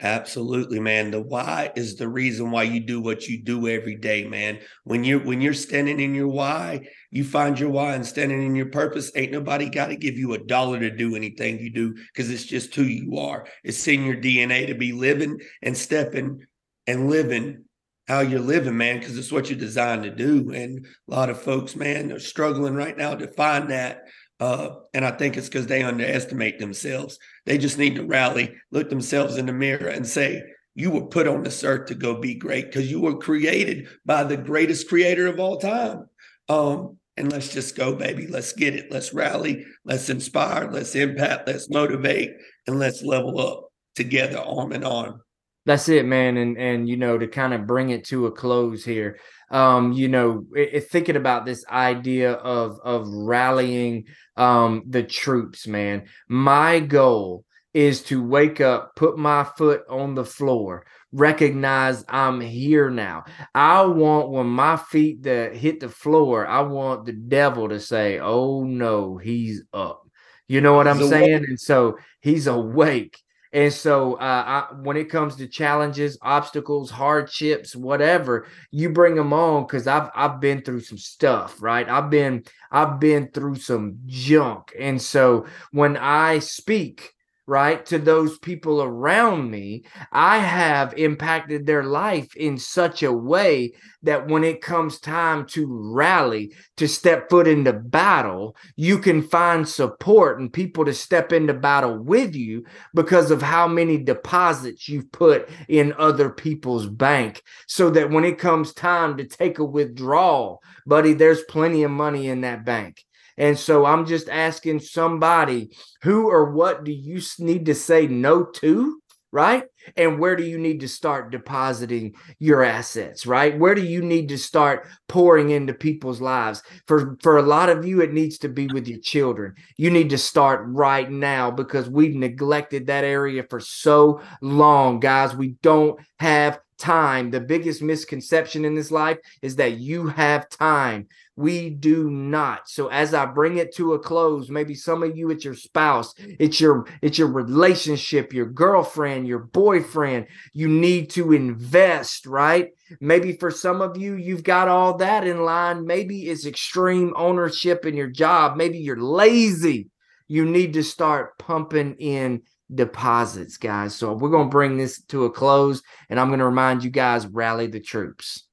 Absolutely, 0.00 0.78
man. 0.78 1.10
The 1.10 1.22
why 1.22 1.72
is 1.74 1.96
the 1.96 2.08
reason 2.08 2.50
why 2.50 2.64
you 2.64 2.80
do 2.80 3.00
what 3.00 3.26
you 3.28 3.42
do 3.42 3.66
every 3.66 3.94
day, 3.94 4.24
man. 4.26 4.58
When 4.84 5.04
you're 5.04 5.20
when 5.20 5.40
you're 5.40 5.54
standing 5.54 6.00
in 6.00 6.14
your 6.14 6.28
why, 6.28 6.88
you 7.10 7.24
find 7.24 7.58
your 7.58 7.70
why 7.70 7.94
and 7.94 8.04
standing 8.04 8.44
in 8.44 8.54
your 8.54 8.66
purpose. 8.66 9.10
Ain't 9.16 9.32
nobody 9.32 9.70
got 9.70 9.86
to 9.86 9.96
give 9.96 10.18
you 10.18 10.34
a 10.34 10.38
dollar 10.38 10.78
to 10.80 10.90
do 10.94 11.16
anything 11.16 11.58
you 11.58 11.70
do 11.70 11.94
because 11.94 12.30
it's 12.30 12.44
just 12.44 12.74
who 12.74 12.82
you 12.82 13.16
are. 13.16 13.46
It's 13.64 13.88
in 13.88 14.04
your 14.04 14.16
DNA 14.16 14.66
to 14.66 14.74
be 14.74 14.92
living 14.92 15.40
and 15.62 15.74
stepping 15.74 16.44
and 16.86 17.08
living 17.08 17.64
how 18.06 18.20
you're 18.20 18.40
living, 18.40 18.76
man, 18.76 18.98
because 18.98 19.18
it's 19.18 19.32
what 19.32 19.50
you're 19.50 19.58
designed 19.58 20.04
to 20.04 20.10
do. 20.10 20.52
And 20.52 20.86
a 21.08 21.10
lot 21.10 21.30
of 21.30 21.40
folks, 21.40 21.74
man, 21.74 22.12
are 22.12 22.20
struggling 22.20 22.74
right 22.74 22.96
now 22.96 23.14
to 23.14 23.26
find 23.28 23.70
that. 23.70 24.02
Uh, 24.38 24.70
and 24.92 25.04
I 25.04 25.12
think 25.12 25.36
it's 25.36 25.48
because 25.48 25.66
they 25.66 25.82
underestimate 25.82 26.58
themselves. 26.58 27.18
They 27.46 27.58
just 27.58 27.78
need 27.78 27.96
to 27.96 28.04
rally, 28.04 28.54
look 28.70 28.90
themselves 28.90 29.36
in 29.36 29.46
the 29.46 29.52
mirror, 29.52 29.88
and 29.88 30.06
say, 30.06 30.42
You 30.74 30.90
were 30.90 31.06
put 31.06 31.26
on 31.26 31.42
this 31.42 31.64
earth 31.64 31.86
to 31.88 31.94
go 31.94 32.20
be 32.20 32.34
great 32.34 32.66
because 32.66 32.90
you 32.90 33.00
were 33.00 33.16
created 33.16 33.88
by 34.04 34.24
the 34.24 34.36
greatest 34.36 34.88
creator 34.88 35.26
of 35.26 35.40
all 35.40 35.58
time. 35.58 36.06
Um, 36.48 36.98
and 37.16 37.32
let's 37.32 37.48
just 37.48 37.76
go, 37.76 37.94
baby. 37.94 38.26
Let's 38.26 38.52
get 38.52 38.74
it. 38.74 38.92
Let's 38.92 39.14
rally. 39.14 39.64
Let's 39.84 40.10
inspire. 40.10 40.70
Let's 40.70 40.94
impact. 40.94 41.48
Let's 41.48 41.70
motivate. 41.70 42.32
And 42.66 42.78
let's 42.78 43.02
level 43.02 43.40
up 43.40 43.68
together, 43.94 44.38
arm 44.38 44.72
in 44.72 44.84
arm. 44.84 45.22
That's 45.66 45.88
it, 45.88 46.06
man. 46.06 46.36
And 46.36 46.56
and 46.56 46.88
you 46.88 46.96
know, 46.96 47.18
to 47.18 47.26
kind 47.26 47.52
of 47.52 47.66
bring 47.66 47.90
it 47.90 48.04
to 48.06 48.26
a 48.26 48.32
close 48.32 48.84
here, 48.84 49.18
um, 49.50 49.92
you 49.92 50.08
know, 50.08 50.46
it, 50.54 50.70
it, 50.74 50.90
thinking 50.90 51.16
about 51.16 51.44
this 51.44 51.66
idea 51.68 52.32
of 52.32 52.78
of 52.84 53.08
rallying 53.08 54.04
um 54.36 54.84
the 54.88 55.02
troops, 55.02 55.66
man. 55.66 56.06
My 56.28 56.78
goal 56.80 57.44
is 57.74 58.02
to 58.04 58.22
wake 58.24 58.60
up, 58.60 58.94
put 58.96 59.18
my 59.18 59.44
foot 59.58 59.82
on 59.90 60.14
the 60.14 60.24
floor, 60.24 60.86
recognize 61.12 62.04
I'm 62.08 62.40
here 62.40 62.88
now. 62.88 63.24
I 63.54 63.82
want 63.82 64.30
when 64.30 64.46
my 64.46 64.76
feet 64.76 65.24
that 65.24 65.56
hit 65.56 65.80
the 65.80 65.88
floor, 65.88 66.46
I 66.46 66.60
want 66.60 67.06
the 67.06 67.12
devil 67.12 67.68
to 67.68 67.80
say, 67.80 68.18
"Oh 68.20 68.62
no, 68.64 69.16
he's 69.16 69.64
up." 69.72 70.02
You 70.48 70.60
know 70.60 70.74
what 70.74 70.86
he's 70.86 71.00
I'm 71.00 71.02
awake. 71.02 71.26
saying? 71.26 71.44
And 71.48 71.60
so 71.60 71.98
he's 72.20 72.46
awake 72.46 73.18
and 73.52 73.72
so, 73.72 74.14
uh, 74.14 74.66
I, 74.70 74.74
when 74.82 74.96
it 74.96 75.10
comes 75.10 75.36
to 75.36 75.46
challenges, 75.48 76.18
obstacles, 76.22 76.90
hardships, 76.90 77.74
whatever, 77.76 78.46
you 78.70 78.90
bring 78.90 79.14
them 79.14 79.32
on 79.32 79.62
because 79.64 79.86
I've 79.86 80.10
I've 80.14 80.40
been 80.40 80.62
through 80.62 80.80
some 80.80 80.98
stuff, 80.98 81.62
right? 81.62 81.88
I've 81.88 82.10
been 82.10 82.44
I've 82.70 83.00
been 83.00 83.28
through 83.32 83.56
some 83.56 83.98
junk, 84.06 84.72
and 84.78 85.00
so 85.00 85.46
when 85.72 85.96
I 85.96 86.40
speak, 86.40 87.12
right, 87.46 87.86
to 87.86 87.98
those 87.98 88.38
people 88.38 88.82
around 88.82 89.50
me, 89.50 89.84
I 90.10 90.38
have 90.38 90.94
impacted 90.98 91.64
their 91.64 91.84
life 91.84 92.34
in 92.36 92.58
such 92.58 93.02
a 93.02 93.12
way 93.12 93.72
that 94.02 94.26
when 94.26 94.42
it 94.42 94.60
comes 94.60 94.98
time 94.98 95.46
to 95.46 95.66
rally, 95.68 96.52
to 96.76 96.88
step 96.88 97.30
foot 97.30 97.46
into 97.46 97.72
battle, 97.72 98.56
you 98.74 98.98
can 98.98 99.22
find 99.22 99.68
support 99.68 100.40
and 100.40 100.52
people 100.52 100.84
to 100.84 100.92
step 100.92 101.32
into 101.32 101.54
battle 101.54 101.98
with 101.98 102.34
you 102.34 102.64
because 102.94 103.30
of 103.30 103.42
how 103.42 103.68
many 103.68 103.98
deposits 103.98 104.88
you've 104.88 105.10
put 105.12 105.48
in 105.68 105.94
other 105.98 106.30
people's 106.30 106.88
bank. 106.88 107.42
So 107.68 107.90
that 107.90 108.10
when 108.10 108.24
it 108.24 108.38
comes 108.38 108.74
time 108.74 109.16
to 109.18 109.24
take 109.24 109.60
a 109.60 109.64
withdrawal, 109.64 110.62
buddy, 110.84 111.12
there's 111.12 111.42
plenty 111.44 111.84
of 111.84 111.92
money 111.92 112.26
in 112.28 112.40
that 112.40 112.64
bank. 112.64 113.05
And 113.36 113.58
so 113.58 113.84
I'm 113.84 114.06
just 114.06 114.28
asking 114.28 114.80
somebody 114.80 115.76
who 116.02 116.28
or 116.28 116.52
what 116.52 116.84
do 116.84 116.92
you 116.92 117.20
need 117.38 117.66
to 117.66 117.74
say 117.74 118.06
no 118.06 118.44
to? 118.44 119.00
Right. 119.32 119.64
And 119.96 120.18
where 120.18 120.34
do 120.34 120.44
you 120.44 120.56
need 120.56 120.80
to 120.80 120.88
start 120.88 121.30
depositing 121.30 122.14
your 122.38 122.62
assets? 122.62 123.26
Right. 123.26 123.58
Where 123.58 123.74
do 123.74 123.82
you 123.82 124.00
need 124.00 124.30
to 124.30 124.38
start 124.38 124.86
pouring 125.08 125.50
into 125.50 125.74
people's 125.74 126.20
lives? 126.20 126.62
For 126.86 127.18
for 127.22 127.36
a 127.36 127.42
lot 127.42 127.68
of 127.68 127.84
you, 127.84 128.00
it 128.00 128.14
needs 128.14 128.38
to 128.38 128.48
be 128.48 128.68
with 128.68 128.88
your 128.88 129.00
children. 129.00 129.54
You 129.76 129.90
need 129.90 130.10
to 130.10 130.18
start 130.18 130.62
right 130.68 131.10
now 131.10 131.50
because 131.50 131.90
we've 131.90 132.14
neglected 132.14 132.86
that 132.86 133.04
area 133.04 133.42
for 133.50 133.60
so 133.60 134.22
long, 134.40 135.00
guys. 135.00 135.36
We 135.36 135.56
don't 135.60 136.00
have 136.18 136.58
time. 136.78 137.30
The 137.30 137.40
biggest 137.40 137.82
misconception 137.82 138.64
in 138.64 138.74
this 138.74 138.90
life 138.90 139.18
is 139.42 139.56
that 139.56 139.78
you 139.78 140.06
have 140.08 140.48
time. 140.48 141.08
We 141.36 141.70
do 141.70 142.10
not. 142.10 142.68
So 142.68 142.88
as 142.88 143.12
I 143.12 143.26
bring 143.26 143.58
it 143.58 143.74
to 143.76 143.92
a 143.92 143.98
close, 143.98 144.48
maybe 144.48 144.74
some 144.74 145.02
of 145.02 145.16
you 145.16 145.30
it's 145.30 145.44
your 145.44 145.54
spouse, 145.54 146.14
it's 146.18 146.60
your 146.60 146.86
it's 147.02 147.18
your 147.18 147.28
relationship, 147.28 148.32
your 148.32 148.46
girlfriend, 148.46 149.28
your 149.28 149.40
boyfriend, 149.40 150.28
you 150.54 150.68
need 150.68 151.10
to 151.10 151.32
invest, 151.32 152.24
right? 152.26 152.70
Maybe 153.00 153.32
for 153.36 153.50
some 153.50 153.82
of 153.82 153.98
you 153.98 154.14
you've 154.14 154.44
got 154.44 154.68
all 154.68 154.96
that 154.96 155.26
in 155.26 155.44
line. 155.44 155.84
Maybe 155.84 156.30
it's 156.30 156.46
extreme 156.46 157.12
ownership 157.16 157.84
in 157.84 157.96
your 157.96 158.10
job. 158.10 158.56
Maybe 158.56 158.78
you're 158.78 159.00
lazy. 159.00 159.90
You 160.28 160.44
need 160.44 160.72
to 160.72 160.82
start 160.82 161.38
pumping 161.38 161.96
in 161.98 162.42
deposits, 162.74 163.56
guys. 163.56 163.94
So 163.94 164.12
we're 164.12 164.30
going 164.30 164.48
to 164.48 164.50
bring 164.50 164.76
this 164.76 165.02
to 165.04 165.24
a 165.24 165.30
close, 165.30 165.82
and 166.08 166.18
I'm 166.18 166.28
going 166.28 166.40
to 166.40 166.44
remind 166.46 166.84
you 166.84 166.90
guys 166.90 167.26
rally 167.26 167.66
the 167.66 167.80
troops. 167.80 168.44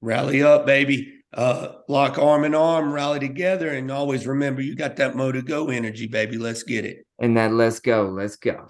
Rally 0.00 0.42
up, 0.42 0.66
baby. 0.66 1.12
Uh, 1.32 1.72
lock 1.88 2.16
arm 2.18 2.44
in 2.44 2.54
arm, 2.54 2.92
rally 2.92 3.18
together, 3.18 3.70
and 3.70 3.90
always 3.90 4.26
remember 4.26 4.62
you 4.62 4.76
got 4.76 4.96
that 4.96 5.16
Mo 5.16 5.32
to 5.32 5.42
go 5.42 5.68
energy, 5.68 6.06
baby. 6.06 6.38
Let's 6.38 6.62
get 6.62 6.84
it. 6.84 7.06
And 7.18 7.36
that 7.36 7.52
let's 7.52 7.80
go, 7.80 8.08
let's 8.08 8.36
go. 8.36 8.68